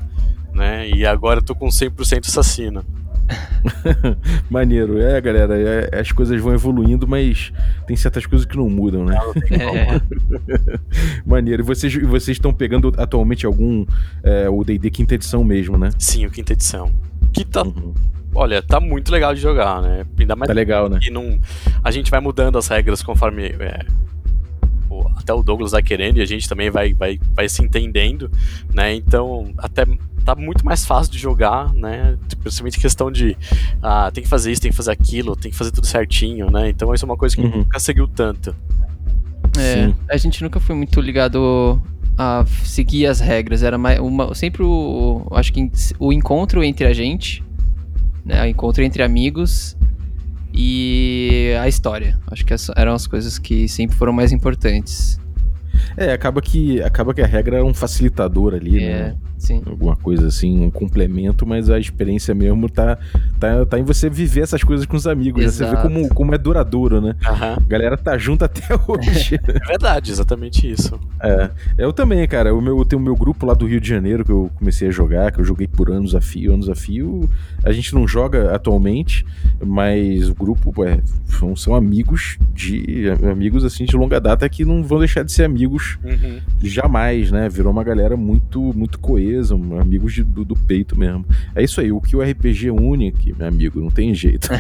né? 0.55 0.89
E 0.89 1.05
agora 1.05 1.41
eu 1.41 1.45
tô 1.45 1.55
com 1.55 1.69
100% 1.69 2.29
assassino. 2.29 2.85
Maneiro. 4.49 5.01
É, 5.01 5.21
galera, 5.21 5.59
é- 5.59 5.99
as 6.01 6.13
coisas 6.13 6.41
vão 6.41 6.55
evoluindo, 6.55 7.07
mas 7.09 7.53
tem 7.87 7.97
certas 7.97 8.27
coisas 8.27 8.47
que 8.47 8.57
não 8.57 8.69
mudam, 8.69 9.05
né? 9.05 9.17
É, 9.51 10.01
Maneiro. 11.25 11.63
E 11.63 11.65
vocês 11.65 11.93
e 11.95 12.01
vocês 12.05 12.37
estão 12.37 12.53
pegando 12.53 12.93
atualmente 12.97 13.47
algum. 13.47 13.85
é, 14.23 14.49
o 14.49 14.63
DD 14.65 14.91
quinta 14.91 15.15
edição 15.15 15.45
mesmo, 15.45 15.77
né? 15.79 15.91
Sim, 15.99 16.27
o 16.27 16.31
quinta 16.31 16.53
edição. 16.53 16.93
Que 17.33 17.45
tá, 17.45 17.63
Uhum. 17.63 17.93
olha, 18.35 18.63
tá 18.63 18.81
muito 18.81 19.11
legal 19.13 19.35
de 19.35 19.41
jogar, 19.41 19.83
né? 19.83 20.05
Ainda 20.19 20.35
mais 20.37 20.49
Tá 20.49 20.55
legal, 20.55 20.89
né? 20.89 20.99
e 21.03 21.11
não, 21.11 21.39
a 21.83 21.91
gente 21.91 22.11
vai 22.11 22.21
mudando 22.21 22.57
as 22.59 22.67
regras 22.69 23.03
conforme 23.03 23.45
é, 23.47 23.85
até 25.17 25.33
o 25.35 25.43
Douglas 25.43 25.73
vai 25.73 25.83
querendo 25.83 26.17
e 26.19 26.23
a 26.23 26.25
gente 26.27 26.49
também 26.49 26.71
vai, 26.71 26.95
vai, 26.95 27.19
vai 27.35 27.49
se 27.49 27.63
entendendo, 27.63 28.31
né? 28.73 28.95
Então, 28.95 29.53
até 29.59 29.85
tá 30.27 30.35
muito 30.35 30.65
mais 30.67 30.85
fácil 30.85 31.11
de 31.13 31.19
jogar, 31.19 31.73
né? 31.73 32.19
Principalmente 32.41 32.79
questão 32.81 33.11
de 33.11 33.37
ah, 33.83 34.11
tem 34.13 34.23
que 34.23 34.29
fazer 34.29 34.51
isso, 34.53 34.61
tem 34.61 34.71
que 34.73 34.77
fazer 34.77 34.91
aquilo, 34.91 35.35
tem 35.37 35.51
que 35.51 35.57
fazer 35.57 35.71
tudo 35.71 35.87
certinho, 35.87 36.51
né? 36.51 36.69
Então 36.69 36.93
isso 36.93 37.05
é 37.05 37.09
uma 37.09 37.17
coisa 37.17 37.35
que 37.35 37.43
Uhum. 37.43 37.59
nunca 37.59 37.79
seguiu 37.81 38.07
tanto. 38.09 38.55
é, 39.57 39.87
Sim. 39.87 39.95
a 40.11 40.17
gente 40.19 40.43
nunca 40.43 40.59
foi 40.61 40.75
muito 40.75 41.01
ligado 41.01 41.81
a 42.19 42.45
seguir 42.65 43.07
as 43.07 43.21
regras. 43.21 43.63
Era 43.63 43.79
mais 43.79 43.99
uma, 44.01 44.35
sempre 44.35 44.63
o. 44.63 45.27
Acho 45.31 45.53
que 45.53 45.71
o 45.99 46.13
encontro 46.13 46.63
entre 46.65 46.87
a 46.87 46.93
gente, 46.93 47.43
né? 48.25 48.43
O 48.43 48.47
encontro 48.47 48.83
entre 48.83 49.03
amigos 49.03 49.77
e 50.53 51.55
a 51.61 51.69
história. 51.69 52.19
Acho 52.31 52.45
que 52.45 52.55
eram 52.77 52.95
as 52.95 53.07
coisas 53.07 53.39
que 53.39 53.69
sempre 53.69 53.97
foram 53.97 54.13
mais 54.13 54.33
importantes. 54.33 55.21
É, 55.97 56.13
acaba 56.13 56.41
que, 56.41 56.83
acaba 56.83 57.13
que 57.15 57.21
a 57.21 57.27
regra 57.27 57.59
é 57.59 57.63
um 57.63 57.75
facilitador 57.75 58.55
ali, 58.55 58.83
É. 58.83 58.89
né? 59.11 59.17
Sim. 59.39 59.63
alguma 59.67 59.97
coisa 59.97 60.27
assim, 60.29 60.65
um 60.65 60.71
complemento, 60.71 61.47
mas 61.47 61.69
a 61.71 61.79
experiência 61.79 62.35
mesmo 62.35 62.69
tá, 62.69 62.99
tá, 63.39 63.65
tá 63.67 63.79
em 63.79 63.83
você 63.83 64.09
viver 64.11 64.43
essas 64.43 64.63
coisas 64.65 64.87
com 64.87 64.97
os 64.97 65.07
amigos. 65.07 65.43
né? 65.45 65.51
Você 65.51 65.65
vê 65.67 65.77
como, 65.77 66.09
como 66.09 66.35
é 66.35 66.39
duradouro, 66.39 67.01
né? 67.01 67.15
A 67.25 67.59
galera 67.69 67.97
tá 67.97 68.17
junto 68.19 68.45
até 68.45 68.63
hoje. 68.89 69.39
É 69.47 69.67
verdade, 69.67 70.11
exatamente 70.11 70.71
isso. 70.71 70.99
É, 71.21 71.51
eu 71.79 71.93
também, 71.93 72.27
cara. 72.27 72.55
O 72.55 72.61
meu, 72.61 72.85
tem 72.85 72.99
o 72.99 73.03
meu 73.03 73.15
grupo 73.15 73.47
lá 73.47 73.55
do 73.55 73.67
Rio 73.67 73.81
de 73.81 73.89
Janeiro 73.89 74.25
que 74.25 74.33
eu 74.33 74.51
comecei 74.57 74.89
a 74.89 74.91
jogar, 74.91 75.31
que 75.33 75.41
eu 75.41 75.45
joguei 75.45 75.67
por 75.67 75.91
anos 75.91 76.15
a 76.15 76.21
fio, 76.21 76.53
anos 76.55 76.69
a 76.69 76.75
fio. 76.75 77.29
A 77.65 77.73
gente 77.73 77.95
não 77.95 78.07
joga 78.07 78.55
atualmente, 78.55 79.25
mas 79.65 80.29
o 80.29 80.35
grupo 80.35 80.85
é, 80.85 81.01
são, 81.27 81.55
são 81.57 81.75
amigos 81.75 82.39
de 82.55 83.09
amigos 83.31 83.65
assim 83.65 83.85
de 83.85 83.97
longa 83.97 84.21
data 84.21 84.49
que 84.49 84.65
não 84.65 84.83
vão 84.83 84.99
deixar 84.99 85.23
de 85.23 85.33
ser 85.33 85.45
amigos 85.45 85.99
Uhum. 86.05 86.39
jamais, 86.63 87.31
né? 87.31 87.49
Virou 87.49 87.73
uma 87.73 87.83
galera 87.85 88.17
muito 88.17 88.61
muito 88.75 88.99
coesa, 88.99 89.26
um- 89.51 89.81
amigos 89.81 90.13
de- 90.15 90.25
do, 90.25 90.45
do 90.45 90.55
peito 90.55 90.99
mesmo. 90.99 91.25
É 91.55 91.63
isso 91.63 91.81
aí, 91.81 91.91
o 91.93 92.01
que 92.01 92.17
o 92.17 92.23
RPG 92.23 92.71
une 92.71 93.09
aqui, 93.09 93.35
meu 93.37 93.47
amigo, 93.47 93.81
não 93.81 93.91
tem 93.91 94.15
jeito. 94.15 94.49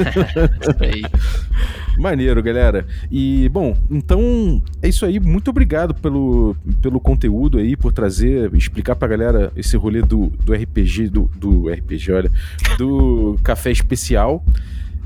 Maneiro, 1.98 2.42
galera. 2.42 2.86
E, 3.10 3.48
bom, 3.48 3.76
então 3.90 4.62
é 4.82 4.88
isso 4.88 5.04
aí. 5.06 5.18
Muito 5.18 5.48
obrigado 5.48 5.94
pelo, 5.94 6.54
pelo 6.82 7.00
conteúdo 7.00 7.58
aí, 7.58 7.76
por 7.76 7.92
trazer, 7.92 8.52
explicar 8.54 8.96
pra 8.96 9.08
galera 9.08 9.50
esse 9.56 9.76
rolê 9.76 10.02
do, 10.02 10.26
do 10.44 10.52
RPG, 10.52 11.08
do, 11.08 11.30
do 11.36 11.68
RPG, 11.68 12.12
olha, 12.12 12.30
do 12.78 13.38
café 13.42 13.70
especial. 13.70 14.44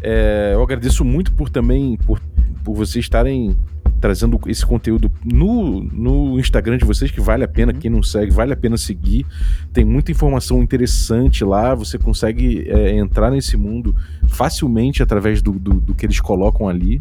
É, 0.03 0.53
eu 0.55 0.63
agradeço 0.63 1.05
muito 1.05 1.33
por 1.33 1.49
também, 1.51 1.97
por, 1.99 2.21
por 2.65 2.75
vocês 2.75 3.05
estarem 3.05 3.57
trazendo 4.01 4.41
esse 4.47 4.65
conteúdo 4.65 5.11
no, 5.25 5.83
no 5.83 6.41
Instagram 6.41 6.79
de 6.79 6.85
vocês, 6.85 7.11
que 7.11 7.21
vale 7.21 7.45
a 7.45 7.49
pena, 7.49 7.73
quem 7.73 7.91
não 7.91 8.03
segue, 8.03 8.33
vale 8.33 8.53
a 8.53 8.57
pena 8.57 8.77
seguir. 8.77 9.27
Tem 9.73 9.85
muita 9.85 10.11
informação 10.11 10.63
interessante 10.63 11.45
lá, 11.45 11.75
você 11.75 11.99
consegue 11.99 12.69
é, 12.69 12.97
entrar 12.97 13.31
nesse 13.31 13.57
mundo 13.57 13.95
facilmente 14.29 15.03
através 15.03 15.43
do, 15.43 15.53
do, 15.53 15.75
do 15.75 15.95
que 15.95 16.07
eles 16.07 16.21
colocam 16.21 16.69
ali. 16.69 17.01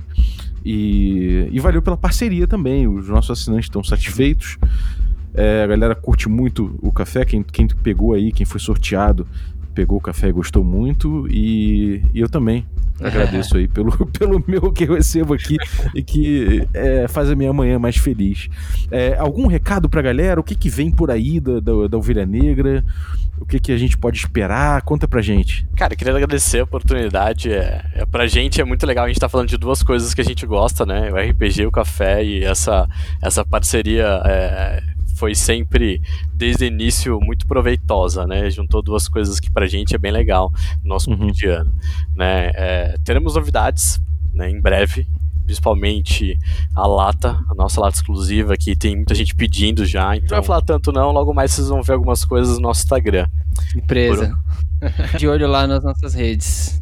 E, 0.63 1.47
e 1.51 1.59
valeu 1.59 1.81
pela 1.81 1.97
parceria 1.97 2.45
também, 2.45 2.87
os 2.87 3.07
nossos 3.07 3.31
assinantes 3.31 3.65
estão 3.65 3.83
satisfeitos. 3.83 4.57
É, 5.33 5.63
a 5.63 5.67
galera 5.67 5.95
curte 5.95 6.27
muito 6.27 6.77
o 6.81 6.91
café, 6.91 7.23
quem, 7.23 7.43
quem 7.43 7.67
pegou 7.67 8.13
aí, 8.13 8.31
quem 8.31 8.45
foi 8.45 8.59
sorteado, 8.59 9.25
pegou 9.73 9.97
o 9.97 10.01
café 10.01 10.29
e 10.29 10.31
gostou 10.31 10.63
muito. 10.63 11.27
E, 11.29 12.03
e 12.13 12.19
eu 12.19 12.29
também 12.29 12.65
agradeço 12.99 13.57
aí 13.57 13.67
pelo, 13.67 13.91
pelo 14.17 14.43
meu 14.47 14.71
que 14.71 14.83
eu 14.83 14.93
recebo 14.93 15.33
aqui 15.33 15.57
e 15.95 16.03
que 16.03 16.67
é, 16.73 17.07
faz 17.07 17.29
a 17.29 17.35
minha 17.35 17.53
manhã 17.53 17.79
mais 17.79 17.97
feliz. 17.97 18.49
É, 18.91 19.15
algum 19.17 19.47
recado 19.47 19.89
pra 19.89 20.01
galera? 20.01 20.39
O 20.39 20.43
que, 20.43 20.55
que 20.55 20.69
vem 20.69 20.91
por 20.91 21.09
aí 21.11 21.39
da, 21.39 21.59
da, 21.59 21.87
da 21.87 21.97
Ovelha 21.97 22.25
Negra? 22.25 22.83
O 23.39 23.45
que, 23.45 23.59
que 23.59 23.71
a 23.71 23.77
gente 23.77 23.97
pode 23.97 24.17
esperar? 24.17 24.81
Conta 24.81 25.07
pra 25.07 25.21
gente. 25.21 25.65
Cara, 25.75 25.93
eu 25.93 25.97
queria 25.97 26.13
agradecer 26.13 26.59
a 26.59 26.63
oportunidade. 26.63 27.51
É, 27.51 27.85
é, 27.95 28.05
pra 28.05 28.27
gente 28.27 28.59
é 28.59 28.65
muito 28.65 28.85
legal 28.85 29.05
a 29.05 29.07
gente 29.07 29.19
tá 29.19 29.29
falando 29.29 29.47
de 29.47 29.57
duas 29.57 29.81
coisas 29.81 30.13
que 30.13 30.19
a 30.19 30.25
gente 30.25 30.45
gosta, 30.45 30.85
né? 30.85 31.09
O 31.11 31.15
RPG, 31.15 31.65
o 31.65 31.71
café 31.71 32.23
e 32.23 32.43
essa, 32.43 32.87
essa 33.21 33.45
parceria 33.45 34.21
é, 34.25 34.83
foi 35.19 35.35
sempre, 35.35 36.01
desde 36.33 36.63
o 36.63 36.67
início, 36.67 37.19
muito 37.19 37.45
proveitosa, 37.45 38.25
né? 38.25 38.49
Juntou 38.49 38.81
duas 38.81 39.09
coisas 39.09 39.37
que 39.37 39.51
pra 39.51 39.67
gente 39.67 39.93
é 39.93 39.97
bem 39.97 40.11
legal 40.13 40.49
no 40.81 40.89
nosso 40.89 41.09
Uhum. 41.11 41.17
cotidiano, 41.17 41.73
né? 42.15 42.51
É, 42.55 42.95
teremos 43.03 43.35
novidades 43.35 44.01
né, 44.33 44.49
em 44.49 44.61
breve, 44.61 45.05
principalmente 45.45 46.39
a 46.73 46.87
lata, 46.87 47.37
a 47.49 47.53
nossa 47.53 47.81
lata 47.81 47.97
exclusiva, 47.97 48.55
que 48.55 48.77
tem 48.77 48.95
muita 48.95 49.13
gente 49.13 49.35
pedindo 49.35 49.85
já. 49.85 50.15
Então, 50.15 50.37
não 50.37 50.37
vai 50.37 50.43
falar 50.47 50.61
tanto 50.61 50.91
não, 50.93 51.11
logo 51.11 51.33
mais 51.33 51.51
vocês 51.51 51.67
vão 51.67 51.83
ver 51.83 51.93
algumas 51.93 52.23
coisas 52.23 52.55
no 52.55 52.61
nosso 52.61 52.81
Instagram. 52.83 53.27
Surpresa. 53.73 54.37
De 55.17 55.27
olho 55.27 55.47
lá 55.47 55.67
nas 55.67 55.83
nossas 55.83 56.13
redes. 56.13 56.81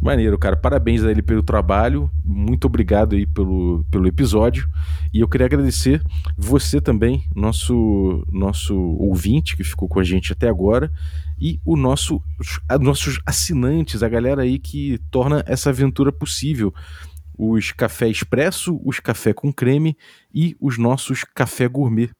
Maneiro, 0.00 0.38
cara. 0.38 0.56
Parabéns 0.56 1.02
a 1.04 1.10
ele 1.10 1.22
pelo 1.22 1.42
trabalho. 1.42 2.10
Muito 2.24 2.66
obrigado 2.66 3.14
aí 3.16 3.26
pelo, 3.26 3.84
pelo 3.90 4.06
episódio. 4.06 4.68
E 5.12 5.20
eu 5.20 5.28
queria 5.28 5.46
agradecer 5.46 6.02
você 6.36 6.80
também, 6.80 7.24
nosso 7.34 8.24
nosso 8.30 8.76
ouvinte 8.76 9.56
que 9.56 9.64
ficou 9.64 9.88
com 9.88 9.98
a 9.98 10.04
gente 10.04 10.32
até 10.32 10.48
agora 10.48 10.90
e 11.40 11.58
o 11.64 11.76
nosso 11.76 12.22
a- 12.68 12.78
nossos 12.78 13.18
assinantes, 13.26 14.02
a 14.02 14.08
galera 14.08 14.42
aí 14.42 14.58
que 14.58 14.98
torna 15.10 15.42
essa 15.46 15.70
aventura 15.70 16.12
possível. 16.12 16.72
Os 17.38 17.72
café 17.72 18.08
expresso, 18.08 18.80
os 18.84 18.98
café 19.00 19.32
com 19.32 19.52
creme 19.52 19.96
e 20.34 20.56
os 20.60 20.78
nossos 20.78 21.24
café 21.34 21.68
gourmet. 21.68 22.10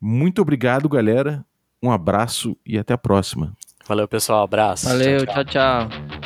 Muito 0.00 0.40
obrigado, 0.42 0.88
galera. 0.88 1.44
Um 1.82 1.90
abraço 1.90 2.56
e 2.66 2.78
até 2.78 2.94
a 2.94 2.98
próxima. 2.98 3.52
Valeu, 3.86 4.06
pessoal. 4.06 4.44
Abraço. 4.44 4.86
Valeu, 4.88 5.26
Tchau, 5.26 5.44
tchau. 5.44 5.44
tchau. 5.44 5.88
tchau. 5.88 6.21